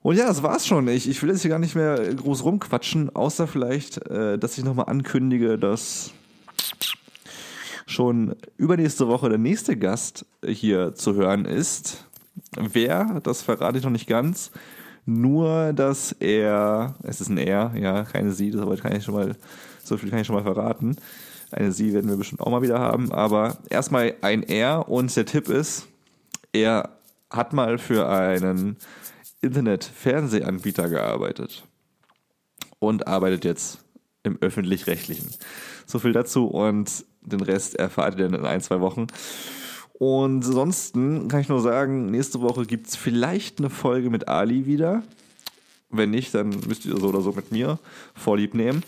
Und 0.05 0.17
ja, 0.17 0.27
das 0.27 0.43
war's 0.43 0.67
schon. 0.67 0.87
Ich, 0.87 1.09
ich 1.09 1.23
will 1.23 1.31
jetzt 1.31 1.41
hier 1.41 1.49
gar 1.49 1.57
nicht 1.57 1.73
mehr 1.73 1.97
groß 2.13 2.43
rumquatschen, 2.43 3.15
außer 3.15 3.47
vielleicht, 3.47 4.05
äh, 4.07 4.37
dass 4.37 4.55
ich 4.55 4.63
nochmal 4.63 4.85
ankündige, 4.85 5.57
dass 5.57 6.11
schon 7.87 8.35
übernächste 8.55 9.07
Woche 9.07 9.29
der 9.29 9.39
nächste 9.39 9.75
Gast 9.75 10.27
hier 10.45 10.93
zu 10.93 11.15
hören 11.15 11.45
ist. 11.45 12.05
Wer, 12.55 13.19
das 13.23 13.41
verrate 13.41 13.79
ich 13.79 13.83
noch 13.83 13.89
nicht 13.89 14.05
ganz. 14.05 14.51
Nur, 15.07 15.73
dass 15.73 16.11
er, 16.11 16.93
es 17.01 17.19
ist 17.19 17.29
ein 17.29 17.39
Er, 17.39 17.73
ja, 17.75 18.03
keine 18.03 18.31
Sie, 18.31 18.51
das 18.51 18.61
aber 18.61 18.77
kann 18.77 18.95
ich 18.95 19.05
schon 19.05 19.15
mal, 19.15 19.35
so 19.83 19.97
viel 19.97 20.11
kann 20.11 20.19
ich 20.19 20.27
schon 20.27 20.35
mal 20.35 20.43
verraten. 20.43 20.97
Eine 21.49 21.71
Sie 21.71 21.95
werden 21.95 22.11
wir 22.11 22.17
bestimmt 22.17 22.41
auch 22.41 22.51
mal 22.51 22.61
wieder 22.61 22.77
haben, 22.77 23.11
aber 23.11 23.57
erstmal 23.71 24.13
ein 24.21 24.43
Er 24.43 24.87
und 24.87 25.15
der 25.15 25.25
Tipp 25.25 25.49
ist, 25.49 25.87
er 26.53 26.91
hat 27.31 27.53
mal 27.53 27.79
für 27.79 28.07
einen 28.07 28.77
Internet-Fernsehanbieter 29.45 30.89
gearbeitet 30.89 31.65
und 32.79 33.07
arbeitet 33.07 33.45
jetzt 33.45 33.79
im 34.23 34.37
öffentlich-rechtlichen. 34.41 35.29
So 35.85 35.99
viel 35.99 36.11
dazu 36.11 36.47
und 36.47 37.05
den 37.21 37.41
Rest 37.41 37.75
erfahrt 37.75 38.17
ihr 38.17 38.25
dann 38.27 38.39
in 38.39 38.45
ein, 38.45 38.61
zwei 38.61 38.81
Wochen. 38.81 39.07
Und 39.93 40.45
ansonsten 40.45 41.27
kann 41.29 41.41
ich 41.41 41.49
nur 41.49 41.61
sagen, 41.61 42.07
nächste 42.07 42.41
Woche 42.41 42.65
gibt 42.65 42.87
es 42.87 42.95
vielleicht 42.95 43.59
eine 43.59 43.69
Folge 43.69 44.09
mit 44.09 44.27
Ali 44.27 44.65
wieder. 44.65 45.03
Wenn 45.89 46.11
nicht, 46.11 46.33
dann 46.33 46.49
müsst 46.67 46.85
ihr 46.85 46.97
so 46.97 47.07
oder 47.07 47.21
so 47.21 47.31
mit 47.31 47.51
mir 47.51 47.79
vorlieb 48.15 48.53
nehmen. 48.53 48.83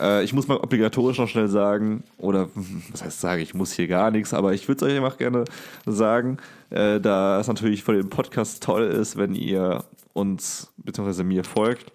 Äh, 0.00 0.24
ich 0.24 0.32
muss 0.32 0.48
mal 0.48 0.56
obligatorisch 0.56 1.18
noch 1.18 1.28
schnell 1.28 1.48
sagen, 1.48 2.04
oder 2.16 2.48
was 2.90 3.04
heißt 3.04 3.20
sagen, 3.20 3.42
ich 3.42 3.54
muss 3.54 3.72
hier 3.72 3.86
gar 3.86 4.10
nichts, 4.10 4.34
aber 4.34 4.54
ich 4.54 4.66
würde 4.66 4.84
es 4.84 4.90
euch 4.90 4.96
einfach 4.96 5.18
gerne 5.18 5.44
sagen, 5.86 6.38
äh, 6.70 7.00
da 7.00 7.38
es 7.38 7.48
natürlich 7.48 7.84
für 7.84 7.92
den 7.92 8.08
Podcast 8.08 8.62
toll 8.62 8.84
ist, 8.84 9.16
wenn 9.16 9.34
ihr 9.34 9.84
uns 10.14 10.72
bzw. 10.78 11.22
mir 11.22 11.44
folgt 11.44 11.92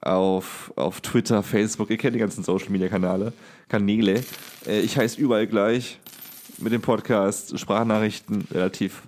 auf, 0.00 0.72
auf 0.76 1.00
Twitter, 1.00 1.42
Facebook, 1.42 1.90
ihr 1.90 1.96
kennt 1.96 2.14
die 2.14 2.20
ganzen 2.20 2.44
Social 2.44 2.70
Media 2.70 2.88
Kanäle, 2.88 3.32
Kanäle. 3.68 4.22
Äh, 4.66 4.80
ich 4.80 4.98
heiße 4.98 5.20
überall 5.20 5.46
gleich 5.46 5.98
mit 6.58 6.72
dem 6.72 6.82
Podcast, 6.82 7.58
Sprachnachrichten 7.58 8.46
relativ 8.52 9.02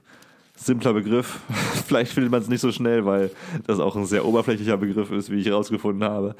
simpler 0.56 0.94
Begriff. 0.94 1.40
Vielleicht 1.86 2.12
findet 2.12 2.32
man 2.32 2.42
es 2.42 2.48
nicht 2.48 2.60
so 2.60 2.72
schnell, 2.72 3.04
weil 3.04 3.30
das 3.66 3.78
auch 3.78 3.96
ein 3.96 4.06
sehr 4.06 4.24
oberflächlicher 4.24 4.76
Begriff 4.76 5.10
ist, 5.10 5.30
wie 5.30 5.40
ich 5.40 5.46
herausgefunden 5.46 6.08
habe. 6.08 6.34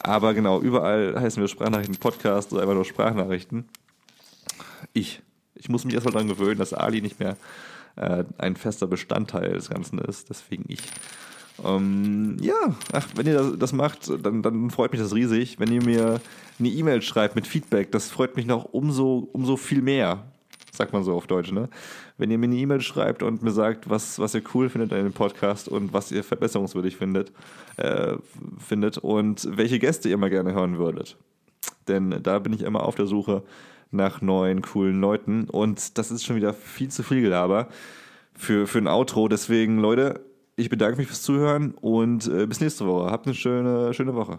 Aber 0.00 0.34
genau, 0.34 0.60
überall 0.60 1.18
heißen 1.18 1.40
wir 1.40 1.48
Sprachnachrichten 1.48 1.96
Podcast 1.96 2.52
oder 2.52 2.62
einfach 2.62 2.74
nur 2.74 2.84
Sprachnachrichten. 2.84 3.64
Ich. 4.92 5.22
Ich 5.54 5.68
muss 5.68 5.84
mich 5.84 5.94
erstmal 5.94 6.14
daran 6.14 6.28
gewöhnen, 6.28 6.58
dass 6.58 6.72
Ali 6.72 7.00
nicht 7.00 7.20
mehr 7.20 7.36
äh, 7.94 8.24
ein 8.38 8.56
fester 8.56 8.88
Bestandteil 8.88 9.52
des 9.52 9.70
Ganzen 9.70 9.98
ist. 9.98 10.28
Deswegen 10.30 10.64
ich. 10.66 10.80
Ähm, 11.64 12.36
ja, 12.40 12.74
ach, 12.92 13.06
wenn 13.14 13.26
ihr 13.26 13.34
das, 13.34 13.58
das 13.58 13.72
macht, 13.72 14.10
dann, 14.24 14.42
dann 14.42 14.70
freut 14.70 14.92
mich 14.92 15.00
das 15.00 15.14
riesig. 15.14 15.60
Wenn 15.60 15.72
ihr 15.72 15.82
mir 15.82 16.20
eine 16.58 16.68
E-Mail 16.68 17.02
schreibt 17.02 17.36
mit 17.36 17.46
Feedback, 17.46 17.92
das 17.92 18.10
freut 18.10 18.36
mich 18.36 18.46
noch 18.46 18.64
umso, 18.64 19.28
umso 19.32 19.56
viel 19.56 19.82
mehr. 19.82 20.24
Sagt 20.72 20.92
man 20.92 21.04
so 21.04 21.14
auf 21.14 21.26
Deutsch, 21.26 21.52
ne? 21.52 21.68
Wenn 22.22 22.30
ihr 22.30 22.38
mir 22.38 22.46
eine 22.46 22.54
E-Mail 22.54 22.80
schreibt 22.80 23.24
und 23.24 23.42
mir 23.42 23.50
sagt, 23.50 23.90
was, 23.90 24.20
was 24.20 24.32
ihr 24.32 24.44
cool 24.54 24.68
findet 24.68 24.92
an 24.92 25.02
dem 25.02 25.12
Podcast 25.12 25.66
und 25.66 25.92
was 25.92 26.12
ihr 26.12 26.22
verbesserungswürdig 26.22 26.96
findet, 26.96 27.32
äh, 27.78 28.14
findet 28.64 28.98
und 28.98 29.48
welche 29.50 29.80
Gäste 29.80 30.08
ihr 30.08 30.16
mal 30.16 30.30
gerne 30.30 30.54
hören 30.54 30.78
würdet. 30.78 31.16
Denn 31.88 32.22
da 32.22 32.38
bin 32.38 32.52
ich 32.52 32.62
immer 32.62 32.84
auf 32.84 32.94
der 32.94 33.06
Suche 33.06 33.42
nach 33.90 34.20
neuen, 34.20 34.62
coolen 34.62 35.00
Leuten. 35.00 35.50
Und 35.50 35.98
das 35.98 36.12
ist 36.12 36.24
schon 36.24 36.36
wieder 36.36 36.54
viel 36.54 36.90
zu 36.90 37.02
viel 37.02 37.22
Gelaber 37.22 37.66
für, 38.34 38.68
für 38.68 38.78
ein 38.78 38.86
Outro. 38.86 39.26
Deswegen, 39.26 39.78
Leute, 39.78 40.20
ich 40.54 40.70
bedanke 40.70 40.98
mich 40.98 41.08
fürs 41.08 41.22
Zuhören 41.22 41.72
und 41.72 42.28
äh, 42.28 42.46
bis 42.46 42.60
nächste 42.60 42.86
Woche. 42.86 43.10
Habt 43.10 43.26
eine 43.26 43.34
schöne, 43.34 43.92
schöne 43.94 44.14
Woche. 44.14 44.38